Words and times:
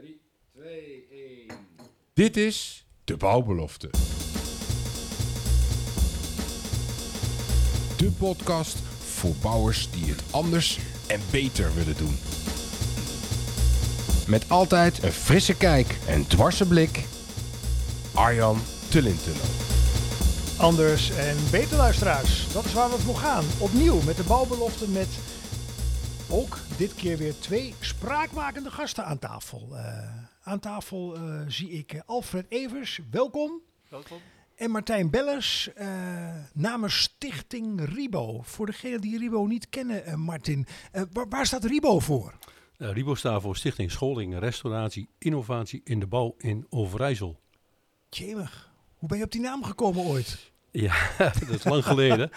3, 0.00 0.20
2, 0.52 1.06
1. 1.10 1.56
Dit 2.12 2.36
is 2.36 2.86
de 3.04 3.16
bouwbelofte. 3.16 3.90
De 7.96 8.10
podcast 8.18 8.78
voor 8.98 9.34
bouwers 9.42 9.90
die 9.90 10.10
het 10.10 10.22
anders 10.30 10.78
en 11.06 11.20
beter 11.30 11.74
willen 11.74 11.96
doen. 11.96 12.16
Met 14.26 14.48
altijd 14.48 15.02
een 15.02 15.12
frisse 15.12 15.56
kijk 15.56 15.98
en 16.06 16.26
dwarse 16.26 16.66
blik. 16.66 17.04
Arjan 18.14 18.58
Tullintunnel. 18.88 19.44
Anders 20.58 21.10
en 21.10 21.36
beter 21.50 21.76
luisteraars. 21.76 22.52
Dat 22.52 22.64
is 22.64 22.72
waar 22.72 22.90
we 22.90 22.98
voor 22.98 23.16
gaan. 23.16 23.44
Opnieuw 23.58 24.00
met 24.00 24.16
de 24.16 24.24
bouwbelofte 24.24 24.88
met 24.88 25.08
ook 26.30 26.58
dit 26.78 26.94
keer 26.94 27.16
weer 27.16 27.34
twee 27.38 27.74
spraakmakende 27.80 28.70
gasten 28.70 29.04
aan 29.04 29.18
tafel. 29.18 29.76
Eh, 29.76 30.16
aan 30.42 30.58
tafel 30.58 31.16
eh, 31.16 31.40
zie 31.48 31.70
ik 31.70 32.02
Alfred 32.06 32.46
Evers, 32.48 33.00
welkom. 33.10 33.60
Welkom. 33.88 34.18
En 34.56 34.70
Martijn 34.70 35.10
Bellers 35.10 35.72
eh, 35.74 35.88
namens 36.54 36.98
Stichting 37.00 37.94
Ribo. 37.94 38.40
Voor 38.42 38.66
degenen 38.66 39.00
die 39.00 39.18
Ribo 39.18 39.44
niet 39.46 39.68
kennen, 39.68 40.04
eh, 40.04 40.14
Martin. 40.14 40.66
eh, 40.92 41.02
waar, 41.12 41.28
waar 41.28 41.46
staat 41.46 41.64
Ribo 41.64 41.98
voor? 41.98 42.38
Uh, 42.78 42.92
Ribo 42.92 43.14
staat 43.14 43.42
voor 43.42 43.56
Stichting 43.56 43.90
Scholing, 43.90 44.38
Restauratie, 44.38 45.08
Innovatie 45.18 45.80
in 45.84 46.00
de 46.00 46.06
Bouw 46.06 46.34
in 46.38 46.66
Overijssel. 46.68 47.40
Jemig, 48.10 48.70
hoe 48.94 49.08
ben 49.08 49.18
je 49.18 49.24
op 49.24 49.32
die 49.32 49.40
naam 49.40 49.64
gekomen 49.64 50.04
ooit? 50.04 50.49
Ja, 50.72 50.94
dat 51.18 51.48
is 51.48 51.64
lang 51.64 51.84
geleden. 51.84 52.30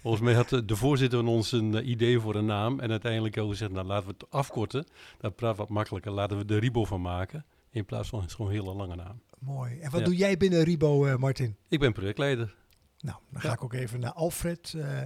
Volgens 0.00 0.22
mij 0.22 0.34
had 0.34 0.48
de 0.48 0.76
voorzitter 0.76 1.18
van 1.18 1.28
ons 1.28 1.52
een 1.52 1.72
uh, 1.72 1.88
idee 1.88 2.20
voor 2.20 2.34
een 2.34 2.44
naam. 2.46 2.80
En 2.80 2.90
uiteindelijk 2.90 3.34
hebben 3.34 3.52
we 3.52 3.58
gezegd, 3.58 3.76
nou 3.76 3.86
laten 3.86 4.06
we 4.08 4.14
het 4.18 4.30
afkorten. 4.30 4.86
Dat 5.18 5.36
praat 5.36 5.56
wat 5.56 5.68
makkelijker. 5.68 6.12
Laten 6.12 6.46
we 6.46 6.54
er 6.54 6.60
Ribo 6.60 6.84
van 6.84 7.00
maken. 7.00 7.44
In 7.70 7.84
plaats 7.84 8.08
van 8.08 8.24
zo'n 8.30 8.50
hele 8.50 8.74
lange 8.74 8.94
naam. 8.96 9.20
Mooi. 9.38 9.78
En 9.80 9.90
wat 9.90 10.00
Ja. 10.00 10.06
doe 10.06 10.16
jij 10.16 10.36
binnen 10.36 10.62
Ribo, 10.62 11.06
eh, 11.06 11.16
Martin? 11.16 11.56
Ik 11.68 11.78
ben 11.78 11.92
projectleider. 11.92 12.54
Nou, 13.00 13.16
dan 13.30 13.40
Ja. 13.42 13.48
ga 13.48 13.52
ik 13.54 13.64
ook 13.64 13.72
even 13.72 14.00
naar 14.00 14.12
Alfred. 14.12 14.74
Eh, 14.76 15.02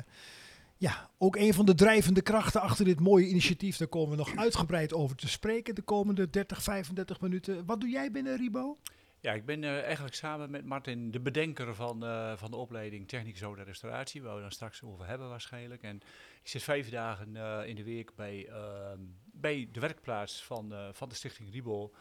ja, 0.76 1.10
ook 1.18 1.36
een 1.36 1.54
van 1.54 1.66
de 1.66 1.74
drijvende 1.74 2.22
krachten 2.22 2.60
achter 2.60 2.84
dit 2.84 3.00
mooie 3.00 3.28
initiatief. 3.28 3.76
Daar 3.76 3.88
komen 3.88 4.10
we 4.10 4.16
nog 4.16 4.36
uitgebreid 4.36 4.94
over 4.94 5.16
te 5.16 5.28
spreken 5.28 5.74
de 5.74 5.82
komende 5.82 6.30
30, 6.30 6.62
35 6.62 7.20
minuten. 7.20 7.64
Wat 7.66 7.80
doe 7.80 7.90
jij 7.90 8.10
binnen 8.10 8.36
Ribo? 8.36 8.78
Ja, 9.24 9.32
ik 9.32 9.44
ben 9.44 9.64
eh, 9.64 9.82
eigenlijk 9.82 10.14
samen 10.14 10.50
met 10.50 10.64
Martin 10.64 11.10
de 11.10 11.20
bedenker 11.20 11.74
van, 11.74 12.04
eh, 12.04 12.36
van 12.36 12.50
de 12.50 12.56
opleiding 12.56 13.08
Techniek 13.08 13.36
Zoden 13.36 13.64
Restauratie, 13.64 14.22
waar 14.22 14.34
we 14.34 14.40
dan 14.40 14.50
straks 14.50 14.82
over 14.82 15.06
hebben 15.06 15.28
waarschijnlijk. 15.28 15.82
En 15.82 15.96
ik 16.42 16.48
zit 16.48 16.62
vijf 16.62 16.90
dagen 16.90 17.36
eh, 17.36 17.68
in 17.68 17.74
de 17.76 17.84
week 17.84 18.14
bij, 18.14 18.48
ehm, 18.48 18.98
bij 19.32 19.68
de 19.72 19.80
werkplaats 19.80 20.44
van, 20.44 20.72
van 20.92 21.08
de 21.08 21.14
Stichting 21.14 21.52
Ribo. 21.52 21.92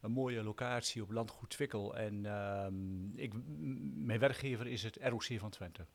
Een 0.00 0.10
mooie 0.10 0.42
locatie 0.42 1.02
op 1.02 1.10
landgoed 1.10 1.50
Twikkel. 1.50 1.96
En 1.96 2.26
ehm, 2.26 3.18
ik, 3.18 3.32
mijn 4.06 4.18
werkgever 4.18 4.66
is 4.66 4.82
het 4.82 4.98
ROC 5.02 5.24
van 5.38 5.50
Twente. 5.50 5.86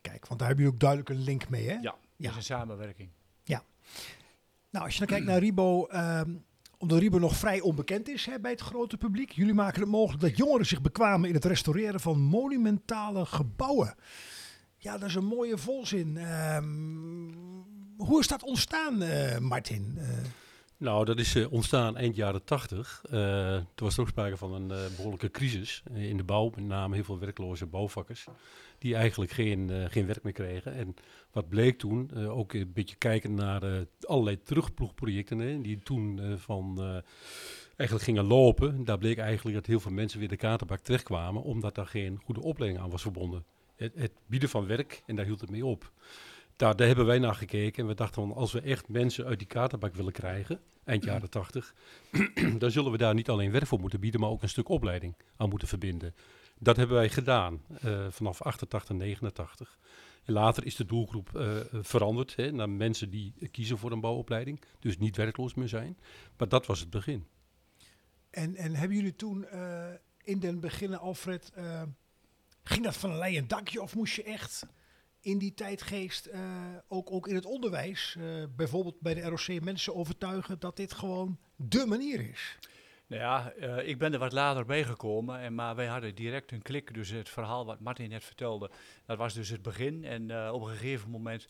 Kijk, 0.00 0.26
want 0.26 0.40
daar 0.40 0.48
heb 0.48 0.58
je 0.58 0.66
ook 0.66 0.80
duidelijk 0.80 1.08
een 1.10 1.22
link 1.22 1.48
mee, 1.48 1.68
hè? 1.68 1.74
Ja, 1.74 1.80
dat 1.80 1.98
Ja. 2.16 2.30
is 2.30 2.36
een 2.36 2.42
samenwerking. 2.42 3.10
Nou, 4.70 4.84
als 4.84 4.92
je 4.92 5.06
dan 5.06 5.08
kijkt 5.08 5.26
naar 5.30 5.38
Ribo, 5.38 5.86
ehm, 5.86 6.34
omdat 6.78 6.98
Ribo 6.98 7.18
nog 7.18 7.36
vrij 7.36 7.60
onbekend 7.60 8.08
is 8.08 8.26
hè, 8.26 8.40
bij 8.40 8.50
het 8.50 8.60
grote 8.60 8.96
publiek. 8.96 9.30
Jullie 9.30 9.54
maken 9.54 9.80
het 9.80 9.90
mogelijk 9.90 10.22
dat 10.22 10.36
jongeren 10.36 10.66
zich 10.66 10.80
bekwamen 10.80 11.28
in 11.28 11.34
het 11.34 11.44
restaureren 11.44 12.00
van 12.00 12.20
monumentale 12.20 13.26
gebouwen. 13.26 13.94
Ja, 14.76 14.98
dat 14.98 15.08
is 15.08 15.14
een 15.14 15.24
mooie 15.24 15.58
volzin. 15.58 16.16
Ehm, 16.16 17.32
hoe 17.96 18.20
is 18.20 18.28
dat 18.28 18.42
ontstaan, 18.42 19.02
eh, 19.02 19.38
Martin? 19.38 19.94
Eh, 19.98 20.08
Nou, 20.78 21.04
dat 21.04 21.18
is 21.18 21.34
eh, 21.34 21.52
ontstaan 21.52 21.96
eind 21.96 22.16
jaren 22.16 22.44
tachtig. 22.44 23.02
Eh 23.10 23.56
toen 23.56 23.86
was 23.86 23.94
er 23.94 24.00
ook 24.00 24.08
sprake 24.08 24.36
van 24.36 24.52
een 24.52 24.70
eh, 24.70 24.96
behoorlijke 24.96 25.30
crisis 25.30 25.82
in 25.94 26.16
de 26.16 26.24
bouw. 26.24 26.50
Met 26.54 26.64
name 26.64 26.94
heel 26.94 27.04
veel 27.04 27.18
werkloze 27.18 27.66
bouwvakkers. 27.66 28.26
Die 28.78 28.94
eigenlijk 28.94 29.30
geen, 29.30 29.90
geen 29.90 30.06
werk 30.06 30.22
meer 30.22 30.32
kregen. 30.32 30.74
En 30.74 30.94
wat 31.30 31.48
bleek 31.48 31.78
toen, 31.78 32.14
ook 32.14 32.52
een 32.52 32.72
beetje 32.72 32.96
kijken 32.96 33.34
naar 33.34 33.86
allerlei 34.00 34.42
terugploegprojecten. 34.42 35.38
Hè, 35.38 35.60
die 35.60 35.78
toen 35.78 36.20
van 36.38 36.78
eigenlijk 37.76 38.08
gingen 38.08 38.24
lopen. 38.24 38.84
Daar 38.84 38.98
bleek 38.98 39.18
eigenlijk 39.18 39.56
dat 39.56 39.66
heel 39.66 39.80
veel 39.80 39.92
mensen 39.92 40.18
weer 40.18 40.28
de 40.28 40.36
katerbak 40.36 40.80
terechtkwamen. 40.80 41.42
Omdat 41.42 41.74
daar 41.74 41.86
geen 41.86 42.20
goede 42.24 42.42
opleiding 42.42 42.82
aan 42.82 42.90
was 42.90 43.02
verbonden. 43.02 43.44
Het, 43.76 43.92
het 43.94 44.12
bieden 44.26 44.48
van 44.48 44.66
werk 44.66 45.02
en 45.06 45.16
daar 45.16 45.24
hield 45.24 45.40
het 45.40 45.50
mee 45.50 45.66
op. 45.66 45.92
Daar, 46.56 46.76
daar 46.76 46.86
hebben 46.86 47.06
wij 47.06 47.18
naar 47.18 47.34
gekeken 47.34 47.82
en 47.82 47.88
we 47.88 47.94
dachten 47.94 48.22
van 48.22 48.36
als 48.36 48.52
we 48.52 48.60
echt 48.60 48.88
mensen 48.88 49.24
uit 49.24 49.38
die 49.38 49.48
katerbak 49.48 49.94
willen 49.94 50.12
krijgen, 50.12 50.60
eind 50.84 51.04
jaren 51.04 51.30
80, 51.30 51.74
dan 52.58 52.70
zullen 52.70 52.90
we 52.90 52.98
daar 52.98 53.14
niet 53.14 53.28
alleen 53.28 53.50
werk 53.50 53.66
voor 53.66 53.80
moeten 53.80 54.00
bieden, 54.00 54.20
maar 54.20 54.30
ook 54.30 54.42
een 54.42 54.48
stuk 54.48 54.68
opleiding 54.68 55.14
aan 55.36 55.48
moeten 55.48 55.68
verbinden. 55.68 56.14
Dat 56.58 56.76
hebben 56.76 56.96
wij 56.96 57.08
gedaan 57.08 57.62
eh, 57.80 58.06
vanaf 58.10 58.42
88, 58.42 58.96
89. 58.96 59.78
En 60.24 60.32
later 60.32 60.66
is 60.66 60.76
de 60.76 60.84
doelgroep 60.84 61.36
eh, 61.36 61.56
veranderd 61.72 62.36
hè, 62.36 62.52
naar 62.52 62.70
mensen 62.70 63.10
die 63.10 63.48
kiezen 63.50 63.78
voor 63.78 63.92
een 63.92 64.00
bouwopleiding, 64.00 64.60
dus 64.80 64.98
niet 64.98 65.16
werkloos 65.16 65.54
meer 65.54 65.68
zijn. 65.68 65.98
Maar 66.36 66.48
dat 66.48 66.66
was 66.66 66.80
het 66.80 66.90
begin. 66.90 67.26
en, 68.30 68.56
en 68.56 68.74
hebben 68.74 68.96
jullie 68.96 69.16
toen 69.16 69.46
eh, 69.46 69.86
in 70.22 70.38
den 70.38 70.60
beginnen, 70.60 70.98
Alfred, 70.98 71.52
ging 72.62 72.84
dat 72.84 72.96
van 72.96 73.10
een 73.10 73.18
leien 73.18 73.48
dakje 73.48 73.82
of 73.82 73.94
moest 73.94 74.16
je 74.16 74.22
echt 74.22 74.66
in 75.26 75.38
die 75.38 75.54
tijdgeest, 75.54 76.26
eh, 76.26 76.40
ook, 76.88 77.10
ook 77.12 77.28
in 77.28 77.34
het 77.34 77.44
onderwijs, 77.44 78.16
eh, 78.18 78.24
bijvoorbeeld 78.56 79.00
bij 79.00 79.14
de 79.14 79.20
ROC, 79.20 79.60
mensen 79.62 79.94
overtuigen 79.94 80.58
dat 80.58 80.76
dit 80.76 80.92
gewoon 80.92 81.38
dé 81.56 81.86
manier 81.86 82.30
is? 82.30 82.58
Nou 83.06 83.22
ja, 83.22 83.52
eh, 83.52 83.88
ik 83.88 83.98
ben 83.98 84.12
er 84.12 84.18
wat 84.18 84.32
later 84.32 84.64
bij 84.64 84.84
gekomen, 84.84 85.38
en, 85.38 85.54
maar 85.54 85.74
wij 85.74 85.86
hadden 85.86 86.14
direct 86.14 86.52
een 86.52 86.62
klik. 86.62 86.94
Dus 86.94 87.10
het 87.10 87.28
verhaal 87.28 87.66
wat 87.66 87.80
Martin 87.80 88.08
net 88.08 88.24
vertelde, 88.24 88.70
dat 89.06 89.18
was 89.18 89.34
dus 89.34 89.48
het 89.48 89.62
begin. 89.62 90.04
En 90.04 90.50
op 90.52 90.62
een 90.62 90.68
gegeven 90.68 91.10
moment 91.10 91.48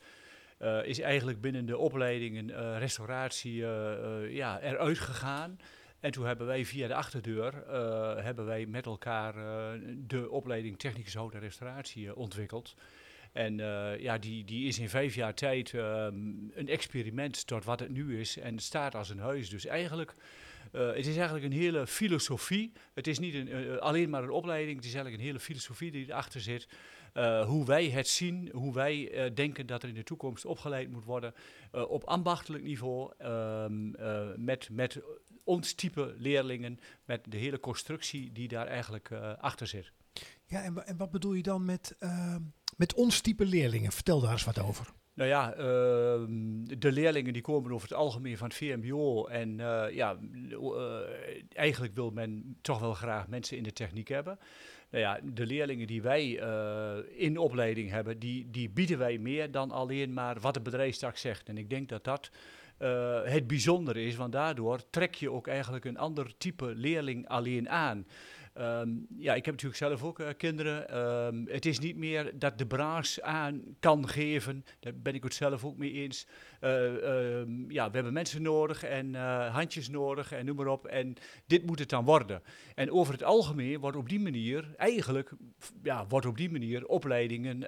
is 0.83 1.01
eigenlijk 1.01 1.41
binnen 1.41 1.67
de 1.67 1.79
opleiding 1.79 2.39
een 2.39 2.51
eh, 2.51 2.79
restauratie 2.79 3.57
ja, 4.31 4.61
eruit 4.61 4.99
gegaan. 4.99 5.59
En 6.01 6.11
toen 6.11 6.27
hebben 6.27 6.47
wij 6.47 6.65
via 6.65 6.87
de 6.87 6.95
achterdeur 6.95 7.53
hebben 8.23 8.45
wij 8.45 8.67
met 8.67 8.87
elkaar 8.87 9.35
de 9.97 10.31
opleiding 10.31 10.79
Technische 10.79 11.19
Hout 11.19 11.35
en 11.35 11.41
Restauratie 11.41 12.17
ontwikkeld. 12.17 12.75
En 13.37 13.61
eh, 13.61 14.01
ja, 14.01 14.19
die, 14.19 14.45
die 14.45 14.69
is 14.69 14.79
in 14.79 14.89
vijf 14.89 15.15
jaar 15.15 15.35
tijd 15.35 15.75
ehm, 15.75 16.15
een 16.55 16.69
experiment 16.69 17.47
tot 17.47 17.65
wat 17.65 17.81
het 17.81 17.91
nu 17.91 18.21
is 18.21 18.39
en 18.39 18.59
staat 18.59 18.95
als 18.95 19.11
een 19.11 19.19
huis. 19.19 19.51
Dus 19.51 19.67
eigenlijk 19.67 20.15
eh, 20.73 20.87
het 20.87 21.07
is 21.07 21.17
eigenlijk 21.17 21.45
een 21.45 21.53
hele 21.53 21.87
filosofie. 21.87 22.73
Het 22.95 23.07
is 23.07 23.19
niet 23.19 23.35
een, 23.35 23.49
eh, 23.49 23.77
alleen 23.77 24.11
maar 24.11 24.23
een 24.23 24.31
opleiding, 24.31 24.77
het 24.77 24.85
is 24.85 24.95
eigenlijk 24.95 25.23
een 25.23 25.29
hele 25.29 25.41
filosofie 25.41 25.91
die 25.91 26.07
erachter 26.07 26.41
zit. 26.41 26.69
Hoe 27.47 27.67
wij 27.67 27.91
het 27.91 28.09
zien, 28.09 28.51
hoe 28.53 28.75
wij 28.75 29.31
denken 29.35 29.67
dat 29.67 29.83
er 29.83 29.89
in 29.89 29.95
de 29.95 30.03
toekomst 30.03 30.45
opgeleid 30.45 30.91
moet 30.91 31.05
worden 31.05 31.35
op 31.71 32.05
ambachtelijk 32.05 32.65
niveau, 32.65 33.13
ehm, 33.19 33.95
eh, 33.95 34.27
met, 34.37 34.69
met 34.71 35.01
ons 35.45 35.73
type 35.73 36.15
leerlingen, 36.19 36.79
met 37.05 37.25
de 37.29 37.37
hele 37.37 37.61
constructie 37.61 38.33
die 38.33 38.49
daar 38.49 38.67
eigenlijk 38.67 39.13
achter 39.39 39.67
zit. 39.67 39.93
Ja, 40.47 40.63
en, 40.63 40.87
en 40.87 40.97
wat 40.97 41.11
bedoel 41.11 41.33
je 41.33 41.43
dan 41.43 41.65
met, 41.65 41.97
ehm, 41.99 42.43
met 42.77 42.95
ons 42.95 43.21
type 43.21 43.45
leerlingen? 43.45 43.93
Vertel 43.93 44.21
daar 44.21 44.33
eens 44.33 44.45
wat 44.45 44.61
over. 44.61 44.93
Nou 45.17 45.29
ja, 45.29 45.53
ehm, 45.53 46.79
de 46.79 46.93
leerlingen 46.93 47.33
die 47.33 47.43
komen 47.43 47.73
over 47.73 47.89
het 47.89 47.97
algemeen 47.97 48.37
van 48.37 48.47
het 48.47 48.57
VMBO. 48.57 49.27
En 49.27 49.61
eh, 49.61 49.95
ja, 49.95 50.19
eh, 50.51 50.59
eigenlijk 51.53 51.95
wil 51.95 52.11
men 52.11 52.57
toch 52.61 52.79
wel 52.79 52.95
graag 52.95 53.29
mensen 53.29 53.57
in 53.57 53.63
de 53.63 53.73
techniek 53.73 54.09
hebben. 54.09 54.39
Nou 54.91 55.03
ja, 55.03 55.21
de 55.25 55.47
leerlingen 55.47 55.87
die 55.87 56.03
wij 56.03 56.39
eh, 56.39 56.97
in 57.11 57.39
opleiding 57.39 57.91
hebben, 57.91 58.19
die, 58.19 58.51
die 58.51 58.71
bieden 58.71 58.99
wij 58.99 59.19
meer 59.19 59.51
dan 59.51 59.71
alleen 59.71 60.13
maar 60.13 60.41
wat 60.41 60.55
de 60.55 60.61
bedrijfstak 60.61 61.17
zegt. 61.17 61.49
En 61.49 61.59
ik 61.59 61.71
denk 61.71 61.89
dat 61.89 62.05
dat 62.05 62.31
het 63.25 63.47
bijzondere 63.47 64.03
is, 64.05 64.17
want 64.17 64.33
daardoor 64.33 64.91
trek 64.91 65.15
je 65.15 65.31
ook 65.31 65.47
eigenlijk 65.47 65.85
een 65.85 65.99
ander 65.99 66.37
type 66.39 66.73
leerling 66.75 67.29
alleen 67.29 67.69
aan. 67.69 68.07
Ehm, 68.57 68.89
ja, 69.19 69.35
ik 69.35 69.45
heb 69.45 69.55
natuurlijk 69.55 69.83
zelf 69.83 70.03
ook 70.03 70.21
eh, 70.21 70.29
kinderen. 70.37 70.89
Ehm, 70.89 71.45
het 71.47 71.67
is 71.67 71.79
niet 71.79 71.97
meer 71.97 72.39
dat 72.39 72.59
de 72.59 72.67
branche 72.67 73.23
aan 73.23 73.63
kan 73.81 74.09
geven. 74.09 74.65
Daar 74.81 74.93
ben 74.97 75.15
ik 75.15 75.23
het 75.23 75.35
zelf 75.35 75.65
ook 75.65 75.77
mee 75.77 75.93
eens. 75.93 76.27
Eh, 76.61 77.41
ehm, 77.41 77.71
ja, 77.71 77.87
we 77.87 77.95
hebben 77.95 78.13
mensen 78.13 78.43
nodig 78.43 78.83
en 78.83 79.15
eh, 79.15 79.55
handjes 79.55 79.89
nodig 79.89 80.33
en 80.33 80.45
noem 80.45 80.57
maar 80.57 80.67
op. 80.67 80.87
En 80.87 81.15
dit 81.47 81.67
moet 81.67 81.79
het 81.79 81.89
dan 81.89 82.05
worden. 82.05 82.43
En 82.75 82.91
over 82.91 83.13
het 83.13 83.23
algemeen 83.23 83.79
wordt 83.79 83.97
op 83.97 84.09
die 84.09 84.21
manier, 84.21 84.75
eigenlijk, 84.77 85.33
ja, 85.83 86.07
wordt 86.07 86.27
op 86.27 86.37
die 86.37 86.51
manier 86.51 86.87
opleidingen 86.87 87.63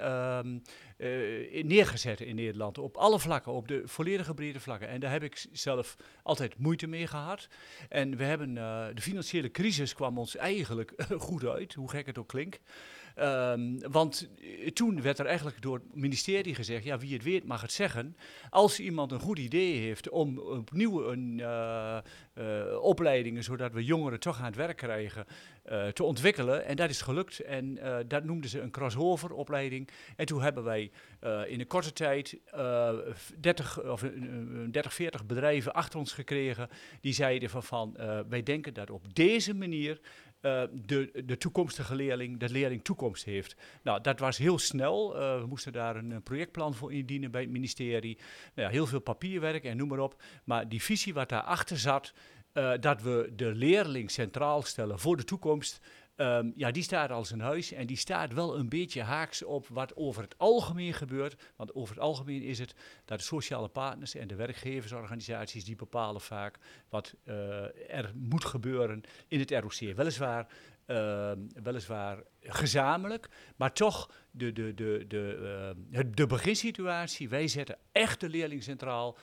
eh, 0.99 1.65
neergezet 1.65 2.21
in 2.21 2.35
Nederland. 2.35 2.79
Op 2.79 2.97
alle 2.97 3.19
vlakken, 3.19 3.53
op 3.53 3.69
de 3.69 3.83
volledige 3.85 4.35
brede 4.35 4.61
vlakken. 4.61 4.89
En 4.89 5.00
daar 5.00 5.11
heb 5.11 5.23
ik 5.23 5.47
zelf 5.53 5.97
altijd 6.23 6.59
moeite 6.59 6.87
mee 6.87 7.06
gehad. 7.06 7.49
En 7.89 8.17
we 8.17 8.25
hebben, 8.25 8.59
eh, 8.59 8.87
de 8.95 9.03
financiële 9.03 9.50
crisis 9.50 9.95
kwam 9.95 10.19
ons 10.19 10.37
eigenlijk 10.37 10.93
goed 11.29 11.45
uit, 11.45 11.75
hoe 11.75 11.91
gek 11.91 12.06
het 12.06 12.19
ook 12.19 12.29
klinkt. 12.29 12.61
Ehm, 13.19 13.79
want 13.91 14.29
eh, 14.41 14.70
toen 14.70 15.03
werd 15.03 15.19
er 15.19 15.26
eigenlijk 15.26 15.62
door 15.62 15.75
het 15.75 15.94
ministerie 15.94 16.55
gezegd, 16.55 16.85
ja, 16.85 16.99
wie 16.99 17.12
het 17.12 17.23
weet 17.23 17.44
mag 17.44 17.61
het 17.61 17.73
zeggen. 17.73 18.17
Als 18.50 18.81
iemand 18.81 19.12
een 19.12 19.20
goed 19.20 19.38
idee 19.38 19.76
heeft 19.76 20.09
om 20.09 20.38
opnieuw 20.38 21.11
een 21.11 21.38
uh, 21.38 21.99
uh, 22.35 22.82
opleidingen, 22.82 23.43
zodat 23.43 23.73
we 23.73 23.85
jongeren 23.85 24.20
toch 24.20 24.38
aan 24.38 24.44
het 24.44 24.56
werk 24.56 24.76
krijgen, 24.76 25.26
te 25.93 26.05
ontwikkelen. 26.05 26.65
En 26.65 26.76
dat 26.76 26.91
is 26.91 27.00
gelukt. 27.00 27.41
En 27.41 27.79
dat 28.06 28.25
noemden 28.25 28.50
ze 28.50 28.61
een 28.61 28.70
crossover 28.70 29.32
opleiding. 29.32 29.88
En 30.17 30.26
toen 30.26 30.43
hebben 30.43 30.64
wij 30.64 30.91
in 31.47 31.61
een 31.61 31.67
korte 31.67 31.93
tijd 31.93 32.38
30 33.41 33.82
of 33.82 34.05
30, 34.71 34.94
40 34.94 35.26
bedrijven 35.26 35.73
achter 35.73 35.99
ons 35.99 36.12
gekregen. 36.12 36.69
Die 37.00 37.12
zeiden 37.12 37.50
van, 37.50 37.62
van 37.62 37.97
wij 38.29 38.43
denken 38.43 38.75
dat 38.75 38.91
op 38.91 39.14
deze 39.14 39.55
manier 39.55 40.00
uh, 40.43 40.62
de, 40.73 41.23
de 41.25 41.37
toekomstige 41.37 41.94
leerling, 41.94 42.38
de 42.38 42.50
leerling 42.50 42.85
toekomst 42.85 43.25
heeft. 43.25 43.56
Nou, 43.82 44.00
dat 44.00 44.19
was 44.19 44.38
heel 44.38 44.58
snel. 44.58 45.17
Uh, 45.17 45.40
we 45.40 45.46
moesten 45.46 45.73
daar 45.73 45.96
een, 45.96 46.23
projectplan 46.23 46.75
voor 46.75 46.93
indienen 46.93 47.31
bij 47.31 47.40
het 47.40 47.50
ministerie. 47.50 48.19
Nou 48.55 48.69
ja, 48.69 48.75
heel 48.75 48.87
veel 48.87 49.00
papierwerk 49.00 49.64
en 49.64 49.76
noem 49.76 49.88
maar 49.88 49.99
op. 49.99 50.23
Maar 50.44 50.69
die 50.69 50.82
visie 50.82 51.14
wat 51.14 51.29
daarachter 51.29 51.79
zat, 51.79 52.12
uh, 52.55 52.73
dat 52.81 53.02
we 53.02 53.32
de 53.37 53.55
leerling 53.55 54.11
centraal 54.11 54.62
stellen 54.62 54.99
voor 54.99 55.17
de 55.17 55.25
toekomst, 55.25 55.81
Um, 56.20 56.53
ja, 56.56 56.70
die 56.70 56.82
staat 56.82 57.11
als 57.11 57.31
een 57.31 57.41
huis 57.41 57.73
en 57.73 57.87
die 57.87 57.97
staat 57.97 58.32
wel 58.32 58.59
een 58.59 58.69
beetje 58.69 59.03
haaks 59.03 59.44
op 59.44 59.67
wat 59.69 59.97
over 59.97 60.23
het 60.23 60.38
algemeen 60.38 60.94
gebeurt. 60.94 61.43
Want 61.56 61.75
over 61.75 61.94
het 61.94 62.05
algemeen 62.05 62.43
is 62.43 62.59
het 62.59 62.75
dat 63.05 63.19
de 63.19 63.25
sociale 63.25 63.69
partners 63.69 64.15
en 64.15 64.29
de 64.29 64.35
werkgeversorganisaties 64.35 65.65
die 65.65 65.76
bepalen 65.76 66.20
vaak 66.20 66.59
wat 66.88 67.15
uh, 67.25 67.35
er 67.94 68.12
moet 68.15 68.44
gebeuren 68.44 69.00
in 69.29 69.38
het 69.38 69.50
ROC. 69.50 69.97
Weliswaar, 69.97 70.47
uh, 70.87 71.32
weliswaar 71.62 72.23
gezamenlijk, 72.41 73.29
maar 73.56 73.73
toch 73.73 74.11
de, 74.31 74.53
de, 74.53 74.75
de, 74.75 75.05
de, 75.09 75.75
uh, 75.91 76.00
de 76.14 76.26
beginsituatie. 76.26 77.29
Wij 77.29 77.49
zetten 77.49 77.79
echt 77.93 78.21
de 78.21 78.29
leerling 78.29 78.62
centraal 78.62 79.19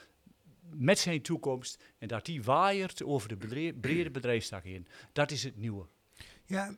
met 0.70 1.00
zijn 1.00 1.22
toekomst 1.22 1.84
en 1.98 2.08
dat 2.08 2.26
die 2.26 2.44
waaiert 2.44 3.04
over 3.04 3.28
de 3.28 3.74
brede 3.80 4.12
bedrijfstak 4.12 4.64
heen. 4.64 4.88
Dat 5.14 5.32
is 5.32 5.44
het 5.44 5.58
nieuwe. 5.58 5.86
Ja, 6.46 6.76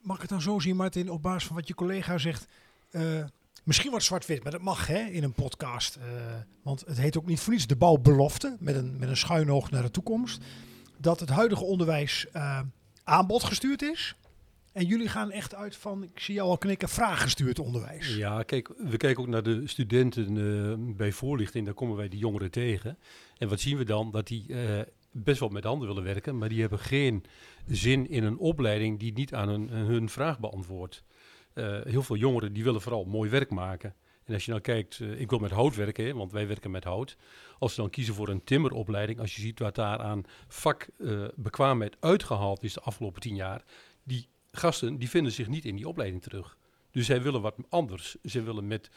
mag 0.00 0.16
ik 0.16 0.22
het 0.22 0.30
dan 0.30 0.40
zo 0.40 0.58
zien, 0.58 0.76
Martin, 0.76 1.10
op 1.10 1.22
basis 1.22 1.46
van 1.46 1.56
wat 1.56 1.68
je 1.68 1.74
collega 1.74 2.18
zegt? 2.18 2.46
Uh, 2.90 3.24
misschien 3.64 3.90
wat 3.90 4.02
zwart-wit, 4.02 4.42
maar 4.42 4.52
dat 4.52 4.60
mag 4.60 4.86
hè, 4.86 4.98
in 4.98 5.22
een 5.22 5.32
podcast. 5.32 5.96
Uh, 5.96 6.04
want 6.62 6.84
het 6.86 6.98
heet 6.98 7.18
ook 7.18 7.26
niet 7.26 7.40
voor 7.40 7.52
niets 7.52 7.66
de 7.66 7.76
bouwbelofte, 7.76 8.56
met 8.58 8.74
een, 8.74 8.98
met 8.98 9.08
een 9.08 9.16
schuin 9.16 9.50
oog 9.50 9.70
naar 9.70 9.82
de 9.82 9.90
toekomst. 9.90 10.42
Dat 10.96 11.20
het 11.20 11.28
huidige 11.28 11.64
onderwijs 11.64 12.26
uh, 12.36 12.60
aanbod 13.04 13.44
gestuurd 13.44 13.82
is. 13.82 14.14
En 14.72 14.86
jullie 14.86 15.08
gaan 15.08 15.30
echt 15.30 15.54
uit 15.54 15.76
van, 15.76 16.02
ik 16.02 16.20
zie 16.20 16.34
jou 16.34 16.48
al 16.48 16.58
knikken, 16.58 16.88
vraaggestuurd 16.88 17.58
onderwijs. 17.58 18.16
Ja, 18.16 18.42
kijk, 18.42 18.68
we 18.68 18.96
kijken 18.96 19.22
ook 19.22 19.28
naar 19.28 19.42
de 19.42 19.66
studenten 19.66 20.96
bij 20.96 21.12
voorlichting, 21.12 21.64
daar 21.64 21.74
komen 21.74 21.96
wij 21.96 22.08
die 22.08 22.18
jongeren 22.18 22.50
tegen. 22.50 22.98
En 23.38 23.48
wat 23.48 23.60
zien 23.60 23.76
we 23.76 23.84
dan? 23.84 24.10
Dat 24.10 24.26
die 24.26 24.46
best 25.12 25.40
wel 25.40 25.48
met 25.48 25.64
handen 25.64 25.88
willen 25.88 26.02
werken, 26.02 26.38
maar 26.38 26.48
die 26.48 26.60
hebben 26.60 26.78
geen 26.78 27.24
zin 27.66 28.08
in 28.08 28.24
een 28.24 28.38
opleiding 28.38 28.98
die 28.98 29.12
niet 29.12 29.34
aan 29.34 29.48
hun, 29.48 29.68
hun 29.68 30.08
vraag 30.08 30.40
beantwoordt. 30.40 31.02
Uh, 31.54 31.80
heel 31.82 32.02
veel 32.02 32.16
jongeren 32.16 32.52
die 32.52 32.64
willen 32.64 32.80
vooral 32.80 33.04
mooi 33.04 33.30
werk 33.30 33.50
maken. 33.50 33.94
En 34.24 34.34
als 34.34 34.44
je 34.44 34.50
nou 34.50 34.62
kijkt, 34.62 34.98
uh, 34.98 35.20
ik 35.20 35.30
wil 35.30 35.38
met 35.38 35.50
hout 35.50 35.76
werken, 35.76 36.16
want 36.16 36.32
wij 36.32 36.46
werken 36.46 36.70
met 36.70 36.84
hout. 36.84 37.16
Als 37.58 37.74
ze 37.74 37.80
dan 37.80 37.90
kiezen 37.90 38.14
voor 38.14 38.28
een 38.28 38.44
timmeropleiding, 38.44 39.20
als 39.20 39.34
je 39.36 39.40
ziet 39.40 39.58
wat 39.58 39.74
daar 39.74 39.98
aan 39.98 40.24
vakbekwaamheid 40.48 41.94
uh, 41.94 42.10
uitgehaald 42.10 42.62
is 42.62 42.72
de 42.72 42.80
afgelopen 42.80 43.20
tien 43.20 43.34
jaar, 43.34 43.64
die 44.02 44.28
gasten 44.52 44.98
die 44.98 45.08
vinden 45.08 45.32
zich 45.32 45.48
niet 45.48 45.64
in 45.64 45.76
die 45.76 45.88
opleiding 45.88 46.22
terug. 46.22 46.58
Dus 46.90 47.06
zij 47.06 47.22
willen 47.22 47.40
wat 47.40 47.56
anders. 47.68 48.16
Ze 48.24 48.42
willen 48.42 48.66
met 48.66 48.90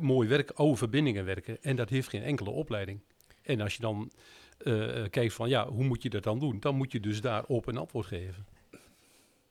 mooi 0.00 0.28
werk, 0.28 0.50
oude 0.50 0.76
verbindingen 0.76 1.24
werken. 1.24 1.62
En 1.62 1.76
dat 1.76 1.88
heeft 1.88 2.08
geen 2.08 2.22
enkele 2.22 2.50
opleiding. 2.50 3.00
En 3.42 3.60
als 3.60 3.74
je 3.74 3.80
dan 3.80 4.10
uh, 4.58 5.04
kijkt 5.10 5.34
van 5.34 5.48
ja, 5.48 5.68
hoe 5.68 5.84
moet 5.84 6.02
je 6.02 6.10
dat 6.10 6.22
dan 6.22 6.38
doen? 6.38 6.60
Dan 6.60 6.76
moet 6.76 6.92
je 6.92 7.00
dus 7.00 7.20
daarop 7.20 7.66
een 7.66 7.76
antwoord 7.76 8.06
geven. 8.06 8.46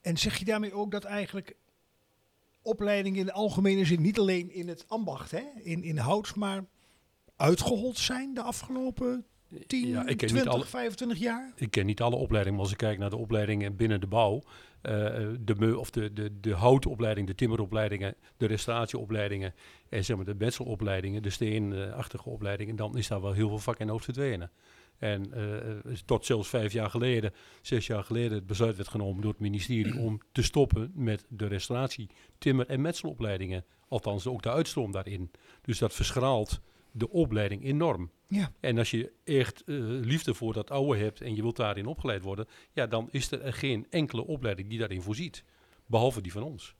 En 0.01 0.17
zeg 0.17 0.37
je 0.37 0.45
daarmee 0.45 0.73
ook 0.73 0.91
dat 0.91 1.03
eigenlijk 1.03 1.55
opleidingen 2.61 3.19
in 3.19 3.25
de 3.25 3.31
algemene 3.31 3.85
zin, 3.85 4.01
niet 4.01 4.19
alleen 4.19 4.51
in 4.51 4.67
het 4.67 4.85
ambacht, 4.87 5.31
hè, 5.31 5.43
in, 5.61 5.83
in 5.83 5.97
hout, 5.97 6.35
maar 6.35 6.65
uitgehold 7.35 7.97
zijn 7.97 8.33
de 8.33 8.41
afgelopen 8.41 9.25
10, 9.67 9.87
ja, 9.87 10.07
ik 10.07 10.17
ken 10.17 10.27
20, 10.27 10.53
alle, 10.53 10.65
25 10.65 11.17
jaar? 11.17 11.51
Ik 11.55 11.71
ken 11.71 11.85
niet 11.85 12.01
alle 12.01 12.15
opleidingen, 12.15 12.57
maar 12.57 12.65
als 12.65 12.73
ik 12.73 12.79
kijk 12.79 12.97
naar 12.97 13.09
de 13.09 13.17
opleidingen 13.17 13.75
binnen 13.75 13.99
de 13.99 14.07
bouw, 14.07 14.35
uh, 14.35 14.41
de, 15.39 15.77
of 15.77 15.89
de, 15.89 16.13
de, 16.13 16.39
de 16.39 16.53
houtopleiding, 16.53 17.27
de 17.27 17.35
timmeropleidingen, 17.35 18.15
de 18.37 18.45
restauratieopleidingen 18.45 19.53
en 19.89 20.05
zeg 20.05 20.15
maar 20.15 20.25
de 20.25 20.35
metselopleidingen, 20.35 21.23
de 21.23 21.29
steenachtige 21.29 22.29
opleidingen, 22.29 22.75
dan 22.75 22.97
is 22.97 23.07
daar 23.07 23.21
wel 23.21 23.33
heel 23.33 23.47
veel 23.47 23.59
vak 23.59 23.79
in 23.79 23.89
hoofd 23.89 24.03
verdwenen. 24.03 24.51
En 24.97 25.31
uh, 25.35 25.95
tot 26.05 26.25
zelfs 26.25 26.49
vijf 26.49 26.73
jaar 26.73 26.89
geleden, 26.89 27.33
zes 27.61 27.87
jaar 27.87 28.03
geleden, 28.03 28.37
het 28.37 28.45
besluit 28.45 28.75
werd 28.75 28.87
genomen 28.87 29.21
door 29.21 29.31
het 29.31 29.39
ministerie 29.39 29.99
om 30.07 30.19
te 30.31 30.43
stoppen 30.43 30.91
met 30.95 31.25
de 31.29 31.47
restauratie, 31.47 32.09
timmer- 32.37 32.67
en 32.67 32.81
metselopleidingen. 32.81 33.65
Althans, 33.87 34.27
ook 34.27 34.41
de 34.41 34.51
uitstroom 34.51 34.91
daarin. 34.91 35.31
Dus 35.61 35.77
dat 35.77 35.93
verschraalt 35.93 36.61
de 36.91 37.09
opleiding 37.09 37.63
enorm. 37.63 38.11
Ja. 38.27 38.51
En 38.59 38.77
als 38.77 38.91
je 38.91 39.11
echt 39.23 39.63
uh, 39.65 39.77
liefde 40.05 40.33
voor 40.33 40.53
dat 40.53 40.71
oude 40.71 40.99
hebt 40.99 41.21
en 41.21 41.35
je 41.35 41.41
wilt 41.41 41.55
daarin 41.55 41.85
opgeleid 41.85 42.21
worden, 42.21 42.47
ja, 42.71 42.87
dan 42.87 43.07
is 43.11 43.31
er 43.31 43.53
geen 43.53 43.87
enkele 43.89 44.25
opleiding 44.25 44.69
die 44.69 44.79
daarin 44.79 45.01
voorziet. 45.01 45.43
Behalve 45.85 46.21
die 46.21 46.31
van 46.31 46.43
ons. 46.43 46.75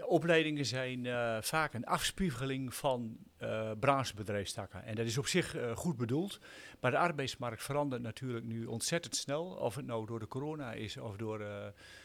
Opleidingen 0.00 0.66
zijn 0.66 1.04
uh, 1.04 1.36
vaak 1.40 1.74
een 1.74 1.84
afspiegeling 1.84 2.74
van 2.74 3.16
uh, 3.42 3.70
branchebedrijfstakken. 3.80 4.84
En 4.84 4.94
dat 4.94 5.06
is 5.06 5.18
op 5.18 5.26
zich 5.26 5.56
uh, 5.56 5.76
goed 5.76 5.96
bedoeld. 5.96 6.40
Maar 6.80 6.90
de 6.90 6.98
arbeidsmarkt 6.98 7.62
verandert 7.62 8.02
natuurlijk 8.02 8.44
nu 8.44 8.64
ontzettend 8.64 9.16
snel. 9.16 9.44
Of 9.44 9.74
het 9.74 9.86
nou 9.86 10.06
door 10.06 10.18
de 10.18 10.28
corona 10.28 10.72
is 10.72 10.96
of 10.96 11.16
door, 11.16 11.38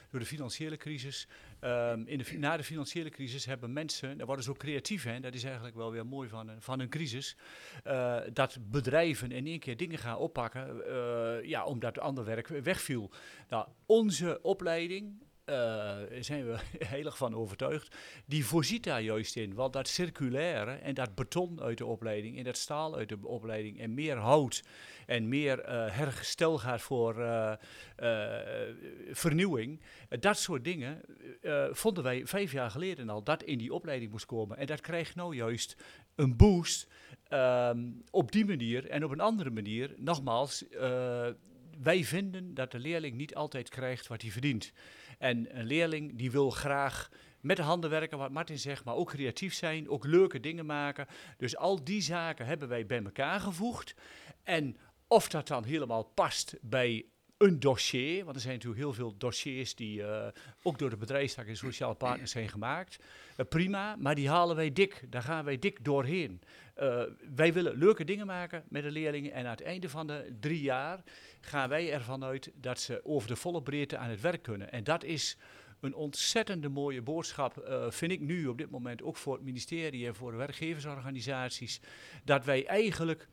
door 0.10 0.20
de 0.20 0.26
financiële 0.26 0.78
crisis. 0.78 1.28
Um, 1.62 2.08
in 2.08 2.18
de, 2.18 2.38
na 2.38 2.58
de 2.58 2.64
financiële 2.64 3.10
crisis 3.10 3.46
hebben 3.46 3.74
mensen, 3.74 4.18
daar 4.18 4.26
worden 4.26 4.46
ze 4.46 4.50
ook 4.50 4.58
creatief, 4.58 5.04
hè, 5.04 5.20
dat 5.20 5.34
is 5.34 5.44
eigenlijk 5.44 5.76
wel 5.76 5.92
weer 5.92 6.06
mooi 6.06 6.30
van, 6.30 6.52
van 6.60 6.80
een 6.80 6.90
crisis. 6.90 7.38
dat 8.34 8.58
bedrijven 8.62 9.32
in 9.32 9.48
één 9.48 9.60
keer 9.60 9.78
dingen 9.78 9.98
gaan 9.98 10.18
oppakken, 10.18 10.82
ja, 11.48 11.66
omdat 11.66 12.00
ander 12.00 12.26
werk 12.26 12.48
wegviel. 12.48 13.12
Nou, 13.50 13.68
onze 13.86 14.40
opleiding, 14.42 15.27
uh, 15.50 15.96
zijn 16.20 16.46
we 16.46 16.58
heel 16.86 17.12
van 17.12 17.36
overtuigd. 17.36 17.96
Die 18.26 18.46
voorziet 18.46 18.84
daar 18.84 19.02
juist 19.02 19.36
in. 19.36 19.54
Want 19.54 19.74
dat 19.74 19.88
circulaire 19.88 20.72
en 20.72 20.94
dat 20.94 21.16
beton 21.16 21.62
uit 21.62 21.78
de 21.78 21.86
opleiding 21.86 22.38
en 22.38 22.44
dat 22.44 22.58
staal 22.58 22.96
uit 22.96 23.10
de 23.10 23.18
opleiding 23.22 23.80
en 23.80 23.94
meer 23.94 24.18
hout 24.18 24.64
en 25.06 25.28
meer 25.28 25.60
uh, 25.60 25.66
hergestel 25.90 26.58
gaat 26.58 26.82
voor 26.82 27.20
uh, 27.20 27.54
vernieuwing. 29.12 29.82
dat 30.10 30.38
soort 30.38 30.64
dingen 30.64 31.02
vonden 31.72 32.04
wij 32.04 32.26
vijf 32.26 32.52
jaar 32.52 32.72
geleden 32.72 33.10
al 33.10 33.24
dat 33.24 33.44
in 33.44 33.58
die 33.58 33.74
opleiding 33.74 34.12
moest 34.12 34.26
komen. 34.26 34.58
En 34.58 34.66
dat 34.66 34.82
krijgt 34.82 35.16
nou 35.16 35.36
juist 35.36 35.76
een 36.16 36.38
boost 36.38 36.88
um, 37.30 38.04
op 38.10 38.32
die 38.32 38.46
manier 38.46 38.90
en 38.90 39.04
op 39.04 39.12
een 39.12 39.20
andere 39.20 39.50
manier. 39.50 39.94
Nogmaals, 39.98 40.66
wij 41.82 42.04
vinden 42.04 42.54
dat 42.54 42.72
de 42.72 42.80
leerling 42.80 43.16
niet 43.16 43.36
altijd 43.36 43.70
krijgt 43.70 44.08
wat 44.08 44.22
hij 44.22 44.32
verdient. 44.32 44.74
En 45.18 45.60
een 45.60 45.66
leerling 45.66 46.18
die 46.18 46.32
wil 46.32 46.50
graag 46.50 47.10
met 47.42 47.58
de 47.58 47.64
handen 47.64 47.90
werken, 47.90 48.18
wat 48.18 48.32
Martin 48.32 48.60
zegt, 48.60 48.84
maar 48.84 48.96
ook 48.96 49.10
creatief 49.10 49.54
zijn, 49.54 49.90
ook 49.90 50.06
leuke 50.06 50.40
dingen 50.40 50.66
maken. 50.66 51.08
Dus 51.38 51.58
al 51.58 51.84
die 51.84 52.02
zaken 52.02 52.46
hebben 52.46 52.68
wij 52.68 52.86
bij 52.86 53.04
elkaar 53.04 53.40
gevoegd. 53.40 53.96
En 54.44 54.78
of 55.08 55.30
dat 55.30 55.48
dan 55.48 55.64
helemaal 55.64 56.04
past 56.04 56.56
bij 56.62 57.06
een 57.38 57.60
dossier, 57.60 58.24
want 58.24 58.36
er 58.36 58.42
zijn 58.42 58.54
natuurlijk 58.54 58.82
heel 58.82 58.94
veel 58.94 59.18
dossiers 59.18 59.76
die 59.76 60.00
uh, 60.00 60.28
ook 60.64 60.80
door 60.80 60.90
de 60.90 60.98
bedrijfstak 60.98 61.48
en 61.48 61.58
sociale 61.58 61.96
partners 61.96 62.32
zijn 62.32 62.50
gemaakt. 62.50 62.98
Uh, 63.38 63.46
prima, 63.50 63.96
maar 63.96 64.16
die 64.16 64.30
halen 64.30 64.56
wij 64.56 64.74
dik, 64.74 65.06
daar 65.10 65.22
gaan 65.22 65.46
wij 65.46 65.60
dik 65.60 65.84
doorheen. 65.84 66.42
Uh, 66.80 67.02
wij 67.36 67.54
willen 67.54 67.78
leuke 67.78 68.04
dingen 68.04 68.26
maken 68.26 68.64
met 68.70 68.84
de 68.84 68.92
leerlingen 68.92 69.32
en 69.32 69.46
aan 69.46 69.52
het 69.52 69.62
einde 69.62 69.90
van 69.90 70.08
de 70.08 70.36
drie 70.40 70.62
jaar 70.62 71.04
gaan 71.42 71.70
wij 71.70 71.94
ervan 71.94 72.24
uit 72.24 72.52
dat 72.56 72.80
ze 72.80 73.02
over 73.04 73.28
de 73.28 73.36
volle 73.36 73.62
breedte 73.62 73.98
aan 73.98 74.10
het 74.10 74.22
werk 74.22 74.42
kunnen. 74.42 74.72
En 74.72 74.84
dat 74.84 75.04
is 75.04 75.38
een 75.80 75.96
ontzettende 75.96 76.70
mooie 76.70 77.02
boodschap, 77.02 77.68
uh, 77.68 77.86
vind 77.90 78.12
ik 78.12 78.20
nu 78.20 78.48
op 78.48 78.58
dit 78.58 78.70
moment 78.70 79.04
ook 79.04 79.18
voor 79.18 79.34
het 79.34 79.44
ministerie 79.44 80.08
en 80.08 80.16
voor 80.16 80.32
de 80.32 80.38
werkgeversorganisaties, 80.38 81.82
dat 82.24 82.46
wij 82.46 82.66
eigenlijk 82.66 83.28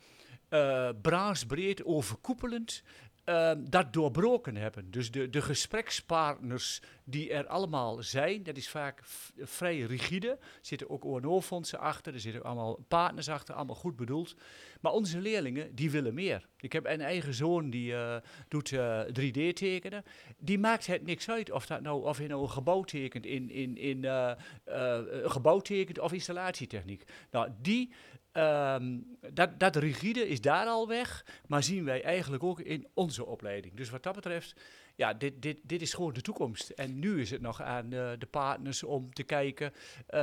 uh, 0.51 0.89
branchebreed 1.03 1.85
overkoepelend 1.85 2.83
ehm, 3.25 3.65
dat 3.69 3.93
doorbroken 3.93 4.57
hebben. 4.57 4.91
Dus 4.91 5.11
de, 5.11 5.31
de 5.31 5.43
gesprekspartners 5.43 6.83
die 7.05 7.33
er 7.33 7.47
allemaal 7.47 8.03
zijn, 8.03 8.43
dat 8.43 8.57
is 8.57 8.69
vaak 8.69 9.01
vrij 9.39 9.81
rigide. 9.81 10.29
Er 10.29 10.39
zitten 10.61 10.91
ook 10.91 11.05
ONO-fondsen 11.05 11.79
achter, 11.79 12.15
er 12.15 12.21
zitten 12.21 12.43
allemaal 12.43 12.85
partners 12.89 13.29
achter, 13.29 13.55
allemaal 13.55 13.75
goed 13.75 13.97
bedoeld. 13.97 14.35
Maar 14.81 14.93
onze 14.93 15.21
leerlingen, 15.21 15.75
die 15.75 15.91
willen 15.91 16.15
meer. 16.15 16.49
Ik 16.57 16.73
heb 16.73 16.87
een 16.87 17.01
eigen 17.01 17.35
zoon 17.35 17.71
die 17.71 17.95
eh, 17.95 18.17
doet 18.49 18.73
eh, 18.73 19.01
3D 19.01 19.53
tekenen. 19.53 20.05
Die 20.39 20.59
maakt 20.59 20.87
het 20.87 21.03
niks 21.03 21.31
uit 21.31 21.51
of, 21.51 21.67
dat 21.67 21.81
nou, 21.81 22.05
of 22.05 22.19
hij 22.19 22.27
nou 22.27 22.43
een 22.43 22.51
gebouw 22.51 22.83
tekent 22.83 23.27
in, 23.27 23.51
in, 23.51 23.77
in 23.77 24.05
eh, 24.05 24.31
eh, 24.31 25.23
een 25.23 25.31
gebouw 25.31 25.61
tekent 25.61 25.99
of 25.99 26.13
installatietechniek. 26.13 27.05
Nou, 27.31 27.49
die, 27.61 27.93
ehm, 28.35 28.99
dat, 29.33 29.59
dat 29.59 29.77
rigide 29.77 30.29
is 30.29 30.41
daar 30.41 30.67
al 30.67 30.89
weg, 30.89 31.27
maar 31.47 31.63
zien 31.63 31.85
wij 31.85 32.03
eigenlijk 32.03 32.43
ook 32.43 32.61
in 32.61 32.87
onze 32.95 33.25
opleiding. 33.25 33.75
Dus 33.75 33.91
wat 33.91 34.03
dat 34.03 34.15
betreft, 34.15 34.55
ja, 34.95 35.15
dit, 35.15 35.43
dit, 35.43 35.59
dit 35.63 35.83
is 35.83 35.95
gewoon 35.95 36.13
de 36.13 36.21
toekomst. 36.21 36.71
En 36.71 36.99
nu 36.99 37.21
is 37.21 37.31
het 37.31 37.41
nog 37.41 37.63
aan 37.63 37.93
eh, 37.93 38.11
de 38.19 38.29
partners 38.31 38.83
om 38.83 39.13
te 39.13 39.23
kijken, 39.23 39.73
eh, 40.07 40.19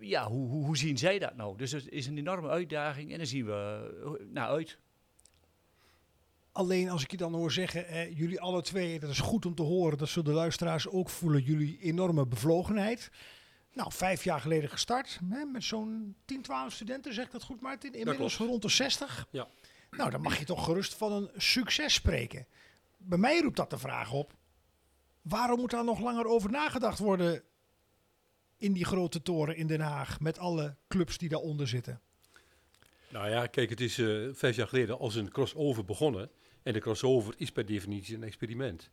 ja, 0.00 0.26
hoe, 0.26 0.48
hoe, 0.48 0.76
zien 0.76 0.98
zij 0.98 1.18
dat 1.18 1.36
nou? 1.36 1.56
Dus 1.56 1.72
het 1.72 1.88
is 1.88 2.06
een 2.06 2.18
enorme 2.18 2.48
uitdaging 2.48 3.10
en 3.10 3.16
daar 3.16 3.26
zien 3.26 3.46
we 3.46 3.88
eh, 4.04 4.26
naar 4.32 4.48
uit. 4.48 4.78
Alleen 6.58 6.90
als 6.90 7.02
ik 7.02 7.10
je 7.10 7.16
dan 7.16 7.34
hoor 7.34 7.52
zeggen, 7.52 7.86
eh, 7.86 8.18
jullie 8.18 8.40
alle 8.40 8.62
twee, 8.62 9.00
dat 9.00 9.10
is 9.10 9.20
goed 9.20 9.46
om 9.46 9.54
te 9.54 9.62
horen, 9.62 9.98
dat 9.98 10.08
zullen 10.08 10.30
de 10.30 10.36
luisteraars 10.36 10.88
ook 10.88 11.08
voelen, 11.08 11.42
jullie 11.42 11.78
enorme 11.80 12.26
bevlogenheid. 12.26 13.10
Nou, 13.78 13.92
vijf 13.92 14.24
jaar 14.24 14.40
geleden 14.40 14.70
gestart, 14.70 15.20
hè, 15.28 15.44
met 15.44 15.64
zo'n 15.64 16.16
10, 16.24 16.42
12 16.42 16.72
studenten, 16.72 17.14
zegt 17.14 17.32
dat 17.32 17.42
goed 17.42 17.60
Martin? 17.60 17.94
Inmiddels 17.94 18.36
rond 18.36 18.62
de 18.62 18.68
60. 18.68 19.26
Ja. 19.30 19.48
Nou, 19.90 20.10
dan 20.10 20.20
mag 20.20 20.38
je 20.38 20.44
toch 20.44 20.64
gerust 20.64 20.94
van 20.94 21.12
een 21.12 21.30
succes 21.36 21.94
spreken. 21.94 22.46
Bij 22.96 23.18
mij 23.18 23.40
roept 23.40 23.56
dat 23.56 23.70
de 23.70 23.78
vraag 23.78 24.12
op, 24.12 24.34
waarom 25.22 25.58
moet 25.58 25.70
daar 25.70 25.84
nog 25.84 26.00
langer 26.00 26.26
over 26.26 26.50
nagedacht 26.50 26.98
worden 26.98 27.42
in 28.56 28.72
die 28.72 28.84
grote 28.84 29.22
toren 29.22 29.56
in 29.56 29.66
Den 29.66 29.80
Haag, 29.80 30.20
met 30.20 30.38
alle 30.38 30.76
clubs 30.88 31.18
die 31.18 31.28
daaronder 31.28 31.68
zitten? 31.68 32.00
Nou 33.08 33.30
ja, 33.30 33.46
kijk, 33.46 33.70
het 33.70 33.80
is 33.80 33.98
eh, 33.98 34.28
vijf 34.32 34.56
jaar 34.56 34.68
geleden 34.68 34.98
als 34.98 35.14
een 35.14 35.30
crossover 35.30 35.84
begonnen. 35.84 36.30
En 36.62 36.72
de 36.72 36.80
crossover 36.80 37.34
is 37.36 37.50
per 37.52 37.66
definitie 37.66 38.16
een 38.16 38.22
experiment. 38.22 38.90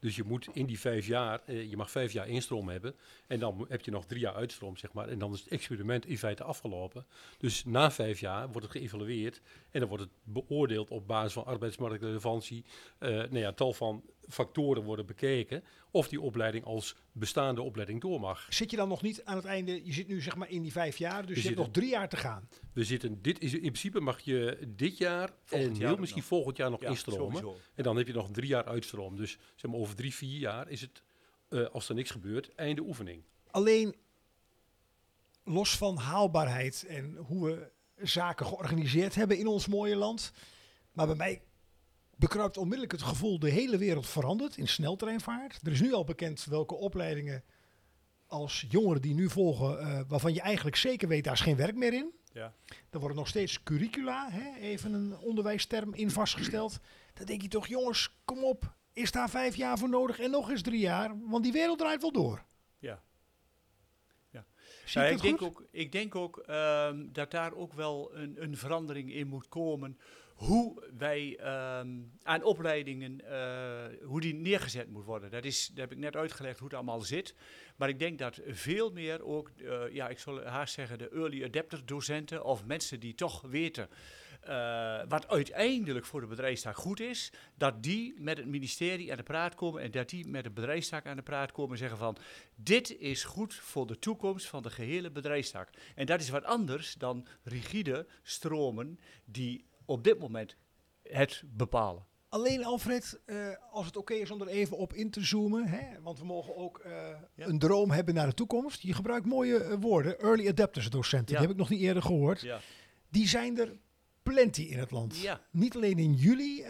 Dus 0.00 0.16
je 0.16 0.24
moet 0.24 0.48
in 0.52 0.66
die 0.66 0.80
vijf 0.80 1.06
jaar, 1.06 1.40
eh, 1.44 1.70
je 1.70 1.76
mag 1.76 1.90
vijf 1.90 2.12
jaar 2.12 2.28
instroom 2.28 2.68
hebben. 2.68 2.94
En 3.26 3.38
dan 3.38 3.66
heb 3.68 3.84
je 3.84 3.90
nog 3.90 4.06
drie 4.06 4.20
jaar 4.20 4.34
uitstroom, 4.34 4.76
zeg 4.76 4.92
maar. 4.92 5.08
En 5.08 5.18
dan 5.18 5.32
is 5.32 5.40
het 5.40 5.48
experiment 5.48 6.06
in 6.06 6.18
feite 6.18 6.44
afgelopen. 6.44 7.06
Dus 7.38 7.64
na 7.64 7.90
vijf 7.90 8.20
jaar 8.20 8.50
wordt 8.50 8.66
het 8.66 8.76
geëvalueerd. 8.76 9.40
En 9.70 9.80
dan 9.80 9.88
wordt 9.88 10.04
het 10.04 10.12
beoordeeld 10.22 10.90
op 10.90 11.06
basis 11.06 11.32
van 11.32 11.44
arbeidsmarktrelevantie. 11.44 12.64
Eh 12.98 13.08
nou 13.08 13.38
ja, 13.38 13.52
tal 13.52 13.72
van 13.72 14.02
factoren 14.28 14.82
worden 14.82 15.06
bekeken. 15.06 15.64
Of 15.90 16.08
die 16.08 16.20
opleiding 16.20 16.64
als 16.64 16.96
bestaande 17.12 17.62
opleiding 17.62 18.00
door 18.00 18.20
mag. 18.20 18.46
Zit 18.50 18.70
je 18.70 18.76
dan 18.76 18.88
nog 18.88 19.02
niet 19.02 19.24
aan 19.24 19.36
het 19.36 19.44
einde, 19.44 19.84
je 19.84 19.92
zit 19.92 20.08
nu 20.08 20.20
zeg 20.20 20.36
maar 20.36 20.50
in 20.50 20.62
die 20.62 20.72
vijf 20.72 20.96
jaar, 20.98 21.26
dus 21.26 21.36
je, 21.36 21.42
hebt 21.42 21.56
nog 21.56 21.70
drie 21.70 21.88
jaar 21.88 22.08
te 22.08 22.16
gaan. 22.16 22.48
We 22.72 22.84
zitten, 22.84 23.22
dit 23.22 23.40
is 23.40 23.52
in 23.52 23.60
principe 23.60 24.00
mag 24.00 24.20
je 24.20 24.58
dit 24.68 24.98
jaar 24.98 25.30
Volgend 25.44 25.78
en 25.80 25.86
heel 25.86 25.96
misschien 25.96 26.20
nog. 26.20 26.28
volgend 26.28 26.56
jaar 26.56 26.70
nog 26.70 26.80
Ja, 26.80 26.88
instromen. 26.88 27.36
sowieso. 27.36 27.60
En 27.74 27.82
dan 27.82 27.96
heb 27.96 28.06
je 28.06 28.12
nog 28.12 28.30
drie 28.30 28.48
jaar 28.48 28.64
uitstroom. 28.64 29.16
Dus 29.16 29.38
zeg 29.54 29.70
maar 29.70 29.80
over 29.80 29.94
drie, 29.94 30.14
vier 30.14 30.38
jaar 30.38 30.68
is 30.68 30.80
het, 30.80 31.02
eh, 31.48 31.66
als 31.66 31.88
er 31.88 31.94
niks 31.94 32.10
gebeurt, 32.10 32.54
einde 32.54 32.82
oefening. 32.82 33.22
Alleen 33.50 33.94
los 35.44 35.76
van 35.76 35.96
haalbaarheid 35.96 36.84
en 36.88 37.16
hoe 37.16 37.46
we 37.46 37.70
zaken 38.06 38.46
georganiseerd 38.46 39.14
hebben 39.14 39.38
in 39.38 39.46
ons 39.46 39.66
mooie 39.66 39.96
land. 39.96 40.32
Maar 40.92 41.06
bij 41.06 41.16
mij 41.16 41.42
bekruipt 42.18 42.56
onmiddellijk 42.56 42.92
het 42.92 43.02
gevoel 43.02 43.38
de 43.38 43.50
hele 43.50 43.78
wereld 43.78 44.06
verandert 44.06 44.56
in 44.56 44.68
sneltreinvaart. 44.68 45.60
Er 45.62 45.72
is 45.72 45.80
nu 45.80 45.92
al 45.92 46.04
bekend 46.04 46.44
welke 46.44 46.74
opleidingen 46.74 47.44
als 48.26 48.66
jongeren 48.68 49.02
die 49.02 49.14
nu 49.14 49.30
volgen, 49.30 49.80
eh, 49.80 50.00
waarvan 50.08 50.34
je 50.34 50.40
eigenlijk 50.40 50.76
zeker 50.76 51.08
weet 51.08 51.24
daar 51.24 51.32
is 51.32 51.40
geen 51.40 51.56
werk 51.56 51.76
meer 51.76 51.92
in. 51.92 52.12
Ja. 52.32 52.54
Er 52.90 52.98
worden 52.98 53.16
nog 53.16 53.28
steeds 53.28 53.62
curricula, 53.62 54.30
hè, 54.30 54.60
even 54.60 54.92
een 54.92 55.18
onderwijsterm 55.18 55.94
in 55.94 56.10
vastgesteld. 56.10 56.78
Dan 57.14 57.26
denk 57.26 57.42
je 57.42 57.48
toch, 57.48 57.66
jongens, 57.66 58.10
kom 58.24 58.44
op, 58.44 58.74
is 58.92 59.12
daar 59.12 59.30
vijf 59.30 59.56
jaar 59.56 59.78
voor 59.78 59.88
nodig 59.88 60.18
en 60.18 60.30
nog 60.30 60.50
eens 60.50 60.62
drie 60.62 60.80
jaar? 60.80 61.28
Want 61.28 61.42
die 61.42 61.52
wereld 61.52 61.78
draait 61.78 62.00
wel 62.00 62.12
door. 62.12 62.44
Ja. 62.78 63.02
Ja. 64.30 64.44
Zie 64.84 65.00
Nou, 65.00 65.14
ik 65.14 65.20
denk 65.20 65.42
ook, 65.42 65.64
ik 65.70 65.92
denk 65.92 66.14
ook 66.14 66.38
ehm, 66.38 67.06
dat 67.12 67.30
daar 67.30 67.52
ook 67.52 67.72
wel 67.72 68.10
een, 68.14 68.42
een 68.42 68.56
verandering 68.56 69.12
in 69.12 69.26
moet 69.26 69.48
komen. 69.48 69.98
Hoe 70.38 70.82
wij 70.98 71.36
ehm, 71.36 71.88
aan 72.22 72.42
opleidingen, 72.42 73.20
eh, 73.30 74.06
hoe 74.06 74.20
die 74.20 74.34
neergezet 74.34 74.90
moet 74.90 75.04
worden. 75.04 75.30
Dat, 75.30 75.44
is, 75.44 75.66
dat 75.66 75.78
heb 75.78 75.92
ik 75.92 75.98
net 75.98 76.16
uitgelegd 76.16 76.58
hoe 76.58 76.68
het 76.68 76.76
allemaal 76.76 77.00
zit. 77.00 77.34
Maar 77.76 77.88
ik 77.88 77.98
denk 77.98 78.18
dat 78.18 78.40
veel 78.46 78.90
meer 78.90 79.24
ook, 79.24 79.50
eh, 79.56 79.94
ja, 79.94 80.08
ik 80.08 80.18
zal 80.18 80.44
haast 80.44 80.74
zeggen, 80.74 80.98
de 80.98 81.08
early 81.08 81.44
adapter 81.44 81.86
docenten 81.86 82.44
of 82.44 82.64
mensen 82.64 83.00
die 83.00 83.14
toch 83.14 83.40
weten 83.40 83.88
eh, 84.40 85.00
wat 85.08 85.28
uiteindelijk 85.28 86.06
voor 86.06 86.20
de 86.20 86.26
bedrijfstak 86.26 86.76
goed 86.76 87.00
is, 87.00 87.32
dat 87.54 87.82
die 87.82 88.14
met 88.18 88.36
het 88.36 88.46
ministerie 88.46 89.10
aan 89.10 89.16
de 89.16 89.22
praat 89.22 89.54
komen 89.54 89.82
en 89.82 89.90
dat 89.90 90.08
die 90.08 90.28
met 90.28 90.44
de 90.44 90.50
bedrijfstak 90.50 91.06
aan 91.06 91.16
de 91.16 91.22
praat 91.22 91.52
komen 91.52 91.72
en 91.72 91.78
zeggen 91.78 91.98
van 91.98 92.16
dit 92.54 92.98
is 92.98 93.24
goed 93.24 93.54
voor 93.54 93.86
de 93.86 93.98
toekomst 93.98 94.46
van 94.46 94.62
de 94.62 94.70
gehele 94.70 95.10
bedrijfstak. 95.10 95.68
En 95.94 96.06
dat 96.06 96.20
is 96.20 96.28
wat 96.28 96.44
anders 96.44 96.94
dan 96.94 97.26
rigide 97.42 98.06
stromen 98.22 98.98
die 99.24 99.67
op 99.88 100.04
dit 100.04 100.18
moment 100.18 100.56
het 101.02 101.42
bepalen. 101.46 102.06
Alleen 102.28 102.64
Alfred, 102.64 103.20
eh, 103.24 103.48
als 103.70 103.86
het 103.86 103.96
oké 103.96 104.14
is 104.14 104.30
om 104.30 104.40
er 104.40 104.48
even 104.48 104.76
op 104.76 104.92
in 104.92 105.10
te 105.10 105.20
zoomen, 105.24 105.66
hè, 105.66 106.00
want 106.02 106.18
we 106.18 106.24
mogen 106.24 106.56
ook 106.56 106.78
eh, 106.78 106.92
Ja. 107.34 107.46
een 107.46 107.58
droom 107.58 107.90
hebben 107.90 108.14
naar 108.14 108.26
de 108.26 108.34
toekomst. 108.34 108.82
Je 108.82 108.92
gebruikt 108.92 109.26
mooie 109.26 109.58
eh, 109.58 109.76
woorden, 109.80 110.18
early 110.18 110.48
adapters 110.48 110.90
docenten, 110.90 111.34
Ja. 111.34 111.38
die 111.38 111.46
heb 111.48 111.50
ik 111.56 111.62
nog 111.62 111.68
niet 111.68 111.80
eerder 111.80 112.02
gehoord. 112.02 112.40
Ja. 112.40 112.60
Die 113.08 113.28
zijn 113.28 113.58
er 113.58 113.76
plenty 114.22 114.62
in 114.62 114.78
het 114.78 114.90
land. 114.90 115.16
Ja. 115.20 115.40
Niet 115.50 115.76
alleen 115.76 115.98
in 115.98 116.14
jullie 116.14 116.64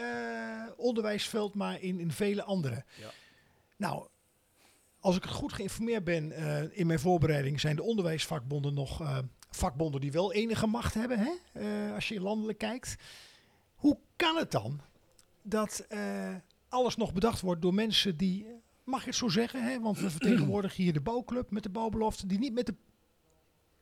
onderwijsveld, 0.77 1.55
maar 1.55 1.81
in, 1.83 2.01
in 2.01 2.13
vele 2.13 2.43
andere. 2.43 2.85
Ja. 3.01 3.11
Nou, 3.77 4.09
als 5.01 5.17
ik 5.17 5.25
goed 5.25 5.53
geïnformeerd 5.53 6.05
ben 6.05 6.33
in 6.75 6.87
mijn 6.87 6.99
voorbereiding, 6.99 7.61
zijn 7.61 7.77
de 7.77 7.83
onderwijsvakbonden 7.83 8.75
nog 8.75 9.23
vakbonden 9.51 10.01
die 10.01 10.13
wel 10.13 10.33
enige 10.33 10.67
macht 10.67 10.95
hebben, 10.95 11.19
hè? 11.19 11.33
eh, 11.53 11.95
als 11.95 12.09
je 12.09 12.21
landelijk 12.21 12.59
kijkt. 12.59 12.97
Hoe 13.75 13.99
kan 14.17 14.37
het 14.37 14.51
dan 14.51 14.81
dat 15.43 15.85
eh, 15.89 16.35
alles 16.69 16.97
nog 16.97 17.13
bedacht 17.13 17.41
wordt 17.41 17.63
door 17.63 17.75
mensen 17.75 18.17
die, 18.17 18.47
mag 18.85 19.01
ik 19.01 19.07
het 19.07 19.15
zo 19.15 19.29
zeggen, 19.29 19.65
hè? 19.65 19.81
want 19.81 19.99
we 19.99 20.11
vertegenwoordigen 20.19 20.83
hier 20.83 20.93
de 20.93 21.01
bouwclub 21.01 21.51
met 21.51 21.63
de 21.63 21.71
bouwbelofte, 21.71 22.27
die 22.27 22.39
niet 22.39 22.53
met 22.53 22.67
de, 22.67 22.75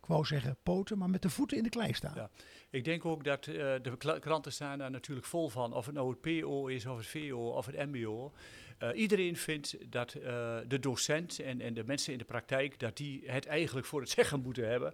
ik 0.01 0.07
wou 0.07 0.25
zeggen 0.25 0.57
poten, 0.63 0.99
maar 0.99 1.11
met 1.11 1.23
de 1.23 1.31
voeten 1.31 1.57
in 1.57 1.63
de 1.63 1.69
klei 1.69 1.95
staan. 1.95 2.15
Ja. 2.15 2.31
Ik 2.71 2.85
denk 2.85 3.05
ook 3.05 3.25
dat 3.25 3.47
eh, 3.47 3.55
de 3.55 4.19
kranten 4.21 4.53
staan 4.53 4.79
daar 4.79 4.91
natuurlijk 4.91 5.27
vol 5.27 5.49
van. 5.49 5.73
Of 5.73 5.87
het 5.87 5.95
nou 5.95 6.11
het 6.11 6.21
PO 6.21 6.67
is, 6.67 6.87
of 6.87 6.97
het 6.97 7.07
VO, 7.07 7.49
of 7.49 7.67
het 7.67 7.93
MBO. 7.93 8.33
Eh, 8.79 8.89
iedereen 8.95 9.37
vindt 9.37 9.77
dat 9.91 10.15
eh, 10.15 10.57
de 10.67 10.79
docent 10.79 11.41
en, 11.41 11.61
en 11.61 11.75
de 11.75 11.85
mensen 11.85 12.13
in 12.13 12.19
de 12.19 12.25
praktijk... 12.25 12.79
dat 12.79 12.97
die 12.97 13.23
het 13.27 13.47
eigenlijk 13.47 13.87
voor 13.87 14.01
het 14.01 14.11
zeggen 14.19 14.41
moeten 14.41 14.69
hebben... 14.69 14.93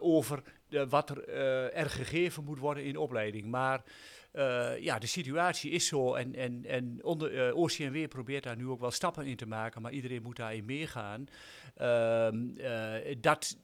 over 0.00 0.42
wat 0.88 1.10
er, 1.10 1.90
gegeven 1.90 2.44
moet 2.44 2.58
worden 2.58 2.84
in 2.84 2.96
opleiding. 2.96 3.46
Maar 3.46 3.82
ja, 4.80 4.98
de 4.98 5.06
situatie 5.06 5.70
is 5.70 5.86
zo. 5.86 6.14
En, 6.14 6.34
en, 6.34 6.64
en 6.66 6.98
onder, 7.02 7.54
OCMW 7.54 8.08
probeert 8.08 8.42
daar 8.42 8.56
nu 8.56 8.66
ook 8.66 8.80
wel 8.80 8.90
stappen 8.90 9.26
in 9.26 9.36
te 9.36 9.46
maken... 9.46 9.82
maar 9.82 9.92
iedereen 9.92 10.22
moet 10.22 10.36
daarin 10.36 10.64
meegaan. 10.64 11.28
Ehm, 11.80 12.56
eh, 12.56 13.16
dat 13.20 13.56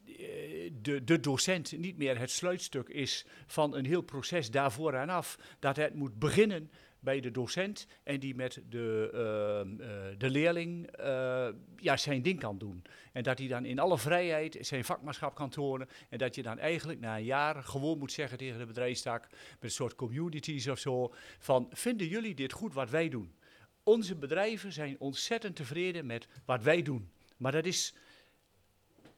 de, 0.83 1.05
de 1.05 1.21
docent 1.21 1.79
niet 1.79 1.97
meer 1.97 2.19
het 2.19 2.31
sluitstuk 2.31 2.89
is 2.89 3.27
van 3.47 3.75
een 3.75 3.87
heel 3.87 4.03
proces 4.03 4.51
daarvoor 4.51 4.97
aan 4.97 5.11
af. 5.11 5.39
Dat 5.59 5.77
het 5.77 5.95
moet 5.95 6.19
beginnen 6.19 6.71
bij 7.01 7.21
de 7.21 7.31
docent 7.31 7.87
en 8.03 8.21
die 8.21 8.35
met 8.35 8.63
de, 8.69 9.11
ehm, 9.13 9.81
eh, 9.81 10.19
de 10.19 10.31
leerling 10.31 10.87
eh, 10.87 11.49
ja, 11.77 11.97
zijn 11.97 12.23
ding 12.23 12.41
kan 12.41 12.59
doen. 12.59 12.83
En 13.13 13.23
dat 13.23 13.39
hij 13.39 13.49
dan 13.49 13.65
in 13.65 13.79
alle 13.79 13.99
vrijheid 13.99 14.57
zijn 14.61 14.85
vakmanschap 14.85 15.35
kan 15.35 15.51
tonen. 15.51 15.89
En 16.09 16.19
dat 16.19 16.35
je 16.35 16.43
dan 16.43 16.59
eigenlijk 16.59 17.01
na 17.01 17.17
een 17.17 17.25
jaar 17.25 17.63
gewoon 17.63 17.99
moet 17.99 18.13
zeggen 18.13 18.39
tegen 18.39 18.59
de 18.59 18.67
bedrijfstak, 18.67 19.29
met 19.31 19.59
een 19.61 19.71
soort 19.71 19.95
communities 19.95 20.69
of 20.69 20.79
zo, 20.79 21.13
van 21.39 21.69
vinden 21.71 22.07
jullie 22.07 22.35
dit 22.35 22.53
goed 22.53 22.75
wat 22.75 22.91
wij 22.91 23.09
doen? 23.09 23.35
Onze 23.83 24.17
bedrijven 24.17 24.73
zijn 24.73 24.97
ontzettend 24.99 25.57
tevreden 25.57 26.07
met 26.07 26.29
wat 26.45 26.63
wij 26.63 26.83
doen. 26.83 27.11
Maar 27.37 27.53
dat 27.53 27.67
is, 27.67 27.95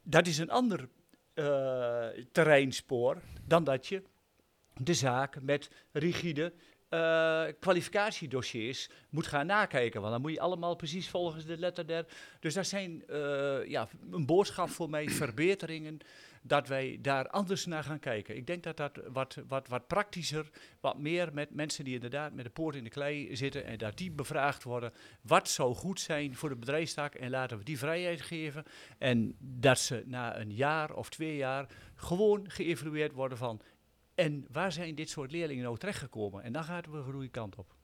dat 0.09 0.27
is 0.27 0.39
een 0.39 0.51
ander 0.51 0.89
eh, 1.35 2.07
terreinspoor 2.33 3.23
dan 3.45 3.65
dat 3.65 3.87
je 3.87 4.03
de 4.75 4.95
zaak 4.95 5.43
met 5.43 5.71
rigide 5.93 6.53
eh, 6.89 7.45
kwalificatiedossiers 7.61 8.89
moet 9.11 9.27
gaan 9.27 9.47
nakijken. 9.47 10.01
Want 10.01 10.13
dan 10.13 10.21
moet 10.23 10.33
je 10.33 10.41
allemaal 10.41 10.77
precies 10.77 11.09
volgens 11.09 11.45
de 11.45 11.59
letter 11.59 11.87
der. 11.87 12.07
Dus 12.41 12.55
dat 12.55 12.67
zijn 12.67 13.07
eh, 13.07 13.67
ja, 13.67 13.89
een 14.11 14.27
boodschap 14.27 14.69
voor 14.69 14.91
mij, 14.91 15.09
verbeteringen 15.09 15.99
dat 16.43 16.69
wij 16.69 16.99
daar 17.03 17.29
anders 17.29 17.67
naar 17.67 17.85
gaan 17.85 17.99
kijken. 17.99 18.37
Ik 18.37 18.47
denk 18.47 18.63
dat 18.63 18.77
dat 18.77 19.01
wat, 19.13 19.39
wat, 19.49 19.69
wat 19.69 19.87
praktischer, 19.87 20.51
wat 20.81 20.99
meer 20.99 21.33
met 21.33 21.55
mensen 21.55 21.85
die 21.85 21.95
inderdaad 21.95 22.33
met 22.33 22.45
de 22.45 22.51
poort 22.51 22.75
in 22.75 22.85
de 22.85 22.91
klei 22.91 23.37
zitten 23.37 23.65
en 23.65 23.79
dat 23.79 23.97
die 23.97 24.11
bevraagd 24.11 24.63
worden. 24.63 24.93
Wat 25.21 25.49
zou 25.49 25.75
goed 25.75 26.01
zijn 26.01 26.37
voor 26.37 26.49
de 26.49 26.57
bedrijfstak 26.57 27.15
en 27.15 27.31
laten 27.31 27.59
we 27.59 27.65
die 27.65 27.79
vrijheid 27.79 28.21
geven. 28.21 28.65
En 28.99 29.37
dat 29.39 29.79
ze 29.79 30.03
na 30.07 30.39
een 30.41 30.55
jaar 30.55 30.95
of 30.95 31.09
twee 31.09 31.37
jaar 31.37 31.67
gewoon 31.95 32.51
geëvalueerd 32.51 33.13
worden 33.13 33.39
van 33.39 33.61
en 34.19 34.47
waar 34.53 34.73
zijn 34.73 34.95
dit 34.95 35.11
soort 35.11 35.31
leerlingen 35.31 35.65
nou 35.65 35.79
terechtgekomen? 35.79 36.43
En 36.43 36.53
dan 36.53 36.65
gaan 36.65 36.83
we 36.91 36.97
de 37.05 37.13
goede 37.13 37.29
kant 37.29 37.57
op. 37.57 37.75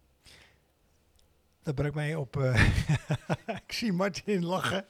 Dat 1.62 1.74
brengt 1.74 1.94
mij 1.94 2.14
op. 2.14 2.36
eh, 2.36 2.76
ik 3.66 3.72
zie 3.72 3.92
Martin 3.92 4.44
lachen. 4.44 4.86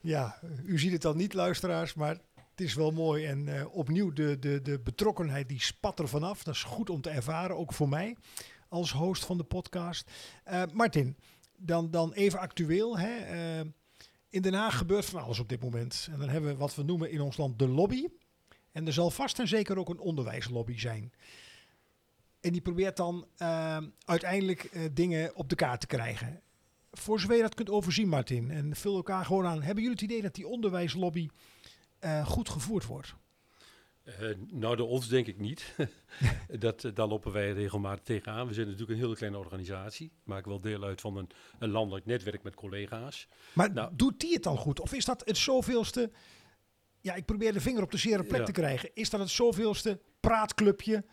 Ja, 0.00 0.38
u 0.64 0.78
ziet 0.78 0.92
het 0.92 1.02
dan 1.02 1.16
niet, 1.16 1.34
luisteraars, 1.34 1.94
maar 1.94 2.18
het 2.56 2.66
is 2.66 2.74
wel 2.74 2.90
mooi. 2.90 3.24
En 3.26 3.58
eh, 3.58 3.74
opnieuw, 3.74 4.12
de, 4.12 4.38
de, 4.38 4.62
de 4.62 4.80
betrokkenheid 4.80 5.48
die 5.48 5.60
spat 5.60 5.98
er 5.98 6.08
vanaf. 6.08 6.42
Dat 6.42 6.54
is 6.54 6.62
goed 6.62 6.90
om 6.90 7.00
te 7.00 7.10
ervaren, 7.10 7.56
ook 7.56 7.72
voor 7.72 7.88
mij 7.88 8.16
als 8.68 8.92
host 8.92 9.24
van 9.24 9.36
de 9.36 9.44
podcast. 9.44 10.10
Eh, 10.44 10.62
Martin, 10.72 11.16
dan, 11.56 11.90
dan 11.90 12.12
even 12.12 12.38
actueel. 12.38 12.98
Hè? 12.98 13.16
Eh, 13.16 13.66
in 14.28 14.42
Den 14.42 14.54
Haag 14.54 14.78
gebeurt 14.78 15.04
van 15.04 15.22
alles 15.22 15.38
op 15.38 15.48
dit 15.48 15.62
moment. 15.62 16.08
En 16.12 16.18
dan 16.18 16.28
hebben 16.28 16.50
we 16.50 16.56
wat 16.56 16.74
we 16.74 16.82
noemen 16.82 17.10
in 17.10 17.20
ons 17.20 17.36
land 17.36 17.58
de 17.58 17.68
lobby. 17.68 18.06
En 18.72 18.86
er 18.86 18.92
zal 18.92 19.10
vast 19.10 19.38
en 19.38 19.48
zeker 19.48 19.78
ook 19.78 19.88
een 19.88 19.98
onderwijslobby 19.98 20.78
zijn. 20.78 21.12
En 22.40 22.52
die 22.52 22.60
probeert 22.60 22.96
dan 22.96 23.26
uiteindelijk 24.04 24.70
dingen 24.92 25.34
op 25.34 25.48
de 25.48 25.54
kaart 25.54 25.80
te 25.80 25.86
krijgen. 25.86 26.42
Voor 26.92 27.20
zover 27.20 27.36
je 27.36 27.42
dat 27.42 27.54
kunt 27.54 27.70
overzien, 27.70 28.08
Martin, 28.08 28.50
en 28.50 28.76
vul 28.76 28.96
elkaar 28.96 29.24
gewoon 29.24 29.46
aan. 29.46 29.62
Hebben 29.62 29.82
jullie 29.82 29.98
het 29.98 30.10
idee 30.10 30.22
dat 30.22 30.34
die 30.34 30.46
onderwijslobby 30.46 31.28
eh, 32.06 32.26
goed 32.26 32.48
gevoerd 32.48 32.86
wordt? 32.86 33.14
Eh, 34.04 34.14
nou, 34.50 34.76
door 34.76 34.88
ons 34.88 35.08
denk 35.08 35.26
ik 35.26 35.38
niet. 35.38 35.74
dat, 36.58 36.84
eh, 36.84 36.94
daar 36.94 37.06
lopen 37.06 37.32
wij 37.32 37.52
regelmatig 37.52 38.04
tegenaan. 38.04 38.46
We 38.46 38.54
zijn 38.54 38.66
natuurlijk 38.66 38.92
een 38.92 39.04
hele 39.04 39.16
kleine 39.16 39.38
organisatie. 39.38 40.12
Maken 40.24 40.48
wel 40.50 40.60
deel 40.60 40.82
uit 40.84 41.00
van 41.00 41.16
een, 41.16 41.28
een 41.58 41.70
landelijk 41.70 42.06
netwerk 42.06 42.42
met 42.42 42.54
collega's. 42.54 43.28
Maar 43.52 43.72
Nou. 43.72 43.90
doet 43.96 44.20
die 44.20 44.32
het 44.32 44.42
dan 44.42 44.56
goed? 44.56 44.80
Of 44.80 44.92
is 44.92 45.04
dat 45.04 45.22
het 45.24 45.36
zoveelste... 45.36 46.10
Ja, 47.00 47.14
ik 47.14 47.24
probeer 47.24 47.52
de 47.52 47.60
vinger 47.60 47.82
op 47.82 47.90
de 47.90 47.96
zere 47.96 48.22
plek 48.22 48.38
Ja. 48.40 48.44
te 48.46 48.52
krijgen. 48.52 48.90
Is 48.94 49.10
dat 49.10 49.20
het 49.20 49.30
zoveelste 49.30 50.00
praatclubje... 50.20 51.04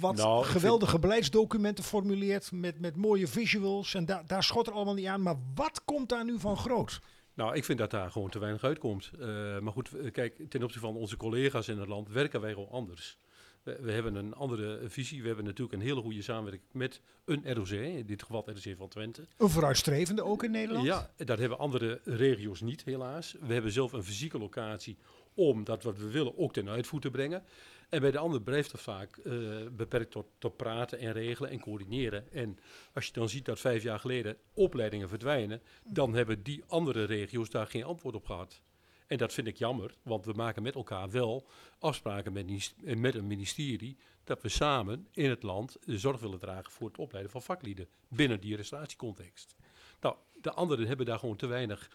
wat 0.00 0.16
Nou, 0.16 0.42
vind- 0.44 0.56
geweldige 0.56 0.98
beleidsdocumenten 0.98 1.84
formuleert... 1.84 2.52
met, 2.52 2.80
met 2.80 2.96
mooie 2.96 3.26
visuals 3.26 3.94
en 3.94 4.04
daar 4.26 4.42
schot 4.42 4.66
er 4.66 4.72
allemaal 4.72 4.94
niet 4.94 5.06
aan. 5.06 5.22
Maar 5.22 5.36
wat 5.54 5.84
komt 5.84 6.08
daar 6.08 6.24
nu 6.24 6.38
van 6.38 6.56
groot? 6.56 7.00
Nou, 7.38 7.54
ik 7.54 7.64
vind 7.64 7.78
dat 7.78 7.90
daar 7.90 8.10
gewoon 8.10 8.30
te 8.30 8.38
weinig 8.38 8.64
uitkomt. 8.64 9.10
Eh, 9.20 9.58
maar 9.58 9.72
goed, 9.72 9.94
eh, 9.94 10.12
kijk, 10.12 10.34
ten 10.48 10.62
opzichte 10.62 10.86
van 10.86 10.96
onze 10.96 11.16
collega's 11.16 11.68
in 11.68 11.78
het 11.78 11.88
land 11.88 12.08
werken 12.08 12.40
wij 12.40 12.52
gewoon 12.52 12.70
anders. 12.70 13.18
We, 13.62 13.78
we 13.80 13.92
hebben 13.92 14.14
een 14.14 14.34
andere 14.34 14.80
visie. 14.88 15.20
We 15.20 15.26
hebben 15.26 15.44
natuurlijk 15.44 15.72
een 15.72 15.86
hele 15.86 16.00
goede 16.00 16.22
samenwerking 16.22 16.72
met 16.72 17.00
een 17.24 17.54
ROC, 17.54 17.68
in 17.68 18.06
dit 18.06 18.22
geval 18.22 18.42
het 18.46 18.64
ROC 18.64 18.76
van 18.76 18.88
Twente. 18.88 19.26
Een 19.36 19.48
vooruitstrevende 19.48 20.24
ook 20.24 20.42
in 20.42 20.50
Nederland? 20.50 20.86
Ja, 20.86 21.10
dat 21.16 21.38
hebben 21.38 21.58
andere 21.58 22.00
regio's 22.04 22.60
niet, 22.60 22.84
helaas. 22.84 23.36
We 23.40 23.52
hebben 23.52 23.72
zelf 23.72 23.92
een 23.92 24.04
fysieke 24.04 24.38
locatie 24.38 24.98
om 25.34 25.64
dat 25.64 25.82
wat 25.82 25.98
we 25.98 26.10
willen 26.10 26.38
ook 26.38 26.52
ten 26.52 26.68
uitvoer 26.68 27.00
te 27.00 27.10
brengen. 27.10 27.42
En 27.88 28.00
bij 28.00 28.10
de 28.10 28.18
ander 28.18 28.42
blijft 28.42 28.70
dat 28.70 28.80
vaak 28.80 29.16
eh, 29.16 29.32
beperkt 29.72 30.16
tot, 30.38 30.56
praten 30.56 30.98
en 30.98 31.12
regelen 31.12 31.50
en 31.50 31.60
coördineren. 31.60 32.32
En 32.32 32.58
als 32.94 33.06
je 33.06 33.12
dan 33.12 33.28
ziet 33.28 33.44
dat 33.44 33.60
vijf 33.60 33.82
jaar 33.82 33.98
geleden 33.98 34.36
opleidingen 34.54 35.08
verdwijnen, 35.08 35.62
dan 35.84 36.14
hebben 36.14 36.42
die 36.42 36.64
andere 36.66 37.04
regio's 37.04 37.50
daar 37.50 37.66
geen 37.66 37.84
antwoord 37.84 38.14
op 38.14 38.26
gehad. 38.26 38.62
En 39.06 39.16
dat 39.16 39.32
vind 39.32 39.46
ik 39.46 39.56
jammer, 39.56 39.94
want 40.02 40.24
we 40.24 40.32
maken 40.32 40.62
met 40.62 40.74
elkaar 40.74 41.10
wel 41.10 41.46
afspraken 41.78 42.32
met, 42.32 42.74
met 42.96 43.14
een 43.14 43.26
ministerie 43.26 43.98
dat 44.24 44.42
we 44.42 44.48
samen 44.48 45.08
in 45.12 45.30
het 45.30 45.42
land 45.42 45.76
zorg 45.86 46.20
willen 46.20 46.38
dragen 46.38 46.72
voor 46.72 46.88
het 46.88 46.98
opleiden 46.98 47.32
van 47.32 47.42
vaklieden 47.42 47.88
binnen 48.08 48.40
die 48.40 48.56
restauratiecontext. 48.56 49.56
Nou, 50.00 50.16
de 50.40 50.52
anderen 50.52 50.86
hebben 50.86 51.06
daar 51.06 51.18
gewoon 51.18 51.36
te 51.36 51.46
weinig 51.46 51.90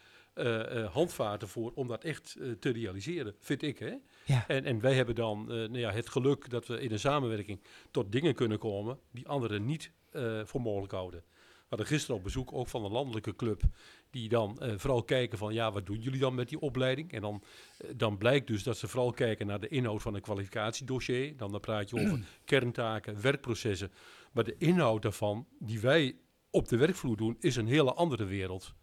handvaten 0.91 1.47
voor 1.47 1.71
om 1.75 1.87
dat 1.87 2.03
echt 2.03 2.35
eh, 2.35 2.51
te 2.51 2.69
realiseren, 2.69 3.35
vind 3.39 3.61
ik. 3.61 3.79
Hè? 3.79 3.93
Ja. 4.25 4.47
En, 4.47 4.65
en 4.65 4.79
wij 4.79 4.93
hebben 4.93 5.15
dan 5.15 5.41
eh, 5.41 5.57
nou 5.57 5.77
ja, 5.77 5.91
het 5.91 6.09
geluk 6.09 6.49
dat 6.49 6.67
we 6.67 6.79
in 6.79 6.91
een 6.91 6.99
samenwerking 6.99 7.61
tot 7.91 8.11
dingen 8.11 8.35
kunnen 8.35 8.59
komen 8.59 8.99
die 9.11 9.27
anderen 9.27 9.65
niet 9.65 9.91
eh, 10.11 10.41
voor 10.45 10.61
mogelijk 10.61 10.93
houden. 10.93 11.23
We 11.73 11.79
hadden 11.79 11.87
gisteren 11.87 12.15
op 12.15 12.23
bezoek 12.23 12.53
ook 12.53 12.67
van 12.67 12.85
een 12.85 12.91
landelijke 12.91 13.35
club 13.35 13.61
die 14.09 14.29
dan 14.29 14.59
eh, 14.59 14.73
vooral 14.77 15.03
kijken 15.03 15.37
van 15.37 15.53
ja, 15.53 15.71
wat 15.71 15.85
doen 15.85 15.99
jullie 15.99 16.19
dan 16.19 16.35
met 16.35 16.49
die 16.49 16.59
opleiding? 16.59 17.11
En 17.11 17.21
dan, 17.21 17.43
eh, 17.77 17.89
dan 17.95 18.17
blijkt 18.17 18.47
dus 18.47 18.63
dat 18.63 18.77
ze 18.77 18.87
vooral 18.87 19.11
kijken 19.11 19.47
naar 19.47 19.59
de 19.59 19.67
inhoud 19.67 20.01
van 20.01 20.15
een 20.15 20.21
kwalificatiedossier. 20.21 21.37
Dan, 21.37 21.51
dan 21.51 21.59
praat 21.59 21.89
je 21.89 21.95
over 21.95 22.19
kerntaken, 22.45 23.21
werkprocessen. 23.21 23.91
Maar 24.31 24.43
de 24.43 24.55
inhoud 24.57 25.01
daarvan, 25.01 25.47
die 25.59 25.79
wij 25.79 26.15
op 26.49 26.67
de 26.67 26.77
werkvloer 26.77 27.17
doen, 27.17 27.37
is 27.39 27.55
een 27.55 27.67
hele 27.67 27.93
andere 27.93 28.25
wereld. 28.25 28.73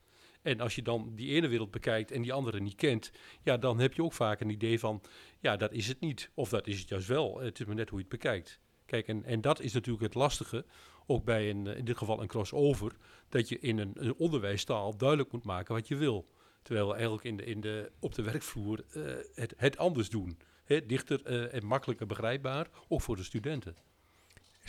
En 0.42 0.60
als 0.60 0.74
je 0.74 0.82
dan 0.82 1.12
die 1.14 1.34
ene 1.34 1.48
wereld 1.48 1.70
bekijkt 1.70 2.10
en 2.10 2.22
die 2.22 2.32
andere 2.32 2.60
niet 2.60 2.74
kent, 2.74 3.12
ja, 3.42 3.56
dan 3.56 3.78
heb 3.78 3.92
je 3.92 4.02
ook 4.02 4.12
vaak 4.12 4.40
een 4.40 4.50
idee 4.50 4.78
van, 4.78 5.02
ja, 5.38 5.56
dat 5.56 5.72
is 5.72 5.88
het 5.88 6.00
niet. 6.00 6.30
Of 6.34 6.48
dat 6.48 6.66
is 6.66 6.80
het 6.80 6.88
juist 6.88 7.06
wel. 7.06 7.40
Het 7.40 7.60
is 7.60 7.66
maar 7.66 7.74
net 7.74 7.88
hoe 7.88 7.98
je 7.98 8.04
het 8.08 8.18
bekijkt. 8.20 8.60
Kijk, 8.86 9.08
en, 9.08 9.24
en 9.24 9.40
dat 9.40 9.60
is 9.60 9.72
natuurlijk 9.72 10.04
het 10.04 10.14
lastige, 10.14 10.64
ook 11.06 11.24
bij 11.24 11.50
een, 11.50 11.66
in 11.66 11.84
dit 11.84 11.98
geval 11.98 12.20
een 12.20 12.26
crossover, 12.26 12.92
dat 13.28 13.48
je 13.48 13.58
in 13.58 13.78
een, 13.78 14.14
onderwijstaal 14.16 14.96
duidelijk 14.96 15.32
moet 15.32 15.44
maken 15.44 15.74
wat 15.74 15.88
je 15.88 15.96
wil. 15.96 16.28
Terwijl 16.62 16.88
we 16.88 16.94
eigenlijk 16.94 17.24
in 17.24 17.36
de, 17.36 17.44
in 17.44 17.60
de, 17.60 17.92
op 18.00 18.14
de 18.14 18.22
werkvloer 18.22 18.84
eh, 18.90 19.02
het, 19.56 19.76
anders 19.76 20.08
doen. 20.08 20.38
Dichter 20.86 21.24
eh, 21.24 21.54
en 21.54 21.66
makkelijker 21.66 22.06
begrijpbaar, 22.06 22.68
ook 22.88 23.00
voor 23.00 23.16
de 23.16 23.22
studenten. 23.22 23.76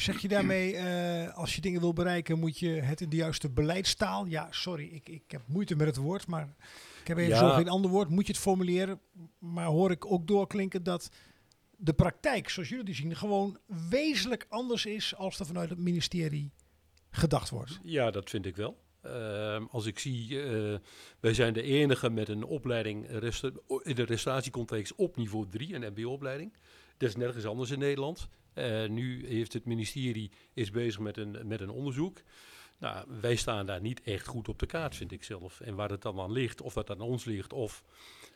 Zeg 0.02 0.22
je 0.22 0.28
daarmee, 0.28 0.76
eh, 0.76 1.38
als 1.38 1.56
je 1.56 1.62
dingen 1.62 1.80
wil 1.80 1.94
bereiken, 1.94 2.40
moet 2.40 2.60
je 2.60 2.70
het 2.70 3.02
in 3.02 3.10
de 3.10 3.16
juiste 3.16 3.50
beleidstaal... 3.50 4.26
Ja, 4.26 4.48
sorry, 4.52 4.90
ik, 4.92 5.10
ik 5.10 5.24
heb 5.28 5.42
moeite 5.46 5.76
met 5.76 5.88
het 5.88 5.96
woord, 5.96 6.28
maar 6.28 6.56
ik 7.02 7.08
heb 7.08 7.18
even 7.18 7.30
Ja. 7.30 7.38
zo 7.38 7.50
geen 7.50 7.70
ander 7.70 7.92
woord. 7.92 8.10
Moet 8.10 8.26
je 8.28 8.32
het 8.34 8.42
formuleren, 8.42 9.00
maar 9.40 9.66
hoor 9.66 9.92
ik 9.92 10.12
ook 10.12 10.28
doorklinken 10.28 10.84
dat 10.84 11.10
de 11.78 11.94
praktijk, 11.94 12.50
zoals 12.50 12.70
jullie 12.70 12.86
die 12.86 12.96
zien, 12.96 13.16
gewoon 13.16 13.58
wezenlijk 13.90 14.46
anders 14.50 14.86
is 14.86 15.16
als 15.16 15.40
er 15.40 15.46
vanuit 15.46 15.70
het 15.70 15.80
ministerie 15.80 16.52
gedacht 17.12 17.50
wordt. 17.50 17.80
Ja, 17.84 18.12
dat 18.12 18.30
vind 18.30 18.46
ik 18.46 18.56
wel. 18.56 18.78
Ehm, 19.02 19.64
als 19.70 19.86
ik 19.86 20.00
zie, 20.00 20.44
eh, 20.44 20.78
wij 21.20 21.34
zijn 21.34 21.54
de 21.54 21.62
enige 21.62 22.10
met 22.10 22.30
een 22.30 22.44
opleiding 22.44 23.10
in 23.84 23.96
de 23.96 24.04
restauratiecontext 24.04 24.96
op 24.96 25.16
niveau 25.18 25.48
3, 25.50 25.76
een 25.76 25.92
mbo-opleiding. 25.92 26.54
Dat 26.98 27.10
is 27.10 27.16
nergens 27.16 27.46
anders 27.46 27.72
in 27.72 27.80
Nederland. 27.80 28.28
Eh, 28.54 28.90
nu 28.90 29.28
heeft 29.28 29.54
het 29.54 29.66
ministerie 29.66 30.32
is 30.54 30.72
bezig 30.72 31.00
met 31.00 31.18
een, 31.18 31.38
met 31.44 31.62
een 31.62 31.70
onderzoek. 31.70 32.22
Nou, 32.78 33.06
wij 33.22 33.36
staan 33.36 33.66
daar 33.66 33.82
niet 33.82 34.02
echt 34.02 34.28
goed 34.28 34.50
op 34.50 34.60
de 34.60 34.66
kaart, 34.66 34.96
vind 34.96 35.12
ik 35.12 35.24
zelf. 35.24 35.62
En 35.62 35.76
waar 35.76 35.90
het 35.90 36.02
dan 36.02 36.20
aan 36.20 36.32
ligt, 36.32 36.62
of 36.62 36.74
dat 36.74 36.90
aan 36.90 37.02
ons 37.02 37.26
ligt, 37.26 37.54
of... 37.54 37.84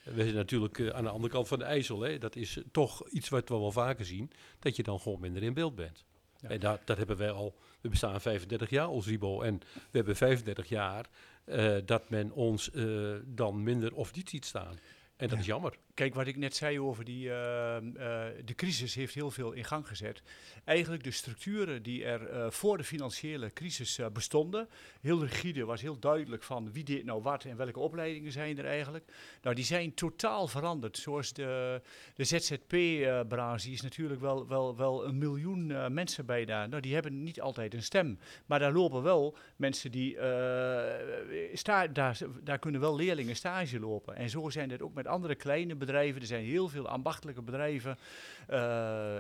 We 0.03 0.23
zijn 0.23 0.35
natuurlijk 0.35 0.79
eh, 0.79 0.87
aan 0.89 1.03
de 1.03 1.09
andere 1.09 1.33
kant 1.33 1.47
van 1.47 1.59
de 1.59 1.65
IJssel. 1.65 2.01
Hè. 2.01 2.17
Dat 2.17 2.35
is 2.35 2.57
eh, 2.57 2.63
toch 2.71 3.09
iets 3.09 3.29
wat 3.29 3.49
we 3.49 3.55
wel 3.57 3.71
vaker 3.71 4.05
zien, 4.05 4.31
dat 4.59 4.75
je 4.75 4.83
dan 4.83 4.99
gewoon 4.99 5.19
minder 5.19 5.43
in 5.43 5.53
beeld 5.53 5.75
bent. 5.75 6.05
Ja. 6.37 6.49
En 6.49 6.59
dat, 6.59 6.81
dat 6.85 6.97
hebben 6.97 7.17
wij 7.17 7.31
al, 7.31 7.55
we 7.81 7.89
bestaan 7.89 8.21
35 8.21 8.69
jaar 8.69 8.87
als 8.87 9.05
Ribo. 9.05 9.41
En 9.41 9.59
we 9.73 9.97
hebben 9.97 10.15
35 10.15 10.69
jaar 10.69 11.09
dat 11.85 12.09
men 12.09 12.31
ons 12.31 12.69
dan 13.25 13.63
minder 13.63 13.93
of 13.93 14.13
niet 14.13 14.29
ziet 14.29 14.45
staan. 14.45 14.79
En 15.15 15.27
dat 15.27 15.31
Ja. 15.31 15.37
is 15.39 15.45
jammer. 15.45 15.77
Kijk, 15.95 16.15
wat 16.15 16.27
ik 16.27 16.37
net 16.37 16.55
zei 16.55 16.79
over 16.79 17.05
die, 17.05 17.29
eh, 17.29 17.77
eh, 17.77 17.83
de 18.45 18.55
crisis 18.55 18.95
heeft 18.95 19.13
heel 19.13 19.31
veel 19.31 19.51
in 19.51 19.63
gang 19.63 19.87
gezet. 19.87 20.21
Eigenlijk 20.63 21.03
de 21.03 21.11
structuren 21.11 21.83
die 21.83 22.05
er 22.05 22.29
eh, 22.29 22.49
voor 22.49 22.77
de 22.77 22.83
financiële 22.83 23.53
crisis 23.53 23.97
eh, 23.97 24.07
bestonden, 24.13 24.69
heel 25.01 25.21
rigide, 25.21 25.65
was 25.65 25.81
heel 25.81 25.99
duidelijk 25.99 26.43
van 26.43 26.71
wie 26.71 26.83
deed 26.83 27.05
nou 27.05 27.21
wat 27.21 27.43
en 27.43 27.57
welke 27.57 27.79
opleidingen 27.79 28.31
zijn 28.31 28.57
er 28.57 28.65
eigenlijk. 28.65 29.11
Nou, 29.41 29.55
die 29.55 29.65
zijn 29.65 29.93
totaal 29.93 30.47
veranderd. 30.47 30.97
Zoals 30.97 31.33
de, 31.33 31.81
de 32.15 32.23
ZZP-branche 32.23 33.71
is 33.71 33.81
natuurlijk 33.81 34.21
wel, 34.21 34.47
wel, 34.47 34.75
wel 34.75 35.05
een 35.05 35.17
miljoen 35.17 35.93
mensen 35.93 36.25
bij 36.25 36.45
daar. 36.45 36.69
Nou, 36.69 36.81
die 36.81 36.93
hebben 36.93 37.23
niet 37.23 37.41
altijd 37.41 37.73
een 37.73 37.83
stem. 37.83 38.19
Maar 38.45 38.59
daar 38.59 38.73
lopen 38.73 39.03
wel 39.03 39.37
mensen 39.55 39.91
die, 39.91 40.17
sta, 41.53 41.87
daar, 41.87 42.17
daar 42.43 42.59
kunnen 42.59 42.81
wel 42.81 42.95
leerlingen 42.95 43.35
stage 43.35 43.79
lopen. 43.79 44.15
En 44.15 44.29
zo 44.29 44.49
zijn 44.49 44.69
het 44.69 44.81
ook 44.81 44.93
met 44.93 45.07
andere 45.07 45.35
kleine 45.35 45.65
bedrijven. 45.65 45.84
Er 46.21 46.25
zijn 46.25 46.43
heel 46.43 46.67
veel 46.67 46.87
ambachtelijke 46.87 47.41
bedrijven 47.41 47.97
eh 48.47 49.15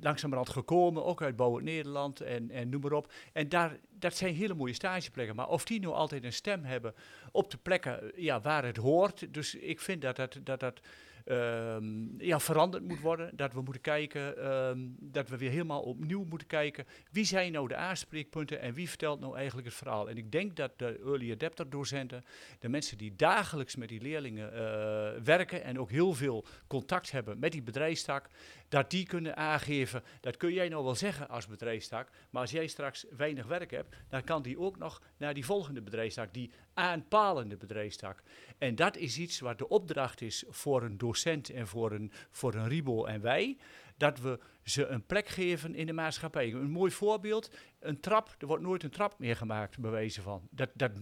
langzamerhand 0.00 0.48
gekomen, 0.48 1.04
ook 1.04 1.22
uit 1.22 1.36
Bouw 1.36 1.54
het 1.54 1.64
Nederland 1.64 2.20
en, 2.20 2.50
en 2.50 2.68
noem 2.68 2.80
maar 2.80 2.92
op. 2.92 3.12
En 3.32 3.48
daar, 3.48 3.76
dat 3.98 4.16
zijn 4.16 4.34
hele 4.34 4.54
mooie 4.54 4.72
stageplekken. 4.72 5.36
Maar 5.36 5.48
of 5.48 5.64
die 5.64 5.80
nou 5.80 5.94
altijd 5.94 6.24
een 6.24 6.32
stem 6.32 6.64
hebben 6.64 6.94
op 7.32 7.50
de 7.50 7.56
plekken 7.56 8.12
ja, 8.16 8.40
waar 8.40 8.64
het 8.64 8.76
hoort. 8.76 9.34
Dus 9.34 9.54
ik 9.54 9.80
vind 9.80 10.02
dat, 10.02 10.16
dat, 10.16 10.60
dat 10.60 10.80
ehm, 11.24 12.22
ja, 12.22 12.40
veranderd 12.40 12.84
moet 12.84 13.00
worden. 13.00 13.36
Dat 13.36 13.52
we 13.52 13.60
moeten 13.60 13.82
kijken, 13.82 14.38
ehm, 14.38 14.78
dat 14.98 15.28
we 15.28 15.36
weer 15.36 15.50
helemaal 15.50 15.82
opnieuw 15.82 16.24
moeten 16.24 16.48
kijken. 16.48 16.86
Wie 17.10 17.24
zijn 17.24 17.52
nou 17.52 17.68
de 17.68 17.76
aanspreekpunten 17.76 18.60
en 18.60 18.74
wie 18.74 18.88
vertelt 18.88 19.20
nou 19.20 19.36
eigenlijk 19.36 19.66
het 19.66 19.76
verhaal? 19.76 20.08
En 20.08 20.16
ik 20.16 20.32
denk 20.32 20.56
dat 20.56 20.78
de 20.78 21.00
early 21.04 21.32
adapter 21.32 21.70
docenten, 21.70 22.24
de 22.58 22.68
mensen 22.68 22.98
die 22.98 23.16
dagelijks 23.16 23.76
met 23.76 23.88
die 23.88 24.00
leerlingen 24.00 24.52
eh, 24.52 25.22
werken 25.24 25.64
en 25.64 25.78
ook 25.78 25.90
heel 25.90 26.14
veel 26.14 26.44
contact 26.66 27.10
hebben 27.10 27.38
met 27.38 27.52
die 27.52 27.62
bedrijfstak, 27.62 28.28
dat 28.70 28.90
die 28.90 29.06
kunnen 29.06 29.36
aangeven, 29.36 30.02
dat 30.20 30.36
kun 30.36 30.52
jij 30.52 30.68
nou 30.68 30.84
wel 30.84 30.94
zeggen 30.94 31.28
als 31.28 31.46
bedrijfstak, 31.46 32.08
maar 32.30 32.42
als 32.42 32.50
jij 32.50 32.66
straks 32.66 33.06
weinig 33.16 33.46
werk 33.46 33.70
hebt, 33.70 33.96
dan 34.08 34.24
kan 34.24 34.42
die 34.42 34.58
ook 34.58 34.76
nog 34.76 35.02
naar 35.16 35.34
die 35.34 35.44
volgende 35.44 35.82
bedrijfstak, 35.82 36.34
die 36.34 36.50
aanpalende 36.74 37.56
bedrijfstak. 37.56 38.22
En 38.58 38.74
dat 38.74 38.96
is 38.96 39.18
iets 39.18 39.40
wat 39.40 39.58
de 39.58 39.68
opdracht 39.68 40.20
is 40.20 40.44
voor 40.48 40.82
een 40.82 40.98
docent 40.98 41.50
en 41.50 41.66
voor 41.66 41.92
een, 41.92 42.12
voor 42.30 42.54
een 42.54 42.68
Ribo 42.68 43.04
en 43.04 43.20
wij, 43.20 43.56
dat 43.96 44.20
we 44.20 44.38
ze 44.62 44.86
een 44.86 45.06
plek 45.06 45.28
geven 45.28 45.74
in 45.74 45.86
de 45.86 45.92
maatschappij. 45.92 46.52
Een 46.52 46.70
mooi 46.70 46.90
voorbeeld, 46.90 47.50
een 47.78 48.00
trap, 48.00 48.34
er 48.38 48.46
wordt 48.46 48.62
nooit 48.62 48.82
een 48.82 48.90
trap 48.90 49.18
meer 49.18 49.36
gemaakt, 49.36 49.78
bij 49.78 50.10
van. 50.10 50.48
Dat, 50.50 50.70
dat 50.74 50.92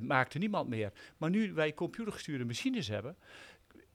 maakte 0.00 0.38
niemand 0.38 0.68
meer. 0.68 0.92
Maar 1.16 1.30
nu 1.30 1.52
wij 1.52 1.74
computergestuurde 1.74 2.44
machines 2.44 2.88
hebben, 2.88 3.16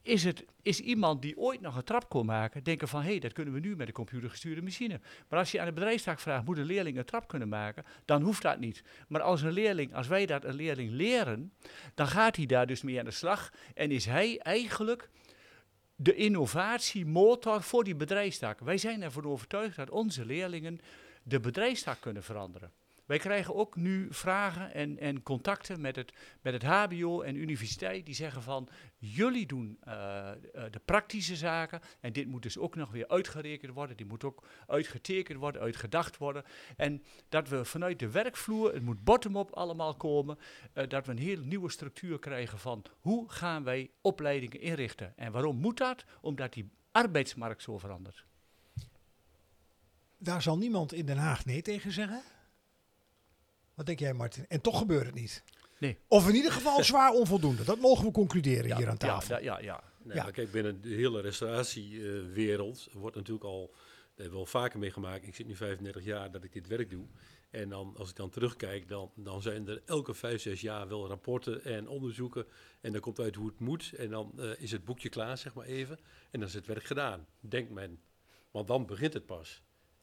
is, 0.01 0.23
het, 0.23 0.45
is 0.61 0.79
iemand 0.79 1.21
die 1.21 1.37
ooit 1.37 1.61
nog 1.61 1.75
een 1.75 1.83
trap 1.83 2.09
kon 2.09 2.25
maken, 2.25 2.63
denken 2.63 2.87
van 2.87 3.01
hé, 3.01 3.09
hey, 3.09 3.19
dat 3.19 3.33
kunnen 3.33 3.53
we 3.53 3.59
nu 3.59 3.75
met 3.75 3.87
een 3.87 3.93
computergestuurde 3.93 4.61
machine. 4.61 4.99
Maar 5.29 5.39
als 5.39 5.51
je 5.51 5.59
aan 5.59 5.65
de 5.65 5.73
bedrijfstak 5.73 6.19
vraagt, 6.19 6.45
moet 6.45 6.57
een 6.57 6.65
leerling 6.65 6.97
een 6.97 7.05
trap 7.05 7.27
kunnen 7.27 7.49
maken, 7.49 7.85
dan 8.05 8.21
hoeft 8.21 8.41
dat 8.41 8.59
niet. 8.59 8.83
Maar 9.07 9.21
als 9.21 9.41
een 9.41 9.51
leerling, 9.51 9.93
als 9.93 10.07
wij 10.07 10.25
dat 10.25 10.43
een 10.43 10.55
leerling 10.55 10.91
leren, 10.91 11.53
dan 11.95 12.07
gaat 12.07 12.35
hij 12.35 12.45
daar 12.45 12.67
dus 12.67 12.81
mee 12.81 12.99
aan 12.99 13.05
de 13.05 13.11
slag 13.11 13.53
en 13.73 13.91
is 13.91 14.05
hij 14.05 14.39
eigenlijk 14.39 15.09
de 15.95 16.15
innovatiemotor 16.15 17.61
voor 17.61 17.83
die 17.83 17.95
bedrijfstak. 17.95 18.59
Wij 18.59 18.77
zijn 18.77 19.01
ervan 19.01 19.25
overtuigd 19.25 19.75
dat 19.75 19.89
onze 19.89 20.25
leerlingen 20.25 20.79
de 21.23 21.39
bedrijfstak 21.39 22.01
kunnen 22.01 22.23
veranderen. 22.23 22.71
Wij 23.05 23.17
krijgen 23.17 23.55
ook 23.55 23.75
nu 23.75 24.07
vragen 24.09 24.73
en, 24.73 24.99
en 24.99 25.23
contacten 25.23 25.81
met 25.81 25.95
het, 25.95 26.13
met 26.41 26.53
het 26.53 26.63
HBO 26.63 27.21
en 27.21 27.35
universiteit 27.35 28.05
die 28.05 28.15
zeggen 28.15 28.41
van 28.41 28.69
jullie 28.97 29.45
doen 29.45 29.79
uh, 29.87 29.93
uh, 29.93 30.63
de 30.71 30.81
praktische 30.85 31.35
zaken 31.35 31.81
en 31.99 32.13
dit 32.13 32.27
moet 32.27 32.41
dus 32.41 32.57
ook 32.57 32.75
nog 32.75 32.91
weer 32.91 33.07
uitgerekend 33.07 33.73
worden, 33.73 33.97
dit 33.97 34.07
moet 34.07 34.23
ook 34.23 34.47
uitgetekend 34.67 35.39
worden, 35.39 35.61
uitgedacht 35.61 36.17
worden. 36.17 36.43
En 36.77 37.03
dat 37.29 37.49
we 37.49 37.65
vanuit 37.65 37.99
de 37.99 38.11
werkvloer, 38.11 38.73
het 38.73 38.83
moet 38.83 39.03
bottom-up 39.03 39.51
allemaal 39.51 39.95
komen, 39.95 40.37
uh, 40.73 40.87
dat 40.87 41.05
we 41.05 41.11
een 41.11 41.17
heel 41.17 41.41
nieuwe 41.41 41.71
structuur 41.71 42.19
krijgen 42.19 42.59
van 42.59 42.83
hoe 42.99 43.29
gaan 43.29 43.63
wij 43.63 43.89
opleidingen 44.01 44.61
inrichten. 44.61 45.13
En 45.17 45.31
waarom 45.31 45.55
moet 45.57 45.77
dat? 45.77 46.05
Omdat 46.21 46.53
die 46.53 46.69
arbeidsmarkt 46.91 47.61
zo 47.61 47.77
verandert. 47.77 48.25
Daar 50.17 50.41
zal 50.41 50.57
niemand 50.57 50.93
in 50.93 51.05
Den 51.05 51.17
Haag 51.17 51.45
nee 51.45 51.61
tegen 51.61 51.91
zeggen. 51.91 52.21
Wat 53.81 53.89
denk 53.89 54.01
jij, 54.01 54.13
Martin? 54.13 54.45
En 54.47 54.61
toch 54.61 54.77
gebeurt 54.77 55.05
het 55.05 55.15
niet. 55.15 55.43
Nee. 55.79 55.97
Of 56.07 56.27
in 56.27 56.35
ieder 56.35 56.51
geval 56.51 56.83
zwaar 56.83 57.11
onvoldoende. 57.11 57.63
Dat 57.63 57.79
mogen 57.79 58.05
we 58.05 58.11
concluderen 58.11 58.67
ja, 58.67 58.77
hier 58.77 58.89
aan 58.89 58.97
tafel. 58.97 59.35
Ja, 59.35 59.41
ja, 59.41 59.59
ja. 59.59 59.83
Nee, 60.03 60.15
ja. 60.15 60.31
kijk, 60.31 60.51
binnen 60.51 60.81
de 60.81 60.89
hele 60.89 61.21
restauratiewereld 61.21 62.87
uh, 62.89 62.93
wordt 62.95 63.15
natuurlijk 63.15 63.45
al, 63.45 63.69
daar 63.71 64.11
hebben 64.15 64.33
we 64.33 64.39
al 64.39 64.45
vaker 64.45 64.79
meegemaakt. 64.79 65.27
Ik 65.27 65.35
zit 65.35 65.47
nu 65.47 65.55
35 65.55 66.03
jaar 66.03 66.31
dat 66.31 66.43
ik 66.43 66.53
dit 66.53 66.67
werk 66.67 66.89
doe. 66.89 67.05
En 67.49 67.69
dan, 67.69 67.93
als 67.97 68.09
ik 68.09 68.15
dan 68.15 68.29
terugkijk, 68.29 68.87
dan, 68.87 69.11
dan 69.15 69.41
zijn 69.41 69.67
er 69.67 69.81
elke 69.85 70.13
vijf, 70.13 70.41
zes 70.41 70.61
jaar 70.61 70.87
wel 70.87 71.07
rapporten 71.07 71.63
en 71.63 71.87
onderzoeken. 71.87 72.45
En 72.81 72.91
dan 72.91 73.01
komt 73.01 73.19
uit 73.19 73.35
hoe 73.35 73.47
het 73.47 73.59
moet. 73.59 73.93
En 73.97 74.09
dan 74.09 74.31
uh, 74.35 74.51
is 74.57 74.71
het 74.71 74.85
boekje 74.85 75.09
klaar, 75.09 75.37
zeg 75.37 75.53
maar 75.53 75.65
even. 75.65 75.97
En 76.31 76.39
dan 76.39 76.47
is 76.47 76.53
het 76.53 76.67
werk 76.67 76.83
gedaan, 76.83 77.27
denkt 77.39 77.71
men. 77.71 78.01
Want 78.51 78.67
dan 78.67 78.85
begint 78.85 79.13
het 79.13 79.25
pas. 79.25 79.61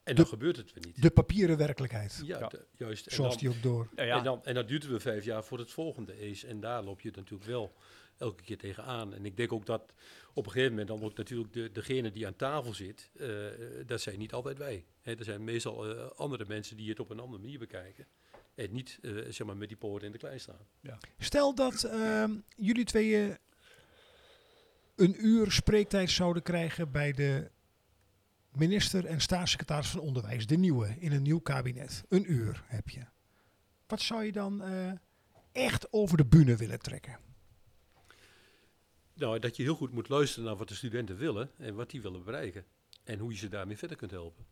En 0.09 0.15
de, 0.15 0.21
dan 0.21 0.29
gebeurt 0.31 0.57
het 0.57 0.73
weer 0.73 0.83
niet. 0.85 1.01
De 1.01 1.09
papieren 1.09 1.57
werkelijkheid. 1.57 2.21
Ja, 2.25 2.47
de, 2.47 2.65
juist. 2.71 3.07
En 3.07 3.15
Zoals 3.15 3.33
dan, 3.33 3.39
die 3.39 3.57
ook 3.57 3.63
door. 3.63 3.89
Ja, 3.95 4.03
ja. 4.03 4.17
En, 4.17 4.23
dan, 4.23 4.45
en 4.45 4.53
dat 4.53 4.67
duurt 4.67 4.87
weer 4.87 5.01
vijf 5.01 5.25
jaar 5.25 5.43
voor 5.43 5.59
het 5.59 5.71
volgende 5.71 6.29
is. 6.29 6.43
En 6.43 6.59
daar 6.59 6.83
loop 6.83 7.01
je 7.01 7.11
natuurlijk 7.15 7.49
wel 7.49 7.75
elke 8.17 8.43
keer 8.43 8.57
tegenaan. 8.57 9.13
En 9.13 9.25
ik 9.25 9.37
denk 9.37 9.51
ook 9.51 9.65
dat 9.65 9.93
op 10.33 10.45
een 10.45 10.51
gegeven 10.51 10.71
moment 10.71 10.87
dan 10.87 11.03
ook 11.03 11.17
natuurlijk 11.17 11.53
de, 11.53 11.71
degene 11.71 12.11
die 12.11 12.27
aan 12.27 12.35
tafel 12.35 12.73
zit, 12.73 13.09
uh, 13.13 13.45
dat 13.85 14.01
zijn 14.01 14.19
niet 14.19 14.33
altijd 14.33 14.57
wij. 14.57 14.85
Hè, 15.01 15.15
er 15.17 15.23
zijn 15.23 15.43
meestal 15.43 15.89
uh, 15.89 16.05
andere 16.15 16.45
mensen 16.47 16.77
die 16.77 16.89
het 16.89 16.99
op 16.99 17.09
een 17.09 17.19
andere 17.19 17.41
manier 17.41 17.59
bekijken. 17.59 18.07
En 18.55 18.71
niet 18.71 18.99
uh, 19.01 19.25
zeg 19.29 19.47
maar 19.47 19.57
met 19.57 19.67
die 19.67 19.77
poort 19.77 20.03
in 20.03 20.11
de 20.11 20.17
klei 20.17 20.39
staan. 20.39 20.67
Ja. 20.81 20.97
Stel 21.17 21.55
dat 21.55 21.85
uh, 21.85 22.23
jullie 22.55 22.85
tweeën 22.85 23.37
een 24.95 25.25
uur 25.25 25.51
spreektijd 25.51 26.09
zouden 26.09 26.43
krijgen 26.43 26.91
bij 26.91 27.11
de 27.11 27.51
minister 28.59 29.05
en 29.05 29.21
staatssecretaris 29.21 29.89
van 29.89 29.99
Onderwijs, 29.99 30.47
de 30.47 30.57
nieuwe, 30.57 30.95
in 30.99 31.11
een 31.11 31.21
nieuw 31.21 31.39
kabinet. 31.39 32.03
Een 32.09 32.31
uur 32.31 32.63
heb 32.65 32.89
je. 32.89 33.05
Wat 33.87 34.01
zou 34.01 34.23
je 34.23 34.31
dan 34.31 34.63
uh, 34.63 34.91
echt 35.51 35.93
over 35.93 36.17
de 36.17 36.25
bühne 36.25 36.55
willen 36.55 36.79
trekken? 36.79 37.19
Nou, 39.13 39.39
dat 39.39 39.55
je 39.55 39.63
heel 39.63 39.75
goed 39.75 39.91
moet 39.91 40.09
luisteren 40.09 40.45
naar 40.45 40.57
wat 40.57 40.67
de 40.67 40.75
studenten 40.75 41.17
willen 41.17 41.51
en 41.57 41.75
wat 41.75 41.89
die 41.89 42.01
willen 42.01 42.23
bereiken. 42.23 42.65
En 43.03 43.19
hoe 43.19 43.31
je 43.31 43.37
ze 43.37 43.49
daarmee 43.49 43.77
verder 43.77 43.97
kunt 43.97 44.11
helpen. 44.11 44.45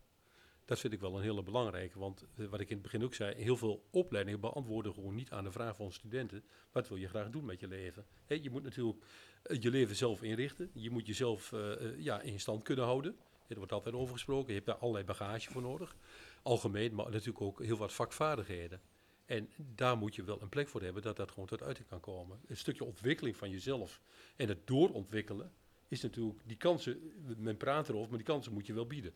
Dat 0.64 0.78
vind 0.78 0.92
ik 0.92 1.00
wel 1.00 1.16
een 1.16 1.22
hele 1.22 1.42
belangrijke, 1.42 1.98
want 1.98 2.24
uh, 2.36 2.48
wat 2.48 2.60
ik 2.60 2.68
in 2.68 2.74
het 2.74 2.82
begin 2.82 3.04
ook 3.04 3.14
zei, 3.14 3.34
heel 3.34 3.56
veel 3.56 3.86
opleidingen 3.90 4.40
beantwoorden 4.40 4.94
gewoon 4.94 5.14
niet 5.14 5.30
aan 5.30 5.44
de 5.44 5.52
vraag 5.52 5.76
van 5.76 5.92
studenten. 5.92 6.44
Wat 6.72 6.88
wil 6.88 6.98
je 6.98 7.08
graag 7.08 7.30
doen 7.30 7.44
met 7.44 7.60
je 7.60 7.68
leven? 7.68 8.06
Je 8.26 8.50
moet 8.50 8.62
natuurlijk 8.62 8.98
uh, 9.46 9.62
je 9.62 9.70
leven 9.70 9.96
zelf 9.96 10.22
inrichten. 10.22 10.70
Je 10.74 10.90
moet 10.90 11.06
jezelf 11.06 11.52
ja, 11.96 12.20
in 12.20 12.40
stand 12.40 12.62
kunnen 12.62 12.84
houden. 12.84 13.16
Er 13.48 13.56
wordt 13.56 13.72
altijd 13.72 13.94
over 13.94 14.12
gesproken. 14.12 14.48
Je 14.48 14.54
hebt 14.54 14.66
daar 14.66 14.76
allerlei 14.76 15.04
bagage 15.04 15.50
voor 15.50 15.62
nodig. 15.62 15.96
Algemeen, 16.42 16.94
maar 16.94 17.10
natuurlijk 17.10 17.40
ook 17.40 17.62
heel 17.62 17.76
wat 17.76 17.92
vakvaardigheden. 17.92 18.80
En 19.26 19.48
daar 19.56 19.96
moet 19.96 20.14
je 20.14 20.22
wel 20.22 20.42
een 20.42 20.48
plek 20.48 20.68
voor 20.68 20.82
hebben 20.82 21.02
dat 21.02 21.16
dat 21.16 21.30
gewoon 21.30 21.48
tot 21.48 21.62
uiting 21.62 21.88
kan 21.88 22.00
komen. 22.00 22.40
Een 22.46 22.56
stukje 22.56 22.84
ontwikkeling 22.84 23.36
van 23.36 23.50
jezelf 23.50 24.00
en 24.36 24.48
het 24.48 24.66
doorontwikkelen 24.66 25.52
is 25.88 26.02
natuurlijk, 26.02 26.40
die 26.44 26.56
kansen, 26.56 27.12
men 27.36 27.56
praat 27.56 27.88
erover, 27.88 28.08
maar 28.08 28.18
die 28.18 28.26
kansen 28.26 28.52
moet 28.52 28.66
je 28.66 28.72
wel 28.72 28.86
bieden. 28.86 29.12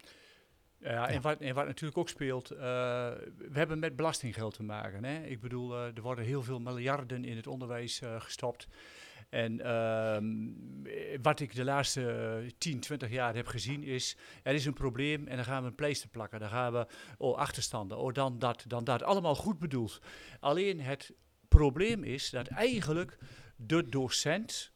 Ja, 0.78 1.08
en 1.08 1.20
wat, 1.20 1.40
en 1.40 1.54
wat 1.54 1.66
natuurlijk 1.66 1.98
ook 1.98 2.08
speelt, 2.08 2.52
uh, 2.52 2.58
we 2.58 3.52
hebben 3.52 3.78
met 3.78 3.96
belastinggeld 3.96 4.54
te 4.54 4.62
maken. 4.62 5.04
Hè? 5.04 5.24
Ik 5.24 5.40
bedoel, 5.40 5.72
uh, 5.72 5.96
er 5.96 6.02
worden 6.02 6.24
heel 6.24 6.42
veel 6.42 6.60
miljarden 6.60 7.24
in 7.24 7.36
het 7.36 7.46
onderwijs 7.46 8.00
uh, 8.00 8.20
gestopt. 8.20 8.68
En 9.28 9.60
uh, 9.60 11.18
wat 11.22 11.40
ik 11.40 11.54
de 11.54 11.64
laatste 11.64 12.52
10, 12.58 12.80
20 12.80 13.10
jaar 13.10 13.34
heb 13.34 13.46
gezien 13.46 13.82
is, 13.82 14.16
er 14.42 14.54
is 14.54 14.64
een 14.64 14.72
probleem 14.72 15.26
en 15.26 15.36
dan 15.36 15.44
gaan 15.44 15.62
we 15.62 15.68
een 15.68 15.74
pleister 15.74 16.08
plakken. 16.08 16.40
Dan 16.40 16.48
gaan 16.48 16.72
we, 16.72 16.86
oh 17.18 17.36
achterstanden, 17.36 17.98
oh 17.98 18.12
dan 18.12 18.38
dat, 18.38 18.64
dan 18.66 18.84
dat. 18.84 19.02
Allemaal 19.02 19.34
goed 19.34 19.58
bedoeld. 19.58 20.00
Alleen 20.40 20.80
het 20.80 21.12
probleem 21.48 22.04
is 22.04 22.30
dat 22.30 22.46
eigenlijk 22.46 23.18
de 23.56 23.88
docent, 23.88 24.72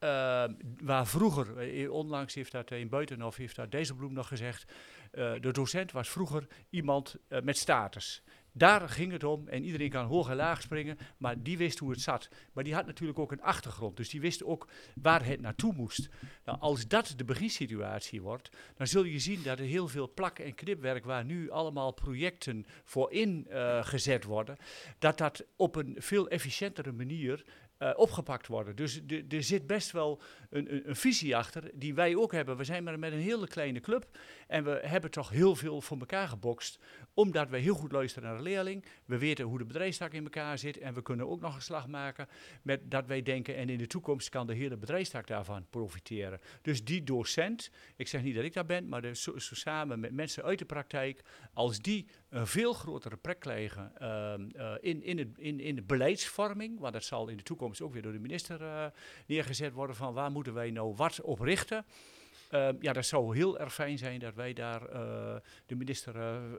uh, 0.00 0.44
waar 0.82 1.06
vroeger, 1.06 1.90
onlangs 1.90 2.34
heeft 2.34 2.52
dat 2.52 2.70
in 2.70 2.88
Buitenhof, 2.88 3.36
heeft 3.36 3.56
dat 3.56 3.70
Dijsselbloem 3.70 4.12
nog 4.12 4.28
gezegd, 4.28 4.72
de 5.10 5.50
docent 5.52 5.92
was 5.92 6.08
vroeger 6.08 6.46
iemand 6.70 7.16
met 7.42 7.56
status. 7.56 8.22
Daar 8.56 8.88
ging 8.88 9.12
het 9.12 9.24
om 9.24 9.48
en 9.48 9.64
iedereen 9.64 9.90
kan 9.90 10.06
hoog 10.06 10.28
en 10.28 10.36
laag 10.36 10.62
springen, 10.62 10.98
maar 11.16 11.42
die 11.42 11.58
wist 11.58 11.78
hoe 11.78 11.90
het 11.90 12.00
zat. 12.00 12.28
Maar 12.52 12.64
die 12.64 12.74
had 12.74 12.86
natuurlijk 12.86 13.18
ook 13.18 13.32
een 13.32 13.42
achtergrond, 13.42 13.96
dus 13.96 14.08
die 14.08 14.20
wist 14.20 14.44
ook 14.44 14.68
waar 14.94 15.24
het 15.24 15.40
naartoe 15.40 15.72
moest. 15.72 16.08
Nou, 16.44 16.58
als 16.60 16.88
dat 16.88 17.14
de 17.16 17.24
beginsituatie 17.24 18.22
wordt, 18.22 18.48
dan 18.76 18.86
zul 18.86 19.04
je 19.04 19.18
zien 19.18 19.42
dat 19.42 19.58
er 19.58 19.64
heel 19.64 19.88
veel 19.88 20.12
plak- 20.14 20.38
en 20.38 20.54
knipwerk, 20.54 21.04
waar 21.04 21.24
nu 21.24 21.50
allemaal 21.50 21.92
projecten 21.92 22.66
voor 22.84 23.12
ingezet 23.12 24.22
uh, 24.22 24.28
worden, 24.28 24.56
dat 24.98 25.18
dat 25.18 25.44
op 25.56 25.76
een 25.76 25.96
veel 25.98 26.28
efficiëntere 26.28 26.92
manier 26.92 27.44
uh, 27.78 27.90
opgepakt 27.96 28.46
worden. 28.46 28.76
Dus 28.76 29.00
er 29.28 29.42
zit 29.42 29.66
best 29.66 29.90
wel 29.90 30.20
een, 30.50 30.74
een, 30.74 30.88
een, 30.88 30.96
visie 30.96 31.36
achter 31.36 31.70
die 31.74 31.94
wij 31.94 32.16
ook 32.16 32.32
hebben. 32.32 32.56
We 32.56 32.64
zijn 32.64 32.84
maar 32.84 32.98
met 32.98 33.12
een 33.12 33.18
hele 33.18 33.48
kleine 33.48 33.80
club 33.80 34.18
en 34.46 34.64
we 34.64 34.80
hebben 34.82 35.10
toch 35.10 35.30
heel 35.30 35.56
veel 35.56 35.80
voor 35.80 35.98
elkaar 35.98 36.28
gebokst, 36.28 36.78
omdat 37.16 37.48
we 37.48 37.58
heel 37.58 37.74
goed 37.74 37.92
luisteren 37.92 38.28
naar 38.28 38.38
de 38.38 38.42
leerling. 38.42 38.84
We 39.04 39.18
weten 39.18 39.44
hoe 39.44 39.58
de 39.58 39.64
bedrijfstak 39.64 40.12
in 40.12 40.22
elkaar 40.22 40.58
zit 40.58 40.78
en 40.78 40.94
we 40.94 41.02
kunnen 41.02 41.28
ook 41.28 41.40
nog 41.40 41.54
een 41.54 41.62
slag 41.62 41.86
maken 41.86 42.28
met 42.62 42.90
dat 42.90 43.06
wij 43.06 43.22
denken 43.22 43.56
en 43.56 43.68
in 43.68 43.78
de 43.78 43.86
toekomst 43.86 44.28
kan 44.28 44.46
de 44.46 44.54
hele 44.54 44.76
bedrijfstak 44.76 45.26
daarvan 45.26 45.66
profiteren. 45.70 46.40
Dus 46.62 46.84
die 46.84 47.02
docent, 47.02 47.70
ik 47.96 48.08
zeg 48.08 48.22
niet 48.22 48.34
dat 48.34 48.44
ik 48.44 48.52
daar 48.52 48.66
ben, 48.66 48.88
maar 48.88 49.02
de, 49.02 49.14
zo, 49.14 49.32
samen 49.36 50.00
met 50.00 50.12
mensen 50.12 50.42
uit 50.42 50.58
de 50.58 50.64
praktijk, 50.64 51.22
als 51.52 51.78
die 51.78 52.06
een 52.28 52.46
veel 52.46 52.72
grotere 52.72 53.16
plek 53.16 53.40
krijgen 53.40 53.92
uh, 54.02 54.34
uh, 54.56 54.72
in, 54.80 55.02
in, 55.02 55.18
het, 55.18 55.28
in, 55.36 55.60
in 55.60 55.74
de 55.74 55.82
beleidsvorming, 55.82 56.78
want 56.78 56.92
dat 56.92 57.04
zal 57.04 57.28
in 57.28 57.36
de 57.36 57.42
toekomst 57.42 57.80
ook 57.80 57.92
weer 57.92 58.02
door 58.02 58.12
de 58.12 58.18
minister 58.18 58.60
uh, 58.60 58.86
neergezet 59.26 59.72
worden 59.72 59.96
van 59.96 60.14
waar 60.14 60.30
moeten 60.30 60.54
wij 60.54 60.70
nou 60.70 60.94
wat 60.94 61.20
op 61.20 61.40
richten. 61.40 61.84
Uh, 62.50 62.68
ja, 62.80 62.92
dat 62.92 63.06
zou 63.06 63.36
heel 63.36 63.58
erg 63.58 63.74
fijn 63.74 63.98
zijn 63.98 64.18
dat 64.18 64.34
wij 64.34 64.52
daar 64.52 64.82
uh, 64.82 65.36
de 65.66 65.74
minister 65.74 66.16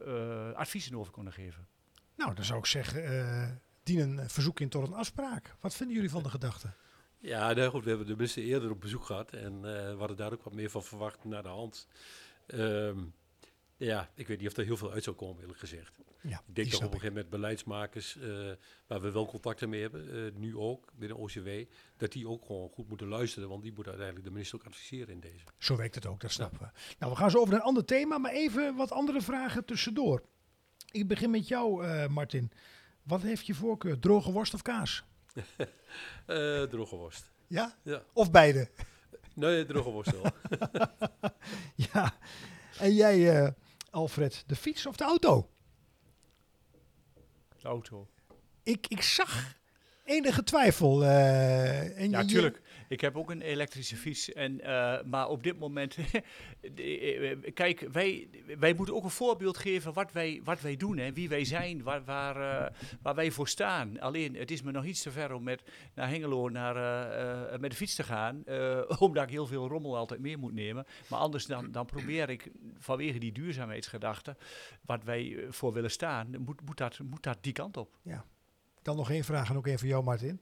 uh, 0.07 0.53
adviezen 0.53 0.95
over 0.95 1.13
kunnen 1.13 1.33
geven. 1.33 1.67
Nou, 2.15 2.33
dan 2.33 2.45
zou 2.45 2.59
ik 2.59 2.65
zeggen, 2.65 3.03
eh 3.03 3.49
dien 3.87 3.99
een 3.99 4.29
verzoek 4.29 4.59
in 4.59 4.69
tot 4.69 4.87
een 4.87 4.93
afspraak. 4.93 5.55
Wat 5.59 5.75
vinden 5.75 5.95
jullie 5.95 6.09
van 6.09 6.23
de 6.23 6.29
gedachte? 6.29 6.73
Ja, 7.19 7.53
nou 7.53 7.69
goed, 7.69 7.83
we 7.83 7.89
hebben 7.89 8.07
de 8.07 8.15
minister 8.15 8.43
eerder 8.43 8.71
op 8.71 8.81
bezoek 8.81 9.05
gehad 9.05 9.31
en 9.31 9.53
eh, 9.53 9.91
we 9.91 9.95
hadden 9.97 10.17
daar 10.17 10.33
ook 10.33 10.43
wat 10.43 10.53
meer 10.53 10.69
van 10.69 10.83
verwacht 10.83 11.23
naar 11.23 11.43
de 11.43 11.49
hand. 11.49 11.87
Ehm, 12.45 12.99
ja, 13.77 14.09
ik 14.13 14.27
weet 14.27 14.39
niet 14.39 14.47
of 14.47 14.57
er 14.57 14.65
heel 14.65 14.77
veel 14.77 14.91
uit 14.91 15.03
zou 15.03 15.15
komen, 15.15 15.41
eerlijk 15.41 15.59
gezegd. 15.59 15.99
Ja, 16.21 16.41
Ik 16.47 16.55
denk 16.55 16.71
dat 16.71 16.77
op 16.79 16.85
een 16.85 16.91
gegeven 16.91 17.13
moment 17.13 17.29
beleidsmakers, 17.29 18.17
eh, 18.17 18.51
waar 18.87 19.01
we 19.01 19.11
wel 19.11 19.25
contacten 19.25 19.69
mee 19.69 19.81
hebben, 19.81 20.25
eh, 20.25 20.31
nu 20.39 20.57
ook 20.57 20.91
binnen 20.95 21.17
OCW, 21.17 21.49
dat 21.97 22.11
die 22.11 22.27
ook 22.27 22.45
gewoon 22.45 22.69
goed 22.69 22.87
moeten 22.89 23.07
luisteren, 23.07 23.49
want 23.49 23.61
die 23.61 23.71
moeten 23.73 23.91
uiteindelijk 23.91 24.27
de 24.27 24.33
minister 24.33 24.59
ook 24.59 24.65
adviseren 24.65 25.13
in 25.13 25.19
deze. 25.19 25.43
Zo 25.57 25.75
werkt 25.75 25.95
het 25.95 26.05
ook, 26.05 26.19
dat 26.21 26.31
snappen 26.31 26.59
we. 26.59 26.67
Nou, 26.99 27.11
we 27.11 27.17
gaan 27.17 27.31
zo 27.31 27.37
over 27.37 27.51
naar 27.51 27.59
een 27.59 27.65
ander 27.67 27.85
thema, 27.85 28.17
maar 28.17 28.31
even 28.31 28.75
wat 28.75 28.91
andere 28.91 29.21
vragen 29.21 29.65
tussendoor. 29.65 30.23
Ik 30.91 31.07
begin 31.07 31.29
met 31.29 31.47
jou, 31.47 31.85
eh, 31.85 32.07
Martin. 32.07 32.51
Wat 33.03 33.21
heeft 33.21 33.45
je 33.45 33.53
voorkeur, 33.53 33.99
droge 33.99 34.31
worst 34.31 34.53
of 34.53 34.61
kaas? 34.61 35.03
Droge 36.69 36.95
worst. 36.95 37.31
Ja? 37.47 37.77
Ja. 37.83 38.03
Of 38.13 38.31
beide? 38.31 38.69
Nee, 39.33 39.65
droge 39.65 39.89
worst 39.89 40.11
wel. 40.11 40.31
Ja. 41.93 42.17
En 42.79 42.93
jij, 42.93 43.53
Alfred, 43.89 44.43
de 44.47 44.55
fiets 44.55 44.85
of 44.85 44.95
de 44.95 45.03
auto? 45.03 45.49
De 47.61 47.67
auto. 47.67 48.07
Ik, 48.63 48.87
ik 48.87 49.01
zag 49.01 49.55
enige 50.03 50.43
twijfel. 50.43 51.03
eh, 51.03 51.79
en 51.79 51.93
Ja, 51.95 51.99
je- 51.99 52.07
natuurlijk. 52.25 52.61
Ik 52.87 53.01
heb 53.01 53.17
ook 53.17 53.29
een 53.29 53.41
elektrische 53.41 53.95
fiets. 53.95 54.33
En, 54.33 54.61
eh, 54.61 55.03
maar 55.03 55.27
op 55.27 55.43
dit 55.43 55.59
moment, 55.59 55.97
eh, 56.75 57.53
kijk, 57.53 57.87
wij, 57.91 58.29
wij 58.59 58.73
moeten 58.73 58.95
ook 58.95 59.03
een 59.03 59.09
voorbeeld 59.09 59.57
geven 59.57 59.93
wat 59.93 60.11
wij, 60.11 60.41
wat 60.43 60.61
wij 60.61 60.75
doen. 60.75 60.97
Hè, 60.97 61.13
wie 61.13 61.29
wij 61.29 61.45
zijn, 61.45 61.83
waar, 61.83 62.03
waar, 62.03 62.65
eh, 62.65 62.73
waar 63.01 63.15
wij 63.15 63.31
voor 63.31 63.47
staan. 63.47 63.99
Alleen, 63.99 64.35
het 64.35 64.51
is 64.51 64.61
me 64.61 64.71
nog 64.71 64.85
iets 64.85 65.01
te 65.01 65.11
ver 65.11 65.33
om 65.33 65.43
met, 65.43 65.63
naar 65.93 66.09
Hengelo 66.09 66.49
naar, 66.49 66.75
met 67.59 67.71
de 67.71 67.77
fiets 67.77 67.95
te 67.95 68.03
gaan. 68.03 68.43
omdat 68.99 69.23
ik 69.23 69.29
heel 69.29 69.47
veel 69.47 69.67
rommel 69.67 69.97
altijd 69.97 70.19
mee 70.19 70.37
moet 70.37 70.53
nemen. 70.53 70.85
Maar 71.09 71.19
anders 71.19 71.45
dan, 71.45 71.71
dan 71.71 71.85
probeer 71.85 72.29
ik 72.29 72.51
vanwege 72.77 73.19
die 73.19 73.31
duurzaamheidsgedachte, 73.31 74.37
wat 74.81 75.03
wij 75.03 75.45
voor 75.49 75.73
willen 75.73 75.91
staan, 75.91 76.29
moet, 76.39 76.61
moet, 76.65 76.77
dat, 76.77 76.99
moet 76.99 77.23
dat 77.23 77.37
die 77.41 77.53
kant 77.53 77.77
op. 77.77 77.97
Dan 78.81 78.95
nog 78.95 79.11
één 79.11 79.23
vraag 79.23 79.49
en 79.49 79.57
ook 79.57 79.67
één 79.67 79.79
voor 79.79 79.87
jou, 79.87 80.03
Martin. 80.03 80.41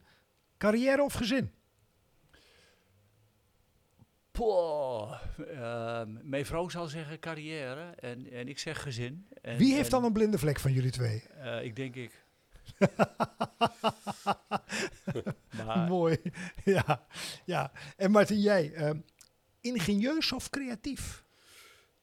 Carrière 0.58 1.02
of 1.02 1.12
gezin? 1.12 1.50
Poh, 4.36 5.20
ehm, 5.38 6.28
mijn 6.28 6.46
vrouw 6.46 6.68
zal 6.68 6.86
zeggen 6.86 7.18
carrière 7.18 7.90
en, 7.90 8.30
en 8.30 8.48
ik 8.48 8.58
zeg 8.58 8.82
gezin. 8.82 9.26
En, 9.42 9.56
Wie 9.56 9.74
heeft 9.74 9.84
en, 9.84 9.90
dan 9.90 10.04
een 10.04 10.12
blinde 10.12 10.38
vlek 10.38 10.60
van 10.60 10.72
jullie 10.72 10.90
twee? 10.90 11.22
eh, 11.28 11.64
ik 11.64 11.76
denk 11.76 11.94
ik. 11.94 12.24
maar 15.64 15.88
Mooi. 15.88 16.18
ja. 16.64 17.06
ja. 17.44 17.72
En 17.96 18.10
Martin, 18.10 18.40
jij, 18.40 18.72
ehm, 18.72 18.98
ingenieus 19.60 20.32
of 20.32 20.50
creatief? 20.50 21.24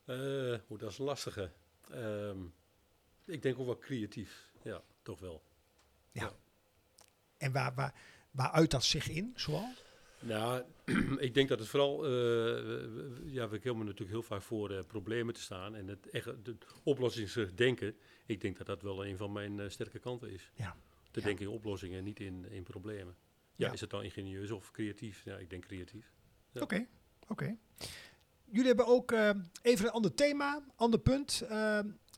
Eh, 0.05 0.15
hoe 0.67 0.77
dat 0.77 0.91
is 0.91 0.97
een 0.97 1.05
lastige. 1.05 1.51
Ehm, 1.91 2.37
ik 3.25 3.41
denk 3.41 3.59
ook 3.59 3.65
wel 3.65 3.77
creatief. 3.77 4.51
Ja, 4.63 4.81
toch 5.01 5.19
wel. 5.19 5.43
En 7.37 7.51
waar, 7.51 7.73
waar, 7.73 7.93
waar 8.31 8.51
uit 8.51 8.71
dat 8.71 8.83
zich 8.83 9.09
in, 9.09 9.33
zoal? 9.35 9.69
Nou, 10.23 10.63
ik 11.27 11.33
denk 11.33 11.49
dat 11.49 11.59
het 11.59 11.67
vooral, 11.67 12.01
we- 12.01 13.21
ja, 13.25 13.49
we 13.49 13.59
komen 13.59 13.85
natuurlijk 13.85 14.11
heel 14.11 14.23
vaak 14.23 14.41
voor 14.41 14.71
eh, 14.71 14.83
problemen 14.87 15.33
te 15.33 15.41
staan 15.41 15.75
en 15.75 15.87
het 15.87 16.09
echt, 16.09 16.25
het 16.25 16.65
oplossingsgericht 16.83 17.57
denken. 17.57 17.95
Ik 18.25 18.41
denk 18.41 18.57
dat 18.57 18.67
dat 18.67 18.81
wel 18.81 19.05
een 19.05 19.17
van 19.17 19.31
mijn 19.31 19.59
eh, 19.59 19.69
sterke 19.69 19.99
kanten 19.99 20.31
is. 20.31 20.51
Ja. 20.55 20.75
Te 21.11 21.19
Ja. 21.19 21.25
denken 21.25 21.45
in 21.45 21.51
oplossingen, 21.51 22.03
niet 22.03 22.19
in, 22.19 22.45
in 22.49 22.63
problemen. 22.63 23.15
Ja, 23.55 23.67
Ja. 23.67 23.73
is 23.73 23.81
het 23.81 23.89
dan 23.89 24.03
ingenieus 24.03 24.51
of 24.51 24.71
creatief? 24.71 25.23
Ja, 25.23 25.35
ik 25.37 25.49
denk 25.49 25.65
creatief. 25.65 26.11
Ja. 26.51 26.61
Oké, 26.61 26.87
oké. 27.27 27.57
Jullie 28.45 28.67
hebben 28.67 28.87
ook 28.87 29.11
even 29.61 29.85
een 29.85 29.91
ander 29.91 30.13
thema, 30.13 30.63
ander 30.75 30.99
punt. 30.99 31.43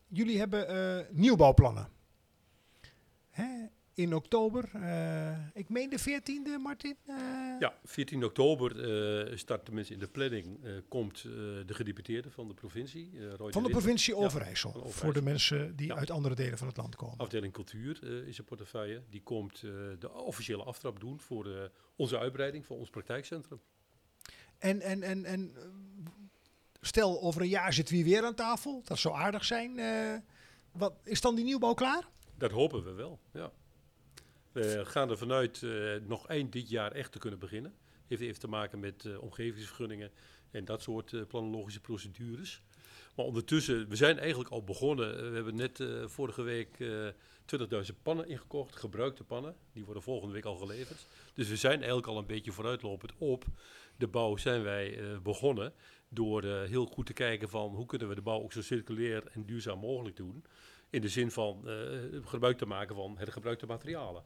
Jullie 0.08 0.38
hebben 0.38 1.06
nieuwbouwplannen. 1.10 1.88
Hè? 3.30 3.66
In 3.96 4.14
oktober, 4.14 4.70
eh, 4.74 5.46
ik 5.54 5.68
meen 5.68 5.90
de 5.90 5.98
14e, 5.98 6.58
Martin? 6.58 6.96
Eh, 7.06 7.16
Ja, 7.58 7.74
14 7.84 8.24
oktober 8.24 8.70
eh, 9.30 9.36
start 9.36 9.64
tenminste 9.64 9.92
in 9.92 9.98
de 9.98 10.08
planning, 10.08 10.58
komt 10.88 11.22
de 11.22 11.64
gedeputeerde 11.74 12.30
van 12.30 12.48
de 12.48 12.54
provincie. 12.54 13.28
Roy 13.36 13.52
Van 13.52 13.62
de 13.62 13.68
provincie 13.70 14.16
Overijssel. 14.16 14.86
Voor 14.90 15.12
de 15.12 15.22
mensen 15.22 15.76
die 15.76 15.86
Ja. 15.86 15.94
uit 15.94 16.10
andere 16.10 16.34
delen 16.34 16.58
van 16.58 16.66
het 16.66 16.76
land 16.76 16.96
komen. 16.96 17.16
Afdeling 17.18 17.52
cultuur 17.52 18.26
is 18.26 18.38
een 18.38 18.44
portefeuille. 18.44 19.02
Die 19.10 19.22
komt 19.22 19.60
de 19.98 20.10
officiële 20.12 20.62
aftrap 20.62 21.00
doen 21.00 21.20
voor 21.20 21.70
onze 21.96 22.18
uitbreiding 22.18 22.66
van 22.66 22.76
ons 22.76 22.90
praktijkcentrum. 22.90 23.60
En, 24.58 24.80
en, 24.80 25.02
en, 25.02 25.24
en 25.24 25.52
stel, 26.80 27.22
over 27.22 27.40
een 27.40 27.48
jaar 27.48 27.72
zitten 27.72 27.96
we 27.96 28.04
weer 28.04 28.24
aan 28.24 28.34
tafel. 28.34 28.82
Dat 28.84 28.98
zou 28.98 29.14
aardig 29.16 29.44
zijn. 29.44 29.80
wat, 30.72 30.94
is 31.04 31.20
dan 31.20 31.34
die 31.34 31.44
nieuwbouw 31.44 31.74
klaar? 31.74 32.08
Dat 32.38 32.50
hopen 32.50 32.84
we 32.84 32.92
wel, 32.92 33.18
ja. 33.32 33.52
We 34.56 34.84
gaan 34.84 35.10
er 35.10 35.18
vanuit 35.18 35.62
eh, 35.62 35.70
nog 36.06 36.26
eind 36.26 36.52
dit 36.52 36.68
jaar 36.68 36.92
echt 36.92 37.12
te 37.12 37.18
kunnen 37.18 37.38
beginnen. 37.38 37.74
Heeft 38.06 38.22
even 38.22 38.40
te 38.40 38.48
maken 38.48 38.80
met 38.80 39.04
eh, 39.04 39.22
omgevingsvergunningen 39.22 40.10
en 40.50 40.64
dat 40.64 40.82
soort 40.82 41.12
eh, 41.12 41.20
planologische 41.28 41.80
procedures. 41.80 42.62
Maar 43.16 43.26
ondertussen, 43.26 43.88
we 43.88 43.96
zijn 43.96 44.18
eigenlijk 44.18 44.50
al 44.50 44.64
begonnen. 44.64 45.30
We 45.30 45.34
hebben 45.34 45.54
net 45.54 45.84
vorige 46.04 46.42
week 46.42 46.80
eh 46.80 47.08
20.000 47.90 48.02
pannen 48.02 48.28
ingekocht, 48.28 48.76
gebruikte 48.76 49.24
pannen. 49.24 49.56
Die 49.72 49.84
worden 49.84 50.02
volgende 50.02 50.34
week 50.34 50.44
al 50.44 50.56
geleverd. 50.56 51.06
Dus 51.34 51.48
we 51.48 51.56
zijn 51.56 51.76
eigenlijk 51.76 52.06
al 52.06 52.18
een 52.18 52.26
beetje 52.26 52.52
vooruitlopend 52.52 53.12
op 53.18 53.44
de 53.96 54.06
bouw 54.06 54.36
zijn 54.36 54.62
wij 54.62 54.98
begonnen. 55.22 55.72
Door 56.08 56.44
heel 56.44 56.86
goed 56.86 57.06
te 57.06 57.12
kijken 57.12 57.48
van 57.48 57.74
hoe 57.74 57.86
kunnen 57.86 58.08
we 58.08 58.14
de 58.14 58.22
bouw 58.22 58.42
ook 58.42 58.52
zo 58.52 58.62
circulair 58.62 59.26
en 59.32 59.44
duurzaam 59.44 59.78
mogelijk 59.78 60.16
doen. 60.16 60.44
In 60.90 61.00
de 61.00 61.08
zin 61.08 61.30
van 61.30 61.68
eh, 61.68 61.74
gebruik 62.24 62.58
te 62.58 62.66
maken 62.66 62.94
van 62.94 63.18
hergebruikte 63.18 63.66
materialen. 63.66 64.22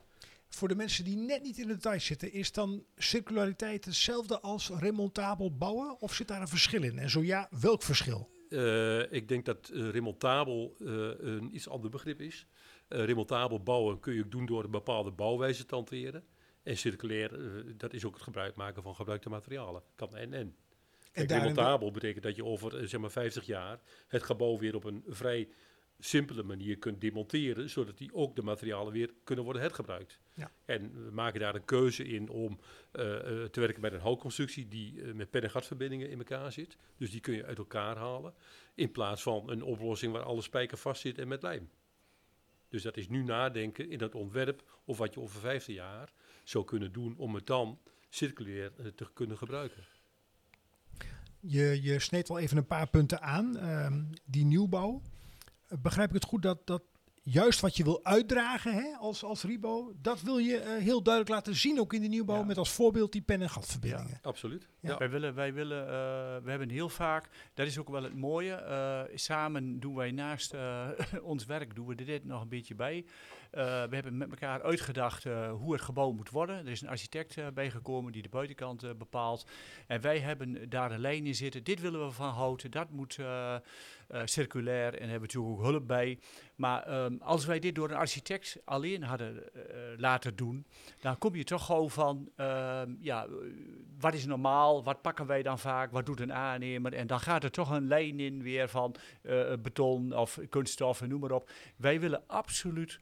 Voor 0.49 0.69
de 0.69 0.75
mensen 0.75 1.05
die 1.05 1.17
net 1.17 1.43
niet 1.43 1.59
in 1.59 1.67
de 1.67 1.75
details 1.75 2.05
zitten, 2.05 2.33
is 2.33 2.53
dan 2.53 2.85
circulariteit 2.97 3.85
hetzelfde 3.85 4.41
als 4.41 4.71
remontabel 4.79 5.57
bouwen? 5.57 6.01
Of 6.01 6.15
zit 6.15 6.29
daar 6.29 6.41
een 6.41 6.49
verschil 6.49 6.83
in? 6.83 6.99
En 6.99 7.11
zo 7.11 7.23
ja, 7.23 7.49
welk 7.61 7.83
verschil? 7.83 8.31
Eh, 8.49 9.13
ik 9.13 9.29
denk 9.29 9.45
dat 9.45 9.69
eh, 9.69 9.91
remontabel 9.91 10.75
een 10.79 11.55
iets 11.55 11.69
ander 11.69 11.91
begrip 11.91 12.21
is. 12.21 12.47
Remontabel 12.89 13.63
bouwen 13.63 14.01
kun 14.01 14.15
je 14.15 14.25
ook 14.25 14.31
doen 14.31 14.47
door 14.47 14.65
een 14.65 14.71
bepaalde 14.71 15.11
bouwwijze 15.11 15.67
te 15.67 15.75
hanteren. 15.75 16.25
En 16.63 16.77
circulair, 16.77 17.31
dat 17.77 17.93
is 17.93 18.05
ook 18.05 18.15
het 18.15 18.23
gebruik 18.23 18.55
maken 18.55 18.83
van 18.83 18.95
gebruikte 18.95 19.29
materialen. 19.29 19.83
Kan 19.95 20.17
en 20.17 20.33
en. 20.33 20.57
Kijk, 21.13 21.29
daarin- 21.29 21.49
remontabel 21.49 21.91
betekent 21.91 22.23
dat 22.23 22.37
je 22.37 22.45
over 22.45 22.89
zeg 22.89 23.01
maar 23.01 23.11
50 23.11 23.47
jaar 23.47 23.81
het 24.09 24.23
gebouw 24.23 24.59
weer 24.59 24.75
op 24.75 24.85
een 24.85 25.05
vrij 25.09 25.49
simpele 26.01 26.43
manier 26.43 26.79
kunt 26.79 27.01
demonteren, 27.01 27.71
zodat 27.71 27.99
die 27.99 28.15
ook 28.15 28.37
de 28.37 28.43
materialen 28.43 28.93
weer 28.93 29.11
kunnen 29.25 29.45
worden 29.45 29.63
hergebruikt. 29.63 30.19
Ja. 30.35 30.51
En 30.65 31.05
we 31.05 31.11
maken 31.11 31.41
daar 31.41 31.55
een 31.55 31.65
keuze 31.65 32.05
in 32.05 32.29
om 32.29 32.61
eh, 32.91 33.17
eh, 33.17 33.51
te 33.51 33.61
werken 33.61 33.81
met 33.81 33.93
een 33.93 34.01
houtconstructie 34.01 34.69
die 34.69 35.03
eh, 35.03 35.13
met 35.13 35.31
pen- 35.31 35.43
en 35.43 35.51
gatverbindingen 35.51 36.11
in 36.11 36.19
elkaar 36.19 36.53
zit. 36.53 36.77
Dus 36.97 37.11
die 37.11 37.21
kun 37.21 37.35
je 37.35 37.45
uit 37.45 37.59
elkaar 37.59 37.97
halen, 37.97 38.35
in 38.75 38.93
plaats 38.93 39.23
van 39.23 39.51
een 39.51 39.63
oplossing 39.63 40.13
waar 40.13 40.23
alle 40.23 40.43
spijker 40.43 40.79
vast 40.79 41.01
zit 41.01 41.19
en 41.19 41.29
met 41.29 41.43
lijm. 41.43 41.71
Dus 42.69 42.83
dat 42.83 42.97
is 42.97 43.09
nu 43.09 43.23
nadenken 43.23 43.91
in 43.91 43.99
dat 43.99 44.15
ontwerp 44.15 44.63
of 44.85 44.99
wat 44.99 45.15
je 45.15 45.21
over 45.21 45.41
50 45.41 45.75
jaar 45.75 46.13
zou 46.45 46.65
kunnen 46.65 46.93
doen 46.93 47.15
om 47.17 47.35
het 47.35 47.47
dan 47.47 47.79
circulair 48.09 48.73
te 48.95 49.07
kunnen 49.13 49.39
gebruiken. 49.39 49.85
Je, 51.41 51.83
je 51.83 51.99
sneed 51.99 52.31
al 52.31 52.39
even 52.39 52.57
een 52.57 52.67
paar 52.67 52.89
punten 52.89 53.23
aan. 53.23 53.57
Ehm, 53.57 54.03
die 54.25 54.45
nieuwbouw. 54.45 55.03
Begrijp 55.79 56.09
ik 56.09 56.15
het 56.15 56.25
goed 56.25 56.43
dat, 56.43 56.67
dat 56.67 56.83
juist 57.23 57.61
wat 57.61 57.77
je 57.77 57.85
wil 57.85 58.05
uitdragen 58.05 58.75
hè, 58.75 58.93
als, 58.99 59.25
als 59.25 59.43
Ribo, 59.43 59.93
dat 60.03 60.21
wil 60.23 60.39
je 60.39 60.57
eh, 60.59 60.77
heel 60.83 61.03
duidelijk 61.03 61.35
laten 61.35 61.55
zien 61.55 61.81
ook 61.81 61.93
in 61.93 62.01
de 62.03 62.09
nieuwbouw 62.09 62.39
Ja. 62.39 62.45
met 62.45 62.59
als 62.59 62.71
voorbeeld 62.73 63.13
die 63.13 63.23
pen- 63.23 63.43
en 63.43 63.51
gatverbindingen. 63.51 64.19
Absoluut. 64.23 64.69
Ja. 64.81 64.99
Wij 64.99 65.11
willen, 65.11 65.35
wij 65.35 65.53
willen, 65.55 65.83
eh, 65.87 65.91
we 66.45 66.51
hebben 66.51 66.69
heel 66.69 66.89
vaak, 66.89 67.29
dat 67.55 67.67
is 67.67 67.79
ook 67.79 67.89
wel 67.89 68.03
het 68.03 68.15
mooie, 68.17 68.55
eh, 68.55 69.03
samen 69.17 69.81
doen 69.81 69.95
wij 69.95 70.11
naast 70.11 70.55
ons 71.23 71.45
werk, 71.45 71.75
doen 71.75 71.87
we 71.87 71.95
dit 71.95 72.25
nog 72.25 72.43
een 72.43 72.49
beetje 72.49 72.75
bij. 72.75 73.05
Eh, 73.51 73.65
we 73.65 73.95
hebben 73.95 74.17
met 74.17 74.31
elkaar 74.31 74.63
uitgedacht 74.63 75.27
eh, 75.27 75.53
hoe 75.53 75.73
het 75.73 75.83
gebouw 75.83 76.13
moet 76.13 76.31
worden. 76.31 76.57
Er 76.57 76.69
is 76.69 76.81
een 76.81 76.89
architect 76.89 77.37
eh, 77.37 77.47
bijgekomen 77.55 78.13
die 78.13 78.23
de 78.23 78.29
buitenkant 78.29 78.99
bepaalt. 78.99 79.47
En 79.87 80.01
wij 80.01 80.19
hebben 80.19 80.69
daar 80.69 80.93
een 80.93 81.01
lijn 81.01 81.27
in 81.27 81.35
zitten. 81.35 81.65
Dit 81.65 81.81
willen 81.81 82.07
we 82.07 82.13
van 82.13 82.29
houten, 82.29 82.71
dat 82.71 82.91
moet 82.91 83.19
circulair 84.25 84.95
en 84.95 85.09
hebben 85.09 85.29
we 85.29 85.35
natuurlijk 85.35 85.53
ook 85.53 85.63
hulp 85.63 85.87
bij. 85.87 86.19
Maar 86.55 86.83
ehm, 86.83 87.17
als 87.21 87.45
wij 87.45 87.59
dit 87.59 87.75
door 87.75 87.91
een 87.91 87.97
architect 87.97 88.57
alleen 88.65 89.03
hadden 89.03 89.43
laten 89.97 90.37
doen, 90.37 90.67
dan 91.01 91.19
kom 91.19 91.35
je 91.35 91.45
toch 91.45 91.67
gewoon 91.67 91.91
van, 91.91 92.31
ehm, 92.37 92.95
ja, 93.01 93.27
wat 93.99 94.15
is 94.15 94.27
normaal, 94.27 94.85
wat 94.85 95.03
pakken 95.03 95.27
wij 95.27 95.43
dan 95.43 95.59
vaak, 95.59 95.93
wat 95.93 96.07
doet 96.07 96.21
een 96.21 96.33
aannemer? 96.33 96.95
En 96.95 97.07
dan 97.07 97.21
gaat 97.21 97.45
er 97.45 97.51
toch 97.51 97.71
een 97.71 97.87
lijn 97.87 98.21
in 98.21 98.43
weer 98.43 98.69
van 98.69 98.95
beton 99.63 100.13
of 100.13 100.39
kunststof 100.49 101.01
en 101.01 101.09
noem 101.09 101.21
maar 101.21 101.33
op. 101.33 101.51
Wij 101.77 102.01
willen 102.01 102.23
absoluut 102.27 103.01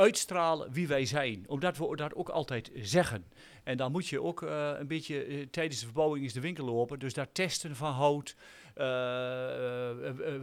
uitstralen 0.00 0.72
wie 0.72 0.88
wij 0.88 1.04
zijn. 1.04 1.44
Omdat 1.46 1.76
we 1.76 1.96
dat 1.96 2.14
ook 2.14 2.28
altijd 2.28 2.70
zeggen. 2.74 3.24
En 3.64 3.76
dan 3.76 3.92
moet 3.92 4.06
je 4.06 4.22
ook 4.22 4.42
eh, 4.42 4.72
een 4.78 4.86
beetje 4.86 5.22
eh, 5.24 5.46
tijdens 5.50 5.78
de 5.78 5.84
verbouwing 5.84 6.24
eens 6.24 6.32
de 6.32 6.40
winkel 6.40 6.64
lopen. 6.64 6.98
Dus 6.98 7.14
daar 7.14 7.32
testen 7.32 7.76
van 7.76 7.92
hout. 7.92 8.36
eh, 8.74 8.86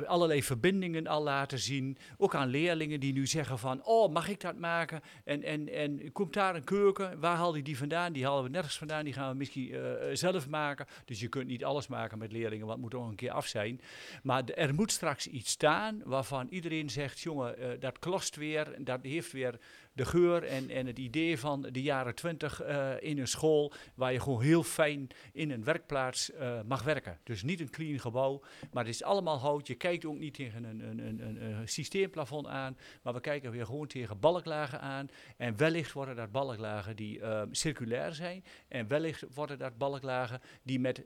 allerlei 0.05 0.43
verbindingen 0.43 1.07
al 1.07 1.23
laten 1.23 1.59
zien. 1.59 1.97
Ook 2.17 2.35
aan 2.35 2.47
leerlingen 2.47 2.99
die 2.99 3.13
nu 3.13 3.27
zeggen 3.27 3.59
van, 3.59 3.83
oh, 3.83 4.13
mag 4.13 4.29
ik 4.29 4.41
dat 4.41 4.57
maken? 4.57 5.01
En, 5.23 5.43
en, 5.43 5.69
en 5.69 6.11
komt 6.11 6.33
daar 6.33 6.55
een 6.55 6.63
keuken? 6.63 7.19
Waar 7.19 7.35
haal 7.35 7.63
die 7.63 7.77
vandaan? 7.77 8.13
Die 8.13 8.25
halen 8.25 8.43
we 8.43 8.49
nergens 8.49 8.77
vandaan. 8.77 9.03
Die 9.03 9.13
gaan 9.13 9.31
we 9.31 9.37
misschien 9.37 9.71
eh, 9.71 9.81
zelf 10.13 10.47
maken. 10.47 10.85
Dus 11.05 11.19
je 11.19 11.27
kunt 11.27 11.47
niet 11.47 11.63
alles 11.63 11.87
maken 11.87 12.17
met 12.17 12.31
leerlingen, 12.31 12.65
want 12.65 12.81
het 12.81 12.91
moet 12.91 13.01
ook 13.01 13.09
een 13.09 13.15
keer 13.15 13.31
af 13.31 13.47
zijn. 13.47 13.81
Maar 14.23 14.43
er 14.45 14.73
moet 14.73 14.91
straks 14.91 15.27
iets 15.27 15.51
staan 15.51 16.01
waarvan 16.05 16.47
iedereen 16.49 16.89
zegt, 16.89 17.19
jongen, 17.19 17.57
eh, 17.57 17.69
dat 17.79 17.99
klost 17.99 18.35
weer. 18.35 18.75
Dat 18.77 18.99
heeft 19.03 19.31
weer 19.31 19.59
de 19.97 20.05
geur 20.05 20.43
en, 20.43 20.69
en 20.69 20.85
het 20.85 20.99
idee 20.99 21.39
van 21.39 21.61
de 21.61 21.81
jaren 21.81 22.15
twintig 22.15 22.61
eh, 22.61 22.91
in 22.99 23.19
een 23.19 23.27
school 23.27 23.73
waar 23.95 24.13
je 24.13 24.19
gewoon 24.19 24.41
heel 24.41 24.63
fijn 24.63 25.07
in 25.33 25.51
een 25.51 25.63
werkplaats 25.63 26.31
eh, 26.31 26.59
mag 26.67 26.83
werken. 26.83 27.19
Dus 27.23 27.43
niet 27.43 27.59
een 27.59 27.69
clean 27.69 27.99
gebouw, 27.99 28.41
maar 28.71 28.85
het 28.85 28.93
is 28.93 29.03
allemaal 29.03 29.39
hout. 29.39 29.67
Je 29.67 29.75
kijkt 29.75 30.05
ook 30.05 30.17
niet 30.17 30.33
tegen 30.33 30.63
een, 30.63 30.79
een, 30.79 30.99
een, 30.99 31.41
een, 31.43 31.67
systeemplafond 31.67 32.47
aan, 32.47 32.77
maar 33.01 33.13
we 33.13 33.19
kijken 33.19 33.51
weer 33.51 33.65
gewoon 33.65 33.87
tegen 33.87 34.19
balklagen 34.19 34.81
aan. 34.81 35.09
En 35.37 35.57
wellicht 35.57 35.91
worden 35.91 36.15
dat 36.15 36.31
balklagen 36.31 36.95
die 36.95 37.21
eh, 37.21 37.41
circulair 37.51 38.13
zijn 38.13 38.43
en 38.67 38.87
wellicht 38.87 39.23
worden 39.33 39.57
dat 39.57 39.77
balklagen 39.77 40.41
die 40.63 40.79
met, 40.79 41.03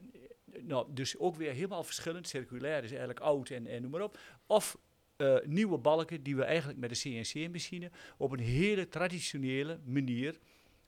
nou, 0.62 0.88
dus 0.93 1.17
ook 1.17 1.36
weer 1.36 1.54
helemaal 1.54 1.84
verschillend. 1.84 2.27
Circulair 2.27 2.84
is 2.84 2.89
eigenlijk 2.89 3.19
oud 3.19 3.49
en, 3.49 3.67
en 3.67 3.82
noem 3.82 3.91
maar 3.91 4.01
op. 4.01 4.17
Of 4.45 4.77
eh, 5.21 5.47
nieuwe 5.47 5.77
balken 5.77 6.23
die 6.23 6.36
we 6.36 6.43
eigenlijk 6.43 6.79
met 6.79 6.89
de 6.89 6.99
CNC-machine 6.99 7.91
op 8.17 8.31
een 8.31 8.39
hele 8.39 8.88
traditionele 8.88 9.79
manier, 9.86 10.39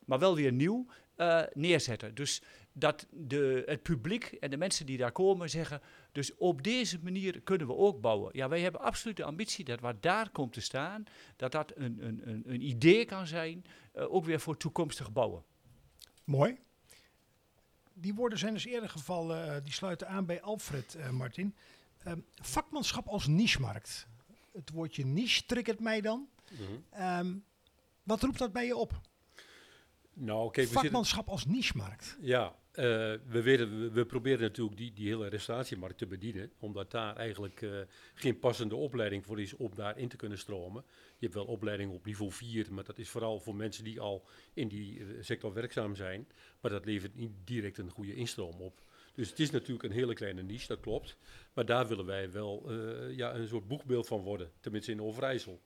maar 0.06 0.20
wel 0.20 0.36
weer 0.36 0.52
nieuw, 0.52 0.86
eh, 1.16 1.42
neerzetten. 1.54 2.16
Dus 2.16 2.42
dat 2.72 3.08
de, 3.12 3.64
het 3.66 3.82
publiek 3.82 4.24
en 4.24 4.50
de 4.50 4.58
mensen 4.58 4.86
die 4.86 4.98
daar 4.98 5.12
komen 5.12 5.50
zeggen, 5.50 5.82
dus 6.12 6.36
op 6.36 6.64
deze 6.64 7.00
manier 7.04 7.42
kunnen 7.42 7.68
we 7.68 7.76
ook 7.76 8.02
bouwen. 8.02 8.30
Ja, 8.36 8.50
wij 8.50 8.62
hebben 8.62 8.82
absoluut 8.82 9.18
de 9.18 9.24
ambitie 9.24 9.66
dat 9.66 9.80
wat 9.80 10.02
daar 10.02 10.30
komt 10.30 10.54
te 10.54 10.62
staan, 10.62 11.04
dat 11.36 11.52
dat 11.52 11.72
een, 11.76 12.06
een, 12.06 12.30
een, 12.30 12.44
een 12.46 12.62
idee 12.62 13.06
kan 13.06 13.28
zijn, 13.28 13.66
eh, 13.94 14.14
ook 14.14 14.26
weer 14.26 14.40
voor 14.40 14.58
toekomstig 14.58 15.12
bouwen. 15.12 15.44
Mooi. 16.24 16.58
Die 17.94 18.14
woorden 18.14 18.40
zijn 18.40 18.54
dus 18.54 18.66
eerder 18.66 18.90
gevallen, 18.90 19.64
die 19.64 19.74
sluiten 19.74 20.08
aan 20.08 20.26
bij 20.26 20.42
Alfred, 20.42 20.98
Martin. 21.12 21.56
Ehm, 22.04 22.20
vakmanschap 22.42 23.08
als 23.08 23.28
nichemarkt. 23.28 24.08
Het 24.54 24.70
woordje 24.70 25.06
niche 25.06 25.46
triggert 25.46 25.80
mij 25.80 26.02
dan. 26.02 26.30
Ehm, 26.90 27.36
wat 28.04 28.22
roept 28.22 28.38
dat 28.38 28.54
bij 28.54 28.66
je 28.66 28.76
op? 28.76 29.02
Nou, 30.14 30.44
kijk, 30.44 30.56
we 30.56 30.62
zitten, 30.62 30.82
vakmanschap 30.82 31.28
als 31.28 31.46
nichemarkt. 31.46 32.18
ja, 32.22 32.56
eh, 32.74 32.84
we, 33.28 33.42
we, 33.42 33.90
we 33.92 34.06
proberen 34.06 34.42
natuurlijk 34.42 34.78
die, 34.78 34.94
die 34.94 35.08
hele 35.08 35.28
restauratiemarkt 35.28 35.98
te 35.98 36.08
bedienen, 36.08 36.52
omdat 36.60 36.92
daar 36.92 37.16
eigenlijk 37.16 37.62
eh, 37.62 37.72
geen 38.14 38.40
passende 38.40 38.76
opleiding 38.76 39.26
voor 39.26 39.42
is 39.42 39.54
om 39.54 39.76
daarin 39.76 40.08
te 40.08 40.16
kunnen 40.16 40.38
stromen. 40.38 40.84
Je 40.88 41.26
hebt 41.26 41.34
wel 41.34 41.46
opleiding 41.46 41.92
op 41.92 42.06
niveau 42.06 42.32
4, 42.32 42.74
maar 42.74 42.84
dat 42.84 42.98
is 42.98 43.10
vooral 43.10 43.40
voor 43.40 43.56
mensen 43.56 43.84
die 43.84 44.00
al 44.00 44.26
in 44.54 44.68
die 44.68 45.00
eh, 45.00 45.06
sector 45.22 45.54
werkzaam 45.54 45.96
zijn, 45.96 46.28
maar 46.62 46.72
dat 46.72 46.86
levert 46.86 47.16
niet 47.16 47.32
direct 47.44 47.78
een 47.78 47.90
goede 47.90 48.16
instroom 48.16 48.62
op. 48.62 48.82
Dus 49.14 49.30
het 49.30 49.40
is 49.40 49.52
natuurlijk 49.52 49.84
een 49.84 49.92
hele 49.92 50.14
kleine 50.14 50.44
niche, 50.44 50.68
dat 50.68 50.80
klopt. 50.80 51.18
Maar 51.54 51.66
daar 51.66 51.88
willen 51.88 52.06
wij 52.06 52.32
wel 52.32 52.64
eh, 52.70 53.16
ja, 53.16 53.36
een 53.36 53.48
soort 53.48 53.68
boegbeeld 53.68 54.08
van 54.08 54.22
worden, 54.22 54.52
tenminste 54.60 54.92
in 54.92 55.02
Overijssel. 55.02 55.62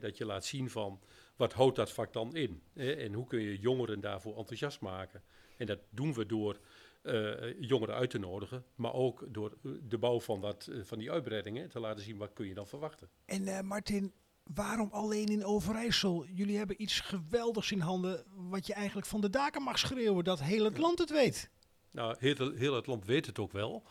Dat 0.00 0.16
je 0.16 0.24
laat 0.24 0.44
zien 0.44 0.70
van 0.70 1.00
wat 1.36 1.52
houdt 1.52 1.76
dat 1.76 1.92
vak 1.92 2.12
dan 2.12 2.34
in? 2.34 2.62
En 2.74 3.12
hoe 3.12 3.26
kun 3.26 3.40
je 3.40 3.58
jongeren 3.58 4.00
daarvoor 4.00 4.36
enthousiast 4.36 4.80
maken? 4.80 5.22
En 5.56 5.66
dat 5.66 5.78
doen 5.90 6.14
we 6.14 6.26
door 6.26 6.58
eh, 7.02 7.60
jongeren 7.60 7.94
uit 7.94 8.10
te 8.10 8.18
nodigen, 8.18 8.64
maar 8.74 8.92
ook 8.92 9.24
door 9.28 9.56
eh, 9.64 9.70
de 9.88 9.98
bouw 9.98 10.20
van, 10.20 10.40
dat, 10.40 10.70
van 10.82 10.98
die 10.98 11.10
uitbreidingen 11.10 11.68
te 11.70 11.80
laten 11.80 12.04
zien 12.04 12.16
wat 12.16 12.32
kun 12.32 12.46
je 12.46 12.54
dan 12.54 12.66
verwachten. 12.66 13.08
En 13.24 13.66
Martin, 13.66 14.12
waarom 14.42 14.88
alleen 14.92 15.26
in 15.26 15.44
Overijssel? 15.44 16.26
Jullie 16.26 16.56
hebben 16.56 16.82
iets 16.82 17.00
geweldigs 17.00 17.72
in 17.72 17.80
handen 17.80 18.24
wat 18.34 18.66
je 18.66 18.74
eigenlijk 18.74 19.06
van 19.06 19.20
de 19.20 19.30
daken 19.30 19.62
mag 19.62 19.78
schreeuwen, 19.78 20.24
dat 20.24 20.40
heel 20.40 20.64
het 20.64 20.78
land 20.78 20.98
het 20.98 21.10
weet. 21.10 21.50
Nou, 21.96 22.16
heel, 22.18 22.52
heel 22.52 22.74
het 22.74 22.86
land 22.86 23.04
weet 23.04 23.26
het 23.26 23.38
ook 23.38 23.52
wel. 23.52 23.82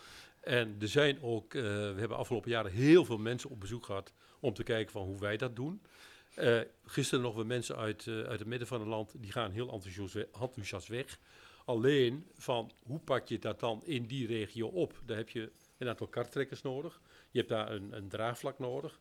En 0.41 0.75
er 0.79 0.87
zijn 0.87 1.21
ook, 1.21 1.53
eh, 1.53 1.61
we 1.63 1.95
hebben 1.97 2.17
afgelopen 2.17 2.49
jaren 2.51 2.71
heel 2.71 3.05
veel 3.05 3.17
mensen 3.17 3.49
op 3.49 3.59
bezoek 3.59 3.85
gehad 3.85 4.13
om 4.39 4.53
te 4.53 4.63
kijken 4.63 4.91
van 4.91 5.03
hoe 5.03 5.19
wij 5.19 5.37
dat 5.37 5.55
doen. 5.55 5.81
Eh, 6.35 6.59
gisteren 6.85 7.23
nog 7.23 7.35
weer 7.35 7.45
mensen 7.45 7.75
uit, 7.75 8.07
eh, 8.07 8.13
uit 8.21 8.39
het 8.39 8.47
midden 8.47 8.67
van 8.67 8.79
het 8.79 8.89
land, 8.89 9.13
die 9.17 9.31
gaan 9.31 9.51
heel 9.51 9.71
enthousiast, 9.71 10.13
we- 10.13 10.27
enthousiast 10.41 10.87
weg. 10.87 11.19
Alleen 11.65 12.25
van 12.37 12.71
hoe 12.83 12.99
pak 12.99 13.27
je 13.27 13.39
dat 13.39 13.59
dan 13.59 13.81
in 13.85 14.05
die 14.05 14.27
regio 14.27 14.67
op? 14.67 14.93
Daar 15.05 15.17
heb 15.17 15.29
je 15.29 15.51
een 15.77 15.87
aantal 15.87 16.07
karttrekkers 16.07 16.61
nodig. 16.61 17.01
Je 17.31 17.37
hebt 17.37 17.49
daar 17.51 17.71
een, 17.71 17.91
een 17.97 18.09
draagvlak 18.09 18.59
nodig. 18.59 18.99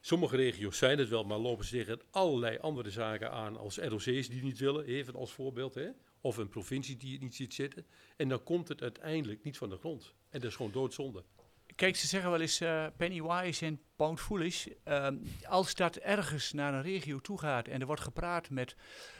Sommige 0.00 0.36
regio's 0.36 0.78
zijn 0.78 0.98
het 0.98 1.08
wel, 1.08 1.24
maar 1.24 1.38
lopen 1.38 1.64
ze 1.64 1.70
tegen 1.76 2.00
allerlei 2.10 2.58
andere 2.58 2.90
zaken 2.90 3.30
aan 3.30 3.56
als 3.56 3.78
ROC's 3.78 4.28
die 4.28 4.42
niet 4.42 4.58
willen, 4.58 4.84
even 4.84 5.14
als 5.14 5.32
voorbeeld. 5.32 5.74
Hè? 5.74 5.88
Of 6.26 6.36
een 6.36 6.48
provincie 6.48 6.96
die 6.96 7.12
het 7.12 7.20
niet 7.20 7.34
ziet 7.34 7.54
zitten. 7.54 7.86
En 8.16 8.28
dan 8.28 8.42
komt 8.42 8.68
het 8.68 8.82
uiteindelijk 8.82 9.42
niet 9.42 9.58
van 9.58 9.70
de 9.70 9.76
grond. 9.76 10.14
En 10.30 10.40
dat 10.40 10.50
is 10.50 10.56
gewoon 10.56 10.72
doodzonde. 10.72 11.24
Kijk, 11.74 11.96
ze 11.96 12.06
zeggen 12.06 12.30
wel 12.30 12.40
eens 12.40 12.60
eh, 12.60 12.86
penny 12.96 13.22
wise 13.22 13.66
en 13.66 13.80
pound 13.96 14.20
foolish. 14.20 14.66
Ehm, 14.84 15.16
als 15.48 15.74
dat 15.74 15.96
ergens 15.96 16.52
naar 16.52 16.74
een 16.74 16.82
regio 16.82 17.20
toe 17.20 17.38
gaat 17.38 17.68
en 17.68 17.80
er 17.80 17.86
wordt 17.86 18.02
gepraat 18.02 18.50
met, 18.50 18.76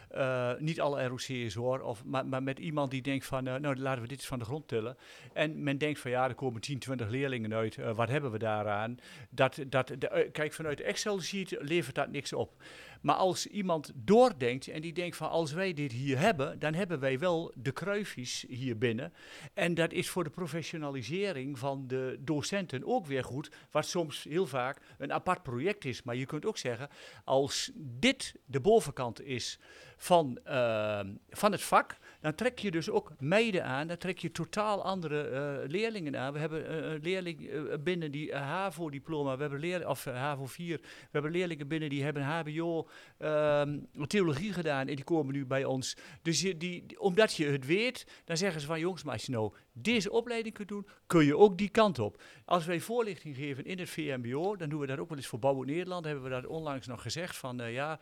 eh, 0.09 0.53
niet 0.59 0.81
alle 0.81 1.07
ROC's 1.07 1.55
hoor, 1.55 1.81
of, 1.81 2.05
maar, 2.05 2.27
maar 2.27 2.43
met 2.43 2.59
iemand 2.59 2.91
die 2.91 3.03
denkt 3.03 3.27
van, 3.27 3.47
eh, 3.47 3.55
nou 3.55 3.77
laten 3.77 4.03
we 4.03 4.09
dit 4.09 4.19
eens 4.19 4.27
van 4.27 4.39
de 4.39 4.45
grond 4.45 4.69
tillen. 4.69 4.97
En 5.33 5.63
men 5.63 5.79
denkt 5.79 5.99
van 5.99 6.11
ja, 6.11 6.29
er 6.29 6.35
komen 6.35 6.61
10, 6.61 6.79
20 6.79 7.09
leerlingen 7.09 7.55
uit, 7.55 7.77
eh, 7.77 7.95
wat 7.95 8.09
hebben 8.09 8.31
we 8.31 8.39
daaraan? 8.39 8.99
Dat, 9.31 9.59
dat, 9.69 9.93
kijk, 10.33 10.53
vanuit 10.53 10.81
Excel-sheet 10.81 11.57
levert 11.61 11.95
dat 11.95 12.11
niks 12.11 12.33
op. 12.33 12.63
Maar 13.01 13.15
als 13.15 13.47
iemand 13.47 13.93
doordenkt 13.95 14.69
en 14.69 14.81
die 14.81 14.93
denkt 14.93 15.17
van 15.17 15.31
als 15.31 15.53
wij 15.53 15.73
dit 15.73 15.93
hier 15.93 16.19
hebben, 16.19 16.59
dan 16.59 16.75
hebben 16.75 17.01
wij 17.01 17.19
wel 17.19 17.53
de 17.57 17.73
kruifjes 17.73 18.45
hier 18.49 18.79
binnen. 18.79 19.13
En 19.55 19.75
dat 19.75 19.93
is 19.93 20.09
voor 20.09 20.25
de 20.25 20.31
professionalisering 20.31 21.59
van 21.59 21.87
de 21.87 22.19
docenten 22.21 22.85
ook 22.85 23.07
weer 23.07 23.25
goed, 23.25 23.51
wat 23.71 23.87
soms 23.87 24.25
heel 24.25 24.47
vaak 24.47 24.81
een 24.99 25.13
apart 25.13 25.43
project 25.43 25.85
is. 25.85 26.03
Maar 26.03 26.17
je 26.17 26.27
kunt 26.27 26.47
ook 26.47 26.59
zeggen, 26.59 26.89
als 27.25 27.71
dit 27.75 28.35
de 28.45 28.61
bovenkant 28.61 29.21
is 29.21 29.59
van, 30.07 30.39
eh, 30.45 31.01
van 31.31 31.53
het 31.53 31.63
vak, 31.63 31.97
dan 32.21 32.35
trek 32.35 32.59
je 32.59 32.71
dus 32.71 32.91
ook 32.91 33.13
meiden 33.19 33.65
aan, 33.65 33.87
dan 33.87 33.97
trek 33.97 34.19
je 34.19 34.31
totaal 34.31 34.85
andere 34.85 35.23
eh, 35.23 35.69
leerlingen 35.69 36.19
aan. 36.19 36.33
We 36.33 36.39
hebben 36.39 36.69
eh, 36.69 36.93
een 36.93 37.01
leerling 37.03 37.49
eh, 37.49 37.61
binnen 37.81 38.11
die 38.11 38.35
HAVO-diploma, 38.35 39.35
we 39.35 39.41
hebben 39.41 39.61
leer 39.61 39.89
of 39.89 40.05
HAVO 40.05 40.47
4, 40.47 40.79
we 40.81 41.09
hebben 41.11 41.31
leerlingen 41.31 41.69
binnen 41.69 41.89
die 41.89 42.05
hebben 42.05 42.23
HBO 42.23 42.89
ehm, 43.19 43.79
theologie 44.07 44.53
gedaan 44.53 44.89
en 44.89 44.95
die 44.95 45.05
komen 45.05 45.35
nu 45.35 45.47
bij 45.47 45.65
ons. 45.65 45.97
Dus 46.23 46.41
die, 46.41 47.01
omdat 47.01 47.35
je 47.35 47.47
het 47.47 47.67
weet, 47.67 48.07
dan 48.25 48.37
zeggen 48.37 48.61
ze 48.61 48.67
van 48.67 48.81
jongens, 48.81 49.03
maar 49.03 49.13
als 49.13 49.27
je 49.27 49.33
nou 49.33 49.53
deze 49.73 50.11
opleiding 50.11 50.55
kunt 50.55 50.69
doen, 50.69 50.87
kun 51.07 51.25
je 51.25 51.37
ook 51.37 51.59
die 51.59 51.69
kant 51.69 51.99
op. 51.99 52.23
Als 52.45 52.67
wij 52.67 52.81
voorlichting 52.81 53.37
geven 53.37 53.65
in 53.65 53.79
het 53.79 53.91
VMBO, 53.91 54.57
dan 54.57 54.69
doen 54.69 54.81
we 54.81 54.87
dat 54.87 54.99
ook 54.99 55.09
wel 55.09 55.19
eens 55.19 55.27
voor 55.27 55.39
Bouwen 55.39 55.67
Nederland. 55.67 56.05
Hebben 56.05 56.25
we 56.25 56.31
dat 56.31 56.47
onlangs 56.47 56.87
nog 56.87 57.03
gezegd 57.03 57.37
van 57.37 57.57
ja, 57.57 57.99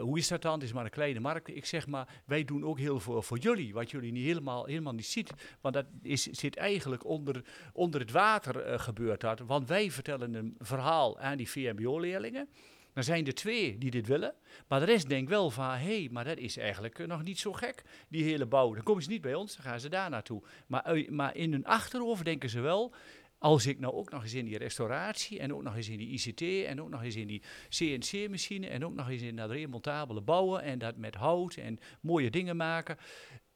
hoe 0.00 0.18
is 0.18 0.28
dat 0.28 0.42
dan? 0.42 0.52
Het 0.52 0.62
is 0.62 0.72
maar 0.72 0.84
een 0.84 0.90
kleine 0.90 1.20
markt. 1.20 1.48
Ik 1.48 1.66
zeg 1.66 1.86
maar, 1.86 2.08
wij 2.26 2.44
doen 2.44 2.64
ook 2.64 2.78
heel 2.78 2.89
veel 2.98 3.22
voor 3.22 3.38
jullie, 3.38 3.72
wat 3.72 3.90
jullie 3.90 4.12
niet 4.12 4.24
helemaal, 4.24 4.64
helemaal 4.64 4.92
niet 4.92 5.06
ziet. 5.06 5.32
Want 5.60 5.74
dat 5.74 5.86
is, 6.02 6.22
zit 6.22 6.56
eigenlijk 6.56 7.04
onder, 7.04 7.44
onder 7.72 8.00
het 8.00 8.10
water 8.10 8.60
eh, 8.60 8.78
gebeurd 8.78 9.20
dat. 9.20 9.40
Want 9.40 9.68
wij 9.68 9.90
vertellen 9.90 10.34
een 10.34 10.56
verhaal 10.58 11.18
aan 11.18 11.36
die 11.36 11.50
VMBO-leerlingen. 11.50 12.48
Dan 12.92 13.04
zijn 13.04 13.26
er 13.26 13.34
twee 13.34 13.78
die 13.78 13.90
dit 13.90 14.06
willen. 14.06 14.34
Maar 14.68 14.80
de 14.80 14.86
rest 14.86 15.08
denkt 15.08 15.30
wel 15.30 15.50
van, 15.50 15.70
hé, 15.70 15.76
hey, 15.76 16.08
maar 16.10 16.24
dat 16.24 16.38
is 16.38 16.56
eigenlijk 16.56 16.98
eh, 16.98 17.06
nog 17.06 17.22
niet 17.22 17.38
zo 17.38 17.52
gek, 17.52 17.82
die 18.08 18.24
hele 18.24 18.46
bouw. 18.46 18.74
Dan 18.74 18.82
komen 18.82 19.02
ze 19.02 19.08
niet 19.08 19.20
bij 19.20 19.34
ons, 19.34 19.56
dan 19.56 19.64
gaan 19.64 19.80
ze 19.80 19.88
daar 19.88 20.10
naartoe. 20.10 20.42
Maar, 20.66 20.84
eh, 20.84 21.08
maar 21.08 21.36
in 21.36 21.52
hun 21.52 21.66
achterhoofd 21.66 22.24
denken 22.24 22.50
ze 22.50 22.60
wel, 22.60 22.94
als 23.40 23.66
ik 23.66 23.78
nou 23.78 23.94
ook 23.94 24.10
nog 24.10 24.22
eens 24.22 24.34
in 24.34 24.44
die 24.44 24.58
restauratie 24.58 25.38
en 25.38 25.54
ook 25.54 25.62
nog 25.62 25.76
eens 25.76 25.88
in 25.88 25.98
die 25.98 26.08
ICT 26.08 26.66
en 26.66 26.80
ook 26.80 26.88
nog 26.88 27.02
eens 27.02 27.16
in 27.16 27.26
die 27.26 27.42
CNC-machine 27.68 28.68
en 28.68 28.84
ook 28.84 28.94
nog 28.94 29.08
eens 29.08 29.22
in 29.22 29.36
dat 29.36 29.50
remontabele 29.50 30.20
bouwen 30.20 30.62
en 30.62 30.78
dat 30.78 30.96
met 30.96 31.14
hout 31.14 31.54
en 31.54 31.78
mooie 32.00 32.30
dingen 32.30 32.56
maken, 32.56 32.96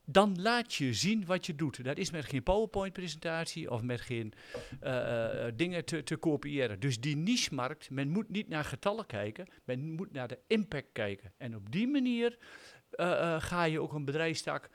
dan 0.07 0.41
laat 0.41 0.75
je 0.75 0.95
zien 0.95 1.27
wat 1.27 1.47
je 1.47 1.55
doet. 1.55 1.85
Dat 1.85 1.99
is 1.99 2.11
met 2.11 2.25
geen 2.25 2.43
PowerPoint-presentatie 2.43 3.71
of 3.71 3.83
met 3.83 4.01
geen 4.01 4.33
eh, 4.81 5.47
eh, 5.47 5.53
dingen 5.57 5.85
te, 5.85 6.03
te 6.03 6.17
kopiëren. 6.17 6.81
Dus 6.81 7.01
die 7.01 7.17
niche-markt, 7.17 7.91
men 7.91 8.09
moet 8.09 8.29
niet 8.29 8.49
naar 8.49 8.65
getallen 8.65 9.07
kijken, 9.07 9.47
men 9.65 9.93
moet 9.93 10.13
naar 10.13 10.29
de 10.29 10.39
impact 10.47 10.89
kijken. 10.93 11.33
En 11.37 11.57
op 11.57 11.73
die 11.73 11.89
manier 11.89 12.39
eh, 12.91 13.35
eh, 13.35 13.43
ga 13.43 13.65
je 13.65 13.81
ook 13.81 13.93
een 13.93 14.05
bedrijfstak 14.05 14.69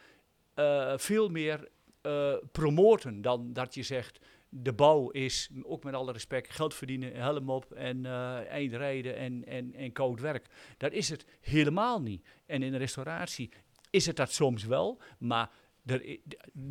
eh, 0.54 0.98
veel 0.98 1.30
meer 1.30 1.68
eh, 2.02 2.34
promoten 2.52 3.22
dan 3.22 3.54
dat 3.54 3.74
je 3.74 3.84
zegt, 3.84 4.20
de 4.50 4.74
bouw 4.74 5.10
is, 5.10 5.50
ook 5.64 5.84
met 5.84 5.94
alle 5.94 6.12
respect, 6.12 6.54
geld 6.54 6.74
verdienen, 6.74 7.16
helm 7.16 7.50
op 7.50 7.72
en 7.72 8.06
eh 8.06 8.48
eindrijden 8.48 9.16
en, 9.16 9.46
en, 9.46 9.74
en 9.74 9.92
koud 9.92 10.20
werk. 10.20 10.48
Dat 10.78 10.92
is 10.92 11.10
het 11.10 11.26
helemaal 11.42 12.02
niet. 12.02 12.28
En 12.46 12.64
in 12.64 12.72
de 12.72 12.78
restauratie 12.78 13.52
is 13.90 14.06
het 14.06 14.16
dat 14.16 14.32
soms 14.32 14.64
wel, 14.64 15.02
maar 15.20 15.50
er, 15.86 16.20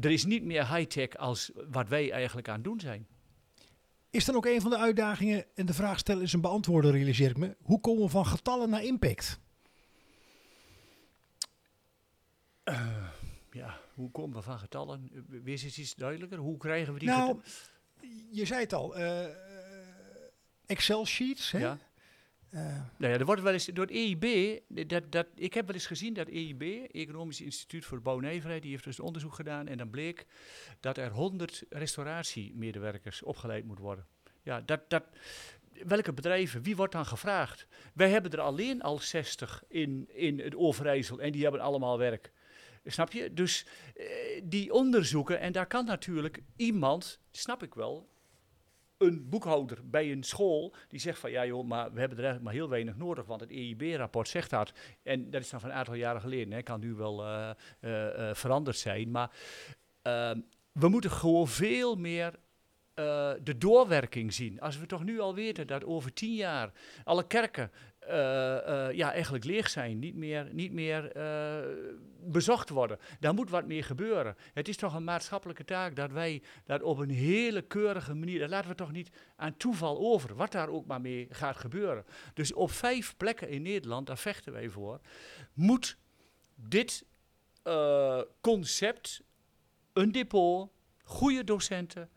er 0.01 0.11
is 0.11 0.25
niet 0.25 0.45
meer 0.45 0.75
high-tech 0.75 1.17
als 1.17 1.51
wat 1.71 1.89
wij 1.89 2.11
eigenlijk 2.11 2.49
aan 2.49 2.55
het 2.55 2.65
doen 2.65 2.81
zijn. 2.81 3.07
Is 4.11 4.25
dan 4.25 4.35
ook 4.35 4.47
een 4.47 4.61
van 4.61 4.71
de 4.71 4.79
uitdagingen, 4.79 5.45
en 5.55 5.67
de 5.67 5.75
vraag 5.75 5.99
stellen 5.99 6.23
is 6.23 6.33
een 6.33 6.41
beantwoorden, 6.41 6.91
realiseer 6.91 7.31
ik 7.31 7.37
me. 7.37 7.57
Hoe 7.63 7.81
komen 7.81 8.03
we 8.03 8.09
van 8.09 8.27
getallen 8.27 8.71
naar 8.71 8.85
impact? 8.85 9.41
Ja, 13.51 13.81
hoe 13.99 14.11
komen 14.11 14.37
we 14.37 14.43
van 14.43 14.59
getallen? 14.59 15.11
Wees 15.27 15.63
eens 15.63 15.79
iets 15.79 15.95
duidelijker. 15.95 16.39
Hoe 16.39 16.57
krijgen 16.57 16.93
we 16.93 16.99
die 16.99 17.09
Nou, 17.09 17.41
getallen? 17.41 18.27
je 18.31 18.45
zei 18.47 18.61
het 18.61 18.73
al, 18.73 18.97
eh, 18.97 19.27
Excel-sheets. 20.67 21.51
hè? 21.51 21.59
Ja. 21.59 21.79
Eh, 22.51 22.61
Nou 22.99 23.13
ja, 23.13 23.19
er 23.19 23.25
wordt 23.25 23.43
wel 23.43 23.53
eens 23.53 23.65
door 23.67 23.87
het 23.87 23.95
EIB, 23.95 24.59
dat, 24.89 25.13
dat, 25.13 25.27
ik 25.35 25.55
heb 25.55 25.67
wel 25.67 25.75
eens 25.75 25.87
gezien 25.87 26.15
dat 26.15 26.29
EIB, 26.29 26.63
Economisch 26.93 27.41
Instituut 27.41 27.85
voor 27.85 28.21
Nijverheid, 28.21 28.63
die 28.63 28.71
heeft 28.71 28.85
dus 28.85 29.01
onderzoek 29.01 29.35
gedaan 29.35 29.67
en 29.67 29.79
dan 29.79 29.91
bleek 29.91 30.27
dat 30.81 30.97
er 30.97 31.11
100 31.11 31.63
restauratiemedewerkers 31.69 33.23
opgeleid 33.23 33.65
moeten 33.65 33.85
worden. 33.85 34.07
Ja, 34.43 34.61
dat, 34.61 34.91
dat, 34.91 35.05
welke 35.87 36.13
bedrijven, 36.13 36.63
wie 36.63 36.77
wordt 36.77 36.93
dan 36.93 37.07
gevraagd? 37.07 37.67
Wij 37.95 38.11
hebben 38.11 38.31
er 38.31 38.41
alleen 38.41 38.83
al 38.83 38.99
60 38.99 39.63
in, 39.69 40.09
in 40.15 40.39
het 40.41 40.57
Overijssel 40.57 41.21
en 41.21 41.33
die 41.33 41.43
hebben 41.43 41.61
allemaal 41.61 41.99
werk. 41.99 42.33
Snap 42.91 43.13
je? 43.13 43.33
Dus 43.33 43.67
eh, 43.95 44.07
die 44.45 44.73
onderzoeken, 44.73 45.41
en 45.41 45.53
daar 45.53 45.67
kan 45.67 45.85
natuurlijk 45.85 46.43
iemand, 46.57 47.21
snap 47.31 47.63
ik 47.63 47.75
wel, 47.75 48.09
een 48.99 49.29
boekhouder 49.29 49.79
bij 49.85 50.13
een 50.13 50.23
school 50.23 50.75
die 50.89 51.01
zegt 51.01 51.19
van 51.19 51.31
ja 51.31 51.47
joh, 51.47 51.67
maar 51.67 51.93
we 51.93 52.01
hebben 52.01 52.19
er 52.19 52.25
eigenlijk 52.25 52.45
maar 52.45 52.53
heel 52.53 52.69
weinig 52.69 52.97
nodig, 52.97 53.27
want 53.27 53.41
het 53.41 53.51
EIB-rapport 53.51 54.29
zegt 54.29 54.51
dat. 54.51 54.73
En 55.03 55.31
dat 55.31 55.41
is 55.41 55.51
dan 55.51 55.61
van 55.61 55.71
een 55.71 55.77
aantal 55.77 55.95
jaren 55.95 56.21
geleden, 56.21 56.53
hè, 56.53 56.63
kan 56.63 56.81
nu 56.81 56.95
wel 56.95 57.25
eh, 57.25 57.51
eh, 57.81 58.35
veranderd 58.35 58.77
zijn, 58.77 59.11
maar 59.11 59.31
ehm, 60.03 60.41
we 60.73 60.89
moeten 60.89 61.11
gewoon 61.11 61.49
veel 61.49 61.97
meer 61.97 62.35
de 63.43 63.55
doorwerking 63.59 64.33
zien. 64.33 64.61
Als 64.61 64.79
we 64.79 64.87
toch 64.87 65.05
nu 65.05 65.21
al 65.21 65.35
weten 65.35 65.67
dat 65.67 65.85
over 65.85 66.13
tien 66.13 66.35
jaar 66.35 66.73
alle 67.05 67.27
kerken 67.27 67.71
eh, 67.99 68.87
eh, 68.87 68.97
ja, 68.97 69.13
eigenlijk 69.13 69.45
leeg 69.45 69.71
zijn, 69.71 69.99
niet 69.99 70.15
meer, 70.15 70.49
niet 70.53 70.73
meer 70.73 71.13
eh, 71.13 71.67
bezocht 72.21 72.69
worden. 72.69 72.99
Daar 73.21 73.35
moet 73.35 73.51
wat 73.51 73.67
meer 73.67 73.85
gebeuren. 73.85 74.37
Het 74.53 74.69
is 74.69 74.77
toch 74.77 74.95
een 74.95 75.05
maatschappelijke 75.05 75.65
taak 75.65 75.97
dat 75.97 76.13
wij 76.13 76.43
dat 76.65 76.83
op 76.83 76.99
een 76.99 77.11
hele 77.11 77.63
keurige 77.63 78.15
manier, 78.15 78.39
dat 78.39 78.51
laten 78.51 78.71
we 78.71 78.77
toch 78.77 78.93
niet 78.93 79.11
aan 79.37 79.57
toeval 79.57 79.99
over, 79.99 80.35
wat 80.35 80.53
daar 80.53 80.69
ook 80.69 80.87
maar 80.87 81.01
mee 81.01 81.27
gaat 81.31 81.57
gebeuren. 81.57 82.05
Dus 82.35 82.53
op 82.53 82.71
vijf 82.71 83.17
plekken 83.17 83.49
in 83.49 83.63
Nederland, 83.63 84.07
daar 84.07 84.19
vechten 84.19 84.53
wij 84.53 84.69
voor, 84.69 85.01
moet 85.55 85.99
dit 86.55 87.07
concept, 88.41 89.23
een 89.93 90.13
depot, 90.13 90.71
goede 91.03 91.45
docenten, 91.45 92.11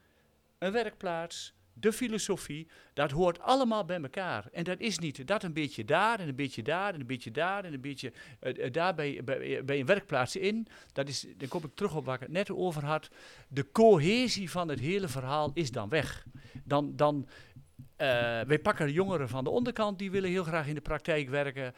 een 0.57 0.71
werkplaats, 0.71 1.53
de 1.81 1.93
filosofie, 1.93 2.67
dat 2.93 3.11
hoort 3.11 3.39
allemaal 3.39 3.85
bij 3.85 4.01
elkaar. 4.01 4.47
En 4.51 4.63
dat 4.63 4.79
is 4.79 4.99
niet 4.99 5.27
dat 5.27 5.43
een 5.43 5.53
beetje 5.53 5.85
daar 5.85 6.19
en 6.19 6.27
een 6.27 6.35
beetje 6.35 6.63
daar 6.63 6.93
en 6.93 6.99
een 6.99 7.05
beetje 7.05 7.31
daar 7.31 7.65
en 7.65 7.73
een 7.73 7.81
beetje 7.81 8.11
eh, 8.39 8.65
eh, 8.65 8.73
daar 8.73 8.95
bij, 8.95 9.21
bij, 9.23 9.65
bij 9.65 9.79
een 9.79 9.85
werkplaats 9.85 10.35
in. 10.35 10.67
Dat 10.93 11.07
is, 11.07 11.25
dan 11.37 11.47
kom 11.47 11.63
ik 11.63 11.75
terug 11.75 11.95
op 11.95 12.05
waar 12.05 12.15
ik 12.15 12.21
het 12.21 12.31
net 12.31 12.51
over 12.51 12.85
had. 12.85 13.09
De 13.47 13.71
cohesie 13.71 14.51
van 14.51 14.67
het 14.67 14.79
hele 14.79 15.07
verhaal 15.07 15.51
is 15.53 15.71
dan 15.71 15.89
weg. 15.89 16.25
Dan, 16.63 16.95
dan 16.95 17.27
eh, 18.01 18.07
wij 18.41 18.59
pakken 18.59 18.91
jongeren 18.91 19.29
van 19.29 19.43
de 19.43 19.49
onderkant, 19.49 19.99
die 19.99 20.11
willen 20.11 20.29
heel 20.29 20.43
graag 20.43 20.67
in 20.67 20.75
de 20.75 20.81
praktijk 20.81 21.29
werken. 21.29 21.73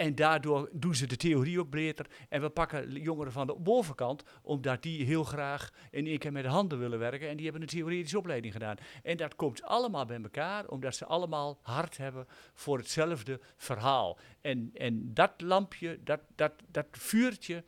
En 0.00 0.14
daardoor 0.14 0.68
doen 0.72 0.94
ze 0.94 1.06
de 1.06 1.16
theorie 1.16 1.60
ook 1.60 1.70
breder. 1.70 2.06
En 2.28 2.40
we 2.40 2.48
pakken 2.48 2.92
jongeren 2.92 3.32
van 3.32 3.46
de 3.46 3.54
bovenkant, 3.54 4.22
omdat 4.42 4.82
die 4.82 5.04
heel 5.04 5.24
graag 5.24 5.72
in 5.90 6.06
één 6.06 6.18
keer 6.18 6.32
met 6.32 6.42
de 6.42 6.48
handen 6.48 6.78
willen 6.78 6.98
werken. 6.98 7.28
En 7.28 7.34
die 7.36 7.44
hebben 7.44 7.62
een 7.62 7.68
theoretische 7.68 8.18
opleiding 8.18 8.52
gedaan. 8.52 8.76
En 9.02 9.16
dat 9.16 9.34
komt 9.34 9.62
allemaal 9.62 10.04
bij 10.04 10.20
elkaar, 10.22 10.68
omdat 10.68 10.94
ze 10.94 11.06
allemaal 11.06 11.58
hart 11.62 11.96
hebben 11.96 12.26
voor 12.54 12.78
hetzelfde 12.78 13.40
verhaal. 13.56 14.18
En, 14.40 14.70
en 14.74 15.14
dat 15.14 15.32
lampje, 15.40 15.98
dat, 16.04 16.20
dat, 16.34 16.52
dat 16.70 16.86
vuurtje, 16.90 17.64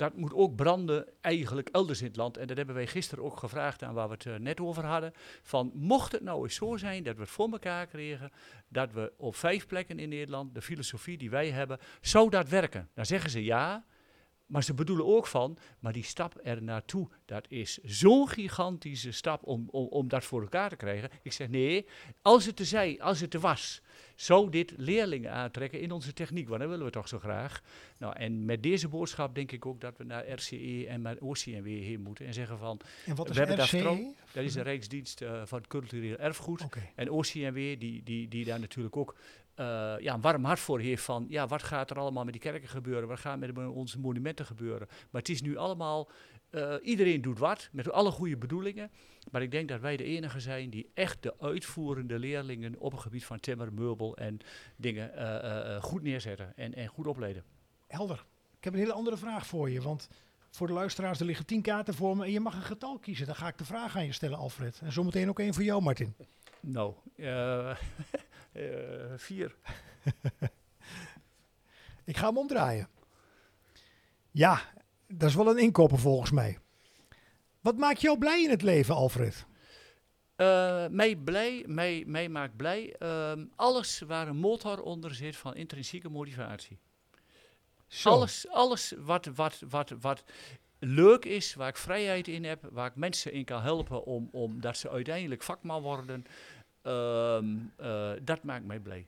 dat 0.00 0.16
moet 0.16 0.34
ook 0.34 0.56
branden 0.56 1.08
eigenlijk 1.20 1.68
elders 1.68 2.00
in 2.00 2.06
het 2.06 2.16
land. 2.16 2.36
En 2.36 2.46
dat 2.46 2.56
hebben 2.56 2.74
wij 2.74 2.86
gisteren 2.86 3.24
ook 3.24 3.36
gevraagd 3.36 3.82
aan 3.82 3.94
waar 3.94 4.08
we 4.08 4.14
het 4.14 4.26
eh, 4.26 4.34
net 4.34 4.60
over 4.60 4.84
hadden. 4.84 5.12
Van 5.42 5.70
mocht 5.74 6.12
het 6.12 6.22
nou 6.22 6.42
eens 6.42 6.54
zo 6.54 6.76
zijn 6.76 7.02
dat 7.02 7.14
we 7.14 7.20
het 7.20 7.30
voor 7.30 7.52
elkaar 7.52 7.86
kregen, 7.86 8.30
dat 8.68 8.92
we 8.92 9.12
op 9.16 9.36
vijf 9.36 9.66
plekken 9.66 9.98
in 9.98 10.08
Nederland 10.08 10.54
de 10.54 10.62
filosofie 10.62 11.18
die 11.18 11.30
wij 11.30 11.50
hebben, 11.50 11.78
zou 12.00 12.30
dat 12.30 12.48
werken? 12.48 12.88
Dan 12.94 13.06
zeggen 13.06 13.30
ze 13.30 13.44
ja, 13.44 13.84
maar 14.50 14.64
ze 14.64 14.74
bedoelen 14.74 15.06
ook 15.06 15.26
van, 15.26 15.58
maar 15.78 15.92
die 15.92 16.04
stap 16.04 16.40
er 16.42 16.62
naartoe, 16.62 17.08
dat 17.24 17.44
is 17.48 17.78
zo'n 17.82 18.28
gigantische 18.28 19.12
stap 19.12 19.42
om, 19.42 19.68
om, 19.70 19.86
om 19.86 20.08
dat 20.08 20.24
voor 20.24 20.42
elkaar 20.42 20.68
te 20.68 20.76
krijgen. 20.76 21.10
Ik 21.22 21.32
zeg 21.32 21.48
nee, 21.48 21.86
als 22.22 22.46
het 22.46 22.56
te 22.56 22.64
zij, 22.64 23.00
als 23.00 23.20
het 23.20 23.30
te 23.30 23.38
was, 23.38 23.82
zou 24.14 24.50
dit 24.50 24.72
leerlingen 24.76 25.32
aantrekken 25.32 25.80
in 25.80 25.92
onze 25.92 26.12
techniek, 26.12 26.48
want 26.48 26.60
dat 26.60 26.70
willen 26.70 26.84
we 26.84 26.90
toch 26.92 27.08
zo 27.08 27.18
graag. 27.18 27.62
Nou, 27.98 28.16
en 28.16 28.44
met 28.44 28.62
deze 28.62 28.88
boodschap 28.88 29.34
denk 29.34 29.52
ik 29.52 29.66
ook 29.66 29.80
dat 29.80 29.96
we 29.96 30.04
naar 30.04 30.28
RCE 30.28 30.86
en 30.88 31.02
naar 31.02 31.16
OCMW 31.20 31.66
heen 31.66 32.00
moeten 32.00 32.26
en 32.26 32.34
zeggen 32.34 32.58
van, 32.58 32.80
en 33.06 33.14
wat 33.14 33.26
We 33.26 33.32
is 33.32 33.38
hebben 33.38 33.56
daar 33.56 33.66
RCE? 33.66 33.76
vertrouwen. 33.76 34.14
dat 34.32 34.44
is 34.44 34.52
de 34.52 34.62
Rijksdienst 34.62 35.20
eh, 35.20 35.42
van 35.44 35.58
het 35.58 35.66
Cultureel 35.66 36.16
Erfgoed. 36.16 36.66
En 36.94 37.10
OCMW, 37.10 37.54
die, 37.54 38.02
die, 38.02 38.28
die 38.28 38.44
daar 38.44 38.60
natuurlijk 38.60 38.96
ook 38.96 39.16
eh, 39.60 39.94
ja, 39.98 40.14
een 40.14 40.20
warm 40.20 40.44
hart 40.44 40.60
voor 40.60 40.80
heeft 40.80 41.02
van, 41.02 41.26
ja, 41.28 41.46
wat 41.46 41.62
gaat 41.62 41.90
er 41.90 41.98
allemaal 41.98 42.24
met 42.24 42.32
die 42.32 42.42
kerken 42.42 42.68
gebeuren? 42.68 43.08
Wat 43.08 43.18
gaat 43.18 43.38
met 43.38 43.58
onze 43.58 43.98
monumenten 43.98 44.46
gebeuren? 44.46 44.86
Maar 44.88 45.20
het 45.20 45.28
is 45.28 45.42
nu 45.42 45.56
allemaal, 45.56 46.10
eh, 46.50 46.74
iedereen 46.82 47.20
doet 47.20 47.38
wat, 47.38 47.68
met 47.72 47.90
alle 47.90 48.10
goede 48.10 48.36
bedoelingen. 48.36 48.90
Maar 49.30 49.42
ik 49.42 49.50
denk 49.50 49.68
dat 49.68 49.80
wij 49.80 49.96
de 49.96 50.04
enige 50.04 50.40
zijn 50.40 50.70
die 50.70 50.90
echt 50.94 51.22
de 51.22 51.34
uitvoerende 51.40 52.18
leerlingen 52.18 52.78
op 52.78 52.92
het 52.92 53.00
gebied 53.00 53.24
van 53.24 53.40
timmer, 53.40 53.72
meubel 53.72 54.16
en 54.16 54.38
dingen 54.76 55.16
eh, 55.16 55.82
goed 55.82 56.02
neerzetten 56.02 56.56
en, 56.56 56.74
en 56.74 56.86
goed 56.86 57.06
opleiden. 57.06 57.44
Helder. 57.86 58.24
Ik 58.58 58.64
heb 58.64 58.72
een 58.72 58.78
hele 58.78 58.92
andere 58.92 59.16
vraag 59.16 59.46
voor 59.46 59.70
je, 59.70 59.80
want 59.80 60.08
voor 60.50 60.66
de 60.66 60.72
luisteraars, 60.72 61.20
er 61.20 61.26
liggen 61.26 61.46
tien 61.46 61.62
kaarten 61.62 61.94
voor 61.94 62.16
me 62.16 62.24
en 62.24 62.32
je 62.32 62.40
mag 62.40 62.54
een 62.54 62.62
getal 62.62 62.98
kiezen. 62.98 63.26
Dan 63.26 63.34
ga 63.34 63.48
ik 63.48 63.58
de 63.58 63.64
vraag 63.64 63.96
aan 63.96 64.04
je 64.04 64.12
stellen, 64.12 64.38
Alfred. 64.38 64.80
En 64.82 64.92
zometeen 64.92 65.28
ook 65.28 65.38
één 65.38 65.54
voor 65.54 65.62
jou, 65.62 65.82
Martin. 65.82 66.14
Nou, 66.60 66.94
eh, 67.16 67.76
vier. 69.16 69.56
Ik 72.04 72.16
ga 72.16 72.26
hem 72.26 72.38
omdraaien. 72.38 72.88
Ja, 74.30 74.60
dat 75.06 75.28
is 75.28 75.34
wel 75.34 75.50
een 75.50 75.58
inkoper 75.58 75.98
volgens 75.98 76.30
mij. 76.30 76.58
Wat 77.60 77.76
maakt 77.76 78.00
jou 78.00 78.18
blij 78.18 78.42
in 78.42 78.50
het 78.50 78.62
leven, 78.62 78.94
Alfred? 78.94 79.46
Eh, 80.36 80.86
mij, 80.90 81.16
blij, 81.16 81.64
mij, 81.66 82.04
mij 82.06 82.28
maakt 82.28 82.56
blij 82.56 82.94
ehm, 82.98 83.44
alles 83.56 84.02
waar 84.06 84.28
een 84.28 84.36
motor 84.36 84.82
onder 84.82 85.14
zit 85.14 85.36
van 85.36 85.54
intrinsieke 85.54 86.08
motivatie. 86.08 86.78
Zo. 87.86 88.10
Alles, 88.10 88.48
alles 88.48 88.94
wat, 88.98 89.26
wat, 89.34 89.62
wat, 89.68 89.92
wat 90.00 90.24
leuk 90.78 91.24
is, 91.24 91.54
waar 91.54 91.68
ik 91.68 91.76
vrijheid 91.76 92.28
in 92.28 92.44
heb, 92.44 92.68
waar 92.70 92.86
ik 92.86 92.96
mensen 92.96 93.32
in 93.32 93.44
kan 93.44 93.62
helpen 93.62 94.04
om, 94.04 94.28
om 94.32 94.60
dat 94.60 94.76
ze 94.76 94.90
uiteindelijk 94.90 95.42
vakman 95.42 95.82
worden, 95.82 96.24
ehm, 96.82 97.56
eh, 97.76 98.10
dat 98.22 98.42
maakt 98.42 98.64
mij 98.64 98.78
blij. 98.78 99.06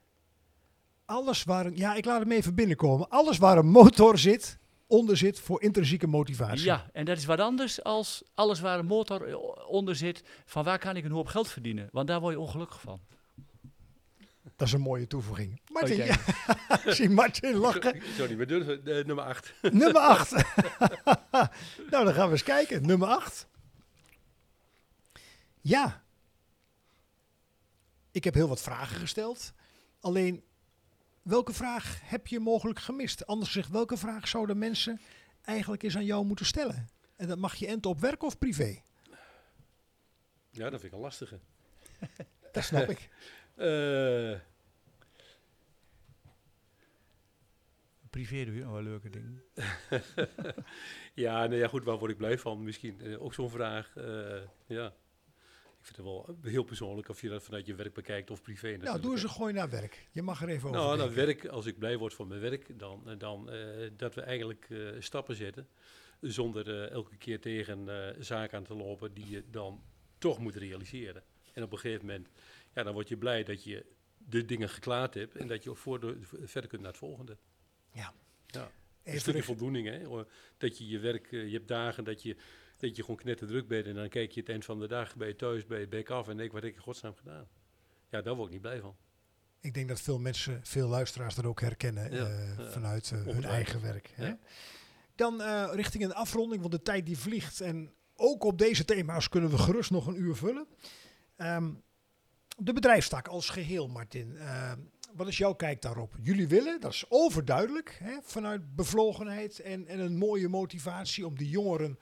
Alles 1.04 1.44
waar 1.44 1.66
een, 1.66 1.76
ja, 1.76 1.94
ik 1.94 2.04
laat 2.04 2.20
hem 2.20 2.32
even 2.32 2.54
binnenkomen. 2.54 3.08
Alles 3.08 3.38
waar 3.38 3.58
een 3.58 3.66
motor 3.66 4.18
zit, 4.18 4.58
onder 4.86 5.16
zit 5.16 5.40
voor 5.40 5.62
intrinsieke 5.62 6.06
motivatie. 6.06 6.64
Ja, 6.64 6.90
en 6.92 7.04
dat 7.04 7.16
is 7.16 7.24
wat 7.24 7.40
anders 7.40 7.82
als 7.84 8.22
alles 8.34 8.60
waar 8.60 8.78
een 8.78 8.86
motor 8.86 9.28
eh, 9.28 9.36
onder 9.68 9.96
zit, 9.96 10.22
van 10.44 10.64
waar 10.64 10.78
kan 10.78 10.96
ik 10.96 11.04
een 11.04 11.10
hoop 11.10 11.26
geld 11.26 11.48
verdienen? 11.48 11.88
Want 11.92 12.06
daar 12.06 12.20
word 12.20 12.34
je 12.34 12.40
ongelukkig 12.40 12.80
van. 12.80 13.00
Dat 14.56 14.66
is 14.66 14.72
een 14.72 14.80
mooie 14.80 15.06
toevoeging. 15.06 15.60
Martin, 15.72 16.00
Oké. 16.00 16.04
ja, 16.04 16.16
ik 16.84 16.92
zie 16.94 17.10
Martin 17.10 17.54
lachen. 17.54 18.02
Niet 18.18 18.36
meer 18.36 18.46
durven. 18.46 18.86
Eh, 18.86 19.04
nummer 19.04 19.24
8. 19.24 19.54
Nummer 19.72 20.00
8. 20.00 20.30
nou, 21.90 22.04
dan 22.04 22.14
gaan 22.14 22.26
we 22.26 22.32
eens 22.32 22.42
kijken. 22.42 22.86
Nummer 22.86 23.08
8. 23.08 23.48
Ja. 25.60 26.01
Ik 28.12 28.24
heb 28.24 28.34
heel 28.34 28.48
wat 28.48 28.60
vragen 28.62 28.96
gesteld. 28.96 29.52
Alleen, 30.00 30.44
welke 31.22 31.52
vraag 31.52 32.00
heb 32.02 32.26
je 32.26 32.40
mogelijk 32.40 32.78
gemist? 32.78 33.26
Anders 33.26 33.50
gezegd, 33.50 33.68
welke 33.70 33.96
vraag 33.96 34.28
zouden 34.28 34.58
mensen 34.58 35.00
eigenlijk 35.42 35.82
eens 35.82 35.96
aan 35.96 36.04
jou 36.04 36.24
moeten 36.24 36.46
stellen? 36.46 36.88
En 37.16 37.28
dat 37.28 37.38
mag 37.38 37.54
je 37.54 37.66
enten 37.66 37.90
op 37.90 38.00
werk 38.00 38.22
of 38.22 38.38
privé. 38.38 38.82
Ja, 40.50 40.70
dat 40.70 40.80
vind 40.80 40.92
ik 40.92 40.92
een 40.92 41.04
lastige. 41.04 41.40
Dat 42.52 42.64
snap 42.64 42.88
ik. 42.88 43.08
Eh, 43.56 44.38
Privé 48.10 48.44
doe 48.44 48.54
je 48.54 48.62
nog 48.62 48.72
wel 48.72 48.82
leuke 48.82 49.10
dingen. 49.10 49.42
ja, 51.24 51.46
nou 51.46 51.54
ja, 51.54 51.68
goed, 51.68 51.84
waar 51.84 51.98
word 51.98 52.10
ik 52.10 52.16
blij 52.16 52.38
van? 52.38 52.62
Misschien 52.62 53.00
eh, 53.00 53.22
ook 53.22 53.34
zo'n 53.34 53.50
vraag. 53.50 53.96
eh, 53.96 54.42
ja. 54.66 54.92
Ik 55.82 55.88
vind 55.88 55.96
het 55.96 56.06
wel 56.06 56.36
heel 56.42 56.62
persoonlijk 56.62 57.08
of 57.08 57.20
je 57.20 57.28
dat 57.28 57.42
vanuit 57.42 57.66
je 57.66 57.74
werk 57.74 57.94
bekijkt 57.94 58.30
of 58.30 58.42
privé. 58.42 58.76
Nou, 58.76 59.00
doe 59.00 59.12
eens 59.12 59.22
een 59.22 59.28
gooi 59.28 59.52
naar 59.52 59.70
werk. 59.70 60.06
Je 60.10 60.22
mag 60.22 60.42
er 60.42 60.48
even 60.48 60.68
over 60.68 60.80
Nou, 60.80 60.96
denken. 60.96 61.16
werk, 61.16 61.46
als 61.46 61.66
ik 61.66 61.78
blij 61.78 61.96
word 61.96 62.14
van 62.14 62.28
mijn 62.28 62.40
werk, 62.40 62.78
dan, 62.78 63.08
eh, 63.08 63.18
dan 63.18 63.50
eh, 63.50 63.90
dat 63.96 64.14
we 64.14 64.20
eigenlijk 64.20 64.66
eh, 64.70 64.78
stappen 64.98 65.36
zetten. 65.36 65.68
Zonder 66.20 66.90
elke 66.90 67.16
keer 67.16 67.40
tegen 67.40 67.88
zaken 68.24 68.58
aan 68.58 68.64
te 68.64 68.74
lopen 68.74 69.14
die 69.14 69.30
je 69.30 69.44
dan 69.50 69.82
toch 70.18 70.38
moet 70.38 70.56
realiseren. 70.56 71.22
En 71.52 71.62
op 71.62 71.72
een 71.72 71.78
gegeven 71.78 72.06
moment, 72.06 72.28
ja, 72.74 72.82
dan 72.82 72.92
word 72.92 73.08
je 73.08 73.16
blij 73.16 73.44
dat 73.44 73.64
je 73.64 73.86
de 74.18 74.44
dingen 74.44 74.68
geklaard 74.68 75.14
hebt 75.14 75.36
en 75.36 75.46
dat 75.46 75.62
je 75.62 75.74
voor 75.74 76.00
de, 76.00 76.18
verder 76.42 76.70
kunt 76.70 76.82
naar 76.82 76.90
het 76.90 77.00
volgende. 77.00 77.36
Ja. 77.92 78.14
ja. 78.46 78.70
Een 79.04 79.20
stukje 79.20 79.42
voldoening, 79.42 79.88
hè? 79.88 80.24
Dat 80.56 80.78
je 80.78 80.88
je 80.88 80.98
werk, 80.98 81.30
je 81.30 81.52
hebt 81.52 81.68
dagen 81.68 82.04
dat 82.04 82.22
je, 82.22 82.36
dat 82.82 82.96
je 82.96 83.02
gewoon 83.02 83.16
knetterdruk 83.16 83.68
bent 83.68 83.86
en 83.86 83.94
dan 83.94 84.08
kijk 84.08 84.32
je 84.32 84.40
het 84.40 84.48
eind 84.48 84.64
van 84.64 84.80
de 84.80 84.88
dag 84.88 85.16
bij 85.16 85.28
je 85.28 85.36
thuis, 85.36 85.66
bij 85.66 85.80
je 85.80 85.88
bek 85.88 86.10
af 86.10 86.28
en 86.28 86.36
denk, 86.36 86.52
wat 86.52 86.62
heb 86.62 86.70
ik 86.70 86.76
in 86.76 86.82
godsnaam 86.82 87.14
gedaan? 87.14 87.46
Ja, 88.08 88.22
daar 88.22 88.34
word 88.34 88.46
ik 88.46 88.52
niet 88.52 88.62
blij 88.62 88.80
van. 88.80 88.96
Ik 89.60 89.74
denk 89.74 89.88
dat 89.88 90.00
veel 90.00 90.18
mensen, 90.18 90.60
veel 90.62 90.88
luisteraars 90.88 91.34
dat 91.34 91.44
ook 91.44 91.60
herkennen 91.60 92.12
Ja, 92.12 92.26
eh, 92.26 92.56
ja. 92.58 92.70
vanuit 92.70 93.10
eh, 93.10 93.22
hun 93.24 93.44
eigen 93.44 93.82
werk. 93.82 94.10
Hè? 94.14 94.26
Ja. 94.26 94.38
Dan 95.14 95.42
eh, 95.42 95.70
richting 95.72 96.04
een 96.04 96.14
afronding, 96.14 96.60
want 96.60 96.72
de 96.72 96.82
tijd 96.82 97.06
die 97.06 97.18
vliegt. 97.18 97.60
En 97.60 97.92
ook 98.16 98.44
op 98.44 98.58
deze 98.58 98.84
thema's 98.84 99.28
kunnen 99.28 99.50
we 99.50 99.58
gerust 99.58 99.90
nog 99.90 100.06
een 100.06 100.20
uur 100.20 100.34
vullen. 100.34 100.66
Ehm, 101.36 101.72
de 102.56 102.72
bedrijfstak 102.72 103.28
als 103.28 103.48
geheel, 103.48 103.88
Martin. 103.88 104.36
Ehm, 104.36 104.78
wat 105.14 105.28
is 105.28 105.38
jouw 105.38 105.54
kijk 105.54 105.82
daarop? 105.82 106.14
Jullie 106.20 106.48
willen, 106.48 106.80
dat 106.80 106.92
is 106.92 107.04
overduidelijk, 107.08 107.98
hè, 108.02 108.16
vanuit 108.22 108.74
bevlogenheid 108.74 109.60
en, 109.60 109.86
en 109.86 109.98
een 109.98 110.16
mooie 110.16 110.48
motivatie 110.48 111.26
om 111.26 111.36
die 111.36 111.48
jongeren 111.48 111.98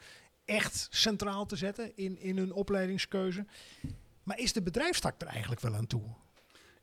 echt 0.51 0.89
centraal 0.91 1.47
te 1.47 1.57
zetten 1.57 1.93
in, 1.97 2.19
in 2.19 2.37
hun 2.37 2.53
opleidingskeuze. 2.53 3.47
Maar 4.23 4.39
is 4.39 4.53
de 4.53 4.63
bedrijfstak 4.63 5.21
er 5.21 5.27
eigenlijk 5.27 5.61
wel 5.61 5.75
aan 5.75 5.87
toe? 5.87 6.03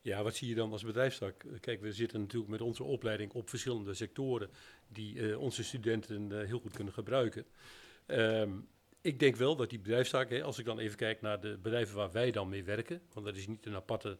Ja, 0.02 0.22
wat 0.22 0.36
zie 0.36 0.48
je 0.48 0.54
dan 0.54 0.72
als 0.72 0.84
bedrijfstak? 0.84 1.44
Kijk, 1.60 1.80
we 1.80 1.92
zitten 1.92 2.20
natuurlijk 2.20 2.50
met 2.50 2.60
onze 2.60 2.84
opleiding 2.84 3.32
op 3.32 3.48
verschillende 3.48 3.94
sectoren 3.94 4.50
die 4.88 5.30
eh, 5.30 5.40
onze 5.40 5.64
studenten 5.64 6.40
eh, 6.40 6.46
heel 6.46 6.60
goed 6.60 6.72
kunnen 6.72 6.92
gebruiken. 6.92 7.44
Ehm, 8.06 8.50
ik 9.00 9.18
denk 9.18 9.36
wel 9.36 9.56
dat 9.56 9.70
die 9.70 9.78
bedrijfstak, 9.78 10.30
hè, 10.30 10.42
als 10.42 10.58
ik 10.58 10.64
dan 10.64 10.78
even 10.78 10.96
kijk 10.96 11.20
naar 11.20 11.40
de 11.40 11.58
bedrijven 11.62 11.96
waar 11.96 12.12
wij 12.12 12.30
dan 12.30 12.48
mee 12.48 12.64
werken, 12.64 13.00
want 13.12 13.26
dat 13.26 13.36
is 13.36 13.46
niet 13.46 13.66
een 13.66 13.74
aparte 13.74 14.18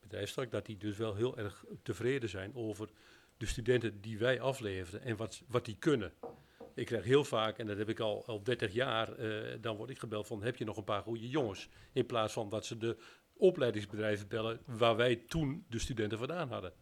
bedrijfstak, 0.00 0.50
dat 0.50 0.66
die 0.66 0.76
dus 0.76 0.96
wel 0.96 1.14
heel 1.14 1.38
erg 1.38 1.64
tevreden 1.82 2.28
zijn 2.28 2.54
over 2.54 2.88
de 3.36 3.46
studenten 3.46 4.00
die 4.00 4.18
wij 4.18 4.40
afleveren 4.40 5.02
en 5.02 5.16
wat, 5.16 5.42
wat 5.46 5.64
die 5.64 5.76
kunnen. 5.78 6.12
Ik 6.76 6.86
krijg 6.86 7.04
heel 7.04 7.24
vaak, 7.24 7.58
en 7.58 7.66
dat 7.66 7.76
heb 7.76 7.88
ik 7.88 8.00
al, 8.00 8.26
al 8.26 8.42
30 8.42 8.72
jaar, 8.72 9.12
eh, 9.12 9.58
dan 9.60 9.76
word 9.76 9.90
ik 9.90 9.98
gebeld 9.98 10.26
van 10.26 10.42
heb 10.42 10.56
je 10.56 10.64
nog 10.64 10.76
een 10.76 10.84
paar 10.84 11.02
goede 11.02 11.28
jongens? 11.28 11.68
In 11.92 12.06
plaats 12.06 12.32
van 12.32 12.48
dat 12.48 12.66
ze 12.66 12.76
de 12.76 12.96
opleidingsbedrijven 13.36 14.28
bellen 14.28 14.60
waar 14.64 14.96
wij 14.96 15.16
toen 15.16 15.64
de 15.68 15.78
studenten 15.78 16.18
vandaan 16.18 16.48
hadden. 16.48 16.72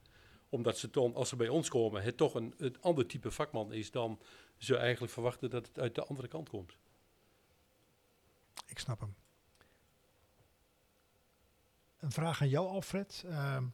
Omdat 0.48 0.78
ze 0.78 0.90
dan, 0.90 1.14
als 1.14 1.28
ze 1.28 1.36
bij 1.36 1.48
ons 1.48 1.68
komen, 1.68 2.02
het 2.02 2.16
toch 2.16 2.34
een, 2.34 2.54
een 2.56 2.76
ander 2.80 3.06
type 3.06 3.30
vakman 3.30 3.72
is 3.72 3.90
dan 3.90 4.20
ze 4.56 4.76
eigenlijk 4.76 5.12
verwachten 5.12 5.50
dat 5.50 5.66
het 5.66 5.78
uit 5.78 5.94
de 5.94 6.04
andere 6.04 6.28
kant 6.28 6.48
komt. 6.48 6.76
Ik 8.66 8.78
snap 8.78 9.00
hem. 9.00 9.14
Een 11.98 12.12
vraag 12.12 12.40
aan 12.40 12.48
jou, 12.48 12.68
Alfred. 12.68 13.24
Ehm, 13.26 13.64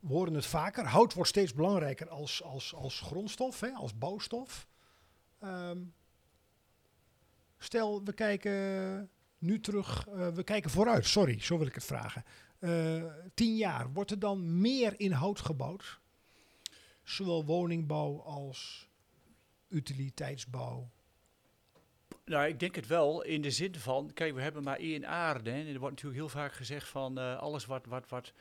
we 0.00 0.08
horen 0.08 0.34
het 0.34 0.46
vaker. 0.46 0.86
Hout 0.86 1.14
wordt 1.14 1.30
steeds 1.30 1.54
belangrijker 1.54 2.08
als, 2.08 2.42
als, 2.42 2.74
als 2.74 3.00
grondstof, 3.00 3.60
hè, 3.60 3.70
als 3.70 3.98
bouwstof. 3.98 4.66
Ehm, 5.44 5.78
stel, 7.58 8.04
we 8.04 8.12
kijken 8.12 9.10
nu 9.38 9.60
terug, 9.60 10.08
eh, 10.08 10.28
we 10.28 10.42
kijken 10.42 10.70
vooruit. 10.70 11.06
Sorry, 11.06 11.40
zo 11.40 11.58
wil 11.58 11.66
ik 11.66 11.74
het 11.74 11.84
vragen. 11.84 12.24
Eh, 12.58 13.04
tien 13.34 13.56
jaar, 13.56 13.92
wordt 13.92 14.10
er 14.10 14.18
dan 14.18 14.60
meer 14.60 14.94
in 14.96 15.12
hout 15.12 15.40
gebouwd? 15.40 16.00
Zowel 17.02 17.44
woningbouw 17.44 18.20
als 18.20 18.88
utiliteitsbouw. 19.68 20.90
Nou, 22.24 22.46
ik 22.46 22.60
denk 22.60 22.74
het 22.74 22.86
wel 22.86 23.22
in 23.22 23.42
de 23.42 23.50
zin 23.50 23.74
van, 23.74 24.10
kijk, 24.14 24.34
we 24.34 24.42
hebben 24.42 24.62
maar 24.62 24.78
één 24.78 25.06
aarde. 25.06 25.50
Hè, 25.50 25.60
en 25.60 25.66
er 25.66 25.78
wordt 25.78 25.94
natuurlijk 25.94 26.20
heel 26.20 26.40
vaak 26.40 26.52
gezegd 26.52 26.88
van 26.88 27.18
eh, 27.18 27.38
alles 27.38 27.66
wat, 27.66 27.86
wat, 27.86 28.08
wat 28.08 28.32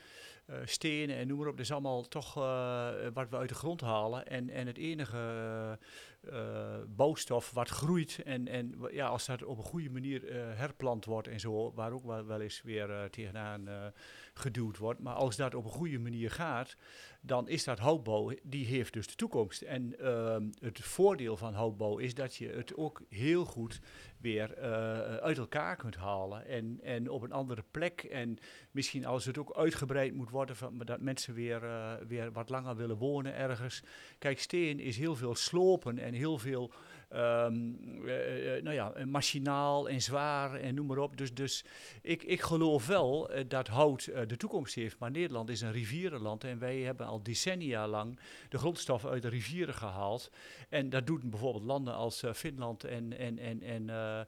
eh, 0.45 0.55
stenen 0.65 1.15
en 1.15 1.27
noem 1.27 1.37
maar 1.37 1.47
op, 1.47 1.57
dat 1.57 1.65
is 1.65 1.71
allemaal 1.71 2.07
toch 2.07 2.37
eh, 2.37 2.89
wat 3.13 3.29
we 3.29 3.37
uit 3.37 3.49
de 3.49 3.55
grond 3.55 3.81
halen. 3.81 4.27
En, 4.27 4.49
en 4.49 4.67
het 4.67 4.77
enige 4.77 5.79
eh, 6.21 6.77
bouwstof 6.87 7.51
wat 7.51 7.69
groeit 7.69 8.19
en, 8.25 8.47
en 8.47 8.75
ja, 8.91 9.07
als 9.07 9.25
dat 9.25 9.43
op 9.43 9.57
een 9.57 9.63
goede 9.63 9.89
manier 9.89 10.21
herplant 10.33 11.05
wordt 11.05 11.27
en 11.27 11.39
zo, 11.39 11.73
waar 11.73 11.91
ook 11.91 12.03
wel, 12.03 12.25
wel 12.25 12.41
eens 12.41 12.61
weer 12.61 13.09
tegenaan 13.09 13.93
geduwd 14.33 14.77
wordt. 14.77 14.99
Maar 14.99 15.13
als 15.13 15.35
dat 15.35 15.55
op 15.55 15.65
een 15.65 15.71
goede 15.71 15.99
manier 15.99 16.31
gaat, 16.31 16.75
dan 17.21 17.47
is 17.47 17.63
dat 17.63 17.79
houtbouw, 17.79 18.33
die 18.43 18.65
heeft 18.65 18.93
dus 18.93 19.07
de 19.07 19.15
toekomst. 19.15 19.61
En 19.61 19.99
ehm, 19.99 20.49
het 20.59 20.79
voordeel 20.79 21.37
van 21.37 21.53
houtbouw 21.53 21.97
is 21.97 22.13
dat 22.13 22.35
je 22.35 22.47
het 22.47 22.75
ook 22.75 23.01
heel 23.09 23.45
goed 23.45 23.79
weer 24.17 24.53
eh, 24.53 24.71
uit 25.15 25.37
elkaar 25.37 25.75
kunt 25.75 25.95
halen. 25.95 26.45
En, 26.45 26.79
en 26.83 27.09
op 27.09 27.21
een 27.21 27.31
andere 27.31 27.63
plek. 27.71 28.03
En 28.03 28.37
misschien 28.71 29.05
als 29.05 29.25
het 29.25 29.37
ook 29.37 29.55
uitgebreid 29.55 30.13
moet 30.13 30.29
worden, 30.29 30.55
van, 30.55 30.77
dat 30.77 31.01
mensen 31.01 31.33
weer, 31.33 31.63
eh, 31.63 31.93
weer 32.07 32.31
wat 32.31 32.49
langer 32.49 32.75
willen 32.75 32.97
wonen 32.97 33.35
ergens. 33.35 33.83
Kijk, 34.17 34.39
steen 34.39 34.79
is 34.79 34.97
heel 34.97 35.15
veel 35.15 35.35
slopen 35.35 35.99
en 35.99 36.13
heel 36.13 36.37
veel 36.37 36.71
ehm, 37.13 38.05
eh, 38.05 38.57
eh, 38.57 38.63
nou 38.63 38.75
ja, 38.75 38.91
eh, 38.91 39.05
machinaal 39.05 39.89
en 39.89 40.01
zwaar 40.01 40.55
en 40.55 40.75
noem 40.75 40.85
maar 40.87 40.97
op. 40.97 41.17
Dus, 41.17 41.33
dus 41.33 41.65
ik, 42.01 42.23
ik 42.23 42.41
geloof 42.41 42.87
wel 42.87 43.29
eh, 43.29 43.43
dat 43.47 43.67
hout 43.67 44.05
eh, 44.05 44.27
de 44.27 44.37
toekomst 44.37 44.75
heeft. 44.75 44.99
Maar 44.99 45.11
Nederland 45.11 45.49
is 45.49 45.61
een 45.61 45.71
rivierenland 45.71 46.43
en 46.43 46.59
wij 46.59 46.79
hebben 46.79 47.05
al 47.05 47.23
decennia 47.23 47.87
lang 47.87 48.19
de 48.49 48.57
grondstoffen 48.57 49.09
uit 49.09 49.21
de 49.21 49.29
rivieren 49.29 49.73
gehaald. 49.73 50.31
En 50.69 50.89
dat 50.89 51.07
doen 51.07 51.21
bijvoorbeeld 51.23 51.63
landen 51.63 51.93
als 51.93 52.23
eh, 52.23 52.33
Finland 52.33 52.83
en, 52.83 53.17
en, 53.17 53.39
en, 53.39 53.61
en 53.61 53.89
eh, 53.89 54.19
eh, 54.19 54.25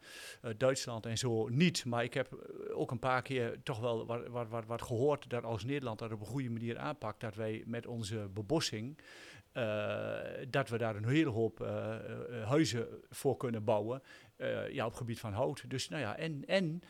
Duitsland 0.57 1.05
en 1.05 1.17
zo 1.17 1.47
niet. 1.47 1.85
Maar 1.85 2.03
ik 2.03 2.13
heb 2.13 2.33
eh, 2.33 2.77
ook 2.77 2.91
een 2.91 2.99
paar 2.99 3.21
keer 3.21 3.57
toch 3.63 3.79
wel 3.79 4.05
wat, 4.05 4.27
wat, 4.27 4.49
wat, 4.49 4.65
wat 4.65 4.81
gehoord 4.81 5.29
dat 5.29 5.43
als 5.43 5.63
Nederland 5.63 5.99
dat 5.99 6.11
op 6.11 6.19
een 6.19 6.25
goede 6.25 6.49
manier 6.49 6.77
aanpakt, 6.77 7.19
dat 7.19 7.35
wij 7.35 7.63
met 7.65 7.87
onze 7.87 8.29
bebossing, 8.33 8.97
eh, 8.97 9.03
dat 10.49 10.69
we 10.69 10.77
daar 10.77 10.95
een 10.95 11.07
hele 11.07 11.29
hoop 11.29 11.61
eh, 11.61 11.95
eh, 11.95 12.47
huizen 12.47 12.87
voor 13.09 13.37
kunnen 13.37 13.63
bouwen 13.63 14.01
eh, 14.35 14.69
ja, 14.69 14.83
op 14.83 14.89
het 14.89 14.99
gebied 14.99 15.19
van 15.19 15.33
hout. 15.33 15.69
Dus 15.69 15.89
nou 15.89 16.01
ja, 16.01 16.17
en, 16.17 16.45
en 16.45 16.81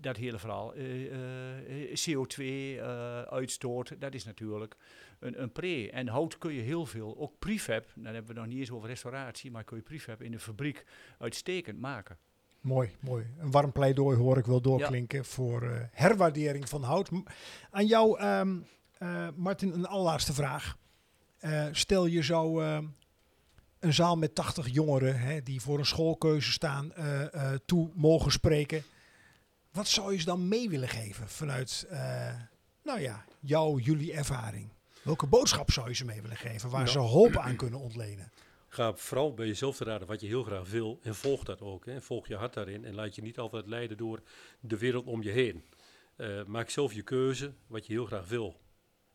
dat 0.00 0.16
hele 0.16 0.38
verhaal, 0.38 0.74
eh, 0.74 1.90
eh, 1.90 1.96
CO2-uitstoot, 1.96 4.00
dat 4.00 4.14
is 4.14 4.24
natuurlijk 4.24 4.76
een, 5.18 5.42
een 5.42 5.52
pre. 5.52 5.90
En 5.90 6.08
hout 6.08 6.38
kun 6.38 6.52
je 6.52 6.60
heel 6.60 6.86
veel, 6.86 7.16
ook 7.18 7.38
prefab, 7.38 7.86
dan 7.94 8.14
hebben 8.14 8.34
we 8.34 8.40
nog 8.40 8.48
niet 8.48 8.58
eens 8.58 8.70
over 8.70 8.88
restauratie, 8.88 9.50
maar 9.50 9.64
kun 9.64 9.76
je 9.76 9.82
prefab 9.82 10.22
in 10.22 10.30
de 10.30 10.38
fabriek 10.38 10.84
uitstekend 11.18 11.80
maken. 11.80 12.18
Mooi, 12.60 12.90
mooi. 13.00 13.26
Een 13.38 13.50
warm 13.50 13.72
pleidooi 13.72 14.16
hoor 14.16 14.38
ik 14.38 14.46
wel 14.46 14.60
doorklinken 14.60 15.24
voor 15.24 15.62
eh, 15.62 15.80
herwaardering 15.90 16.68
van 16.68 16.82
hout. 16.82 17.10
Aan 17.70 17.86
jou, 17.86 18.18
eh, 18.18 19.28
Martin, 19.34 19.72
een 19.72 19.86
allerlaatste 19.86 20.32
vraag. 20.32 20.76
Eh, 21.44 21.66
stel 21.72 22.06
je 22.06 22.22
zou 22.22 22.64
ehm, 22.64 22.86
een 23.78 23.94
zaal 23.94 24.16
met 24.16 24.34
80 24.34 24.68
jongeren 24.68 25.20
hè, 25.20 25.42
die 25.42 25.60
voor 25.60 25.78
een 25.78 25.86
schoolkeuze 25.86 26.52
staan 26.52 26.92
eh, 26.92 27.34
eh, 27.34 27.58
toe 27.66 27.90
mogen 27.94 28.32
spreken. 28.32 28.82
Wat 29.72 29.88
zou 29.88 30.12
je 30.12 30.18
ze 30.18 30.24
dan 30.24 30.48
mee 30.48 30.68
willen 30.68 30.88
geven 30.88 31.28
vanuit, 31.28 31.86
nou 32.82 33.00
ja, 33.00 33.24
jouw, 33.40 33.78
jullie 33.78 34.12
ervaring? 34.12 34.68
Welke 35.02 35.26
boodschap 35.26 35.70
zou 35.70 35.88
je 35.88 35.94
ze 35.94 36.04
mee 36.04 36.22
willen 36.22 36.36
geven 36.36 36.70
waar 36.70 36.80
Nou. 36.80 36.92
ze 36.92 36.98
hoop 36.98 37.36
aan 37.36 37.56
kunnen 37.56 37.80
ontlenen? 37.80 38.32
Ga 38.68 38.94
vooral 38.94 39.34
bij 39.34 39.46
jezelf 39.46 39.76
te 39.76 39.84
raden 39.84 40.08
wat 40.08 40.20
je 40.20 40.26
heel 40.26 40.42
graag 40.42 40.70
wil 40.70 40.98
en 41.02 41.14
volg 41.14 41.44
dat 41.44 41.60
ook. 41.60 41.86
Hè. 41.86 42.00
Volg 42.00 42.28
je 42.28 42.36
hart 42.36 42.54
daarin 42.54 42.84
en 42.84 42.94
laat 42.94 43.14
je 43.14 43.22
niet 43.22 43.38
altijd 43.38 43.66
leiden 43.66 43.96
door 43.96 44.22
de 44.60 44.78
wereld 44.78 45.06
om 45.06 45.22
je 45.22 45.30
heen. 45.30 45.64
Maak 46.46 46.70
zelf 46.70 46.92
je 46.92 47.02
keuze 47.02 47.54
wat 47.66 47.86
je 47.86 47.92
heel 47.92 48.06
graag 48.06 48.28
wil. 48.28 48.60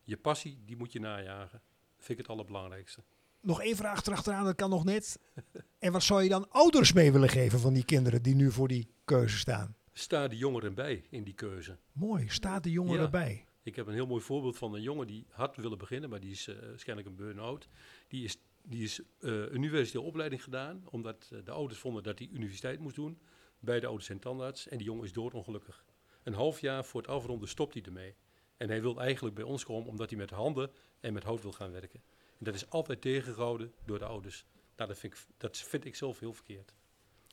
Je 0.04 0.16
passie, 0.16 0.62
die 0.64 0.76
moet 0.76 0.92
je 0.92 1.00
najagen. 1.00 1.62
Vind 2.00 2.18
ik 2.18 2.26
het 2.26 2.28
allerbelangrijkste. 2.28 3.02
Nog 3.40 3.62
één 3.62 3.76
vraag 3.76 4.06
erachteraan, 4.06 4.44
dat 4.44 4.54
kan 4.56 4.70
nog 4.70 4.84
net. 4.84 5.18
En 5.78 5.92
wat 5.92 6.02
zou 6.02 6.22
je 6.22 6.28
dan 6.28 6.50
ouders 6.50 6.92
mee 6.92 7.12
willen 7.12 7.28
geven 7.28 7.60
van 7.60 7.72
die 7.72 7.84
kinderen 7.84 8.22
die 8.22 8.34
nu 8.34 8.50
voor 8.52 8.68
die 8.68 8.88
keuze 9.04 9.38
staan? 9.38 9.76
Sta 9.92 10.28
de 10.28 10.36
jongeren 10.36 10.74
bij 10.74 11.04
in 11.10 11.24
die 11.24 11.34
keuze. 11.34 11.78
Mooi, 11.92 12.28
staat 12.28 12.62
de 12.62 12.70
jongen 12.70 12.94
Ja. 12.96 13.02
erbij. 13.02 13.44
Ik 13.62 13.76
heb 13.76 13.86
een 13.86 13.94
heel 13.94 14.06
mooi 14.06 14.22
voorbeeld 14.22 14.58
van 14.58 14.74
een 14.74 14.82
jongen 14.82 15.06
die 15.06 15.26
had 15.30 15.56
willen 15.56 15.78
beginnen, 15.78 16.10
maar 16.10 16.20
die 16.20 16.30
is 16.30 16.48
eh, 16.48 16.56
waarschijnlijk 16.68 17.08
een 17.08 17.16
burn-out. 17.16 17.68
Die 18.08 18.24
is, 18.24 18.36
die 18.62 18.82
is 18.82 19.00
eh, 19.00 19.30
een 19.30 19.54
universitaire 19.54 20.08
opleiding 20.10 20.42
gedaan, 20.42 20.82
omdat 20.90 21.30
eh, 21.32 21.38
de 21.44 21.50
ouders 21.50 21.80
vonden 21.80 22.02
dat 22.02 22.18
hij 22.18 22.28
universiteit 22.32 22.80
moest 22.80 22.94
doen. 22.96 23.18
Beide 23.58 23.86
ouders 23.86 24.06
zijn 24.06 24.18
tandarts 24.18 24.68
en 24.68 24.76
die 24.78 24.86
jongen 24.86 25.04
is 25.04 25.12
doodongelukkig. 25.12 25.84
Een 26.22 26.34
half 26.34 26.60
jaar 26.60 26.84
voor 26.84 27.00
het 27.00 27.10
afronden 27.10 27.48
stopt 27.48 27.74
hij 27.74 27.82
ermee. 27.82 28.14
En 28.56 28.68
hij 28.68 28.80
wil 28.82 29.00
eigenlijk 29.00 29.34
bij 29.34 29.44
ons 29.44 29.64
komen 29.64 29.88
omdat 29.88 30.10
hij 30.10 30.18
met 30.18 30.30
handen 30.30 30.70
en 31.00 31.12
met 31.12 31.22
hout 31.22 31.42
wil 31.42 31.52
gaan 31.52 31.72
werken. 31.72 32.00
En 32.38 32.44
dat 32.44 32.54
is 32.54 32.70
altijd 32.70 33.00
tegengehouden 33.00 33.72
door 33.84 33.98
de 33.98 34.04
ouders. 34.04 34.44
Nou, 34.76 34.88
dat 34.88 34.98
vind 34.98 35.12
ik, 35.12 35.26
dat 35.36 35.56
vind 35.58 35.84
ik 35.84 35.94
zelf 35.94 36.18
heel 36.18 36.32
verkeerd. 36.32 36.72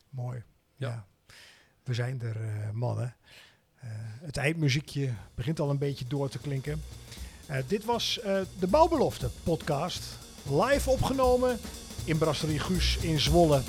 Mooi. 0.09 0.43
Ja. 0.75 0.89
Ja. 0.89 1.07
We 1.83 1.93
zijn 1.93 2.21
er, 2.21 2.41
eh, 2.41 2.71
mannen. 2.71 3.15
Eh, 3.75 3.89
het 4.21 4.37
eindmuziekje 4.37 5.13
begint 5.35 5.59
al 5.59 5.69
een 5.69 5.77
beetje 5.77 6.05
door 6.07 6.29
te 6.29 6.39
klinken. 6.39 6.81
Eh, 7.45 7.57
dit 7.67 7.85
was 7.85 8.19
de 8.59 8.67
Bouwbelofte 8.69 9.29
podcast. 9.43 10.17
Live 10.49 10.89
opgenomen 10.89 11.59
in 12.05 12.17
Brasserie 12.17 12.59
Guus 12.59 12.97
in 12.97 13.19
Zwolle. 13.19 13.61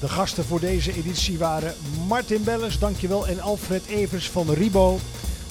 De 0.00 0.08
gasten 0.08 0.44
voor 0.44 0.60
deze 0.60 0.92
editie 0.92 1.38
waren 1.38 1.74
Martin 2.06 2.44
Belles, 2.44 2.78
dankjewel, 2.78 3.26
en 3.26 3.40
Alfred 3.40 3.86
Evers 3.86 4.30
van 4.30 4.50
Ribo. 4.50 4.98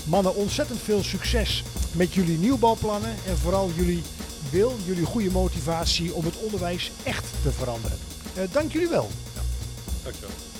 Mannen, 0.08 0.36
ontzettend 0.36 0.80
veel 0.80 1.04
succes 1.04 1.64
met 1.96 2.14
jullie 2.14 2.38
nieuwbouwplannen 2.38 3.16
en 3.28 3.38
vooral 3.38 3.72
jullie 3.76 4.02
wil, 4.50 4.76
jullie 4.86 5.06
goede 5.06 5.32
motivatie 5.32 6.14
om 6.14 6.26
het 6.26 6.38
onderwijs 6.38 6.92
echt 7.04 7.26
te 7.44 7.52
veranderen. 7.52 7.98
Eh, 8.34 8.44
dank 8.52 8.72
jullie 8.72 8.88
wel. 8.88 9.10
Dankjewel. 10.04 10.55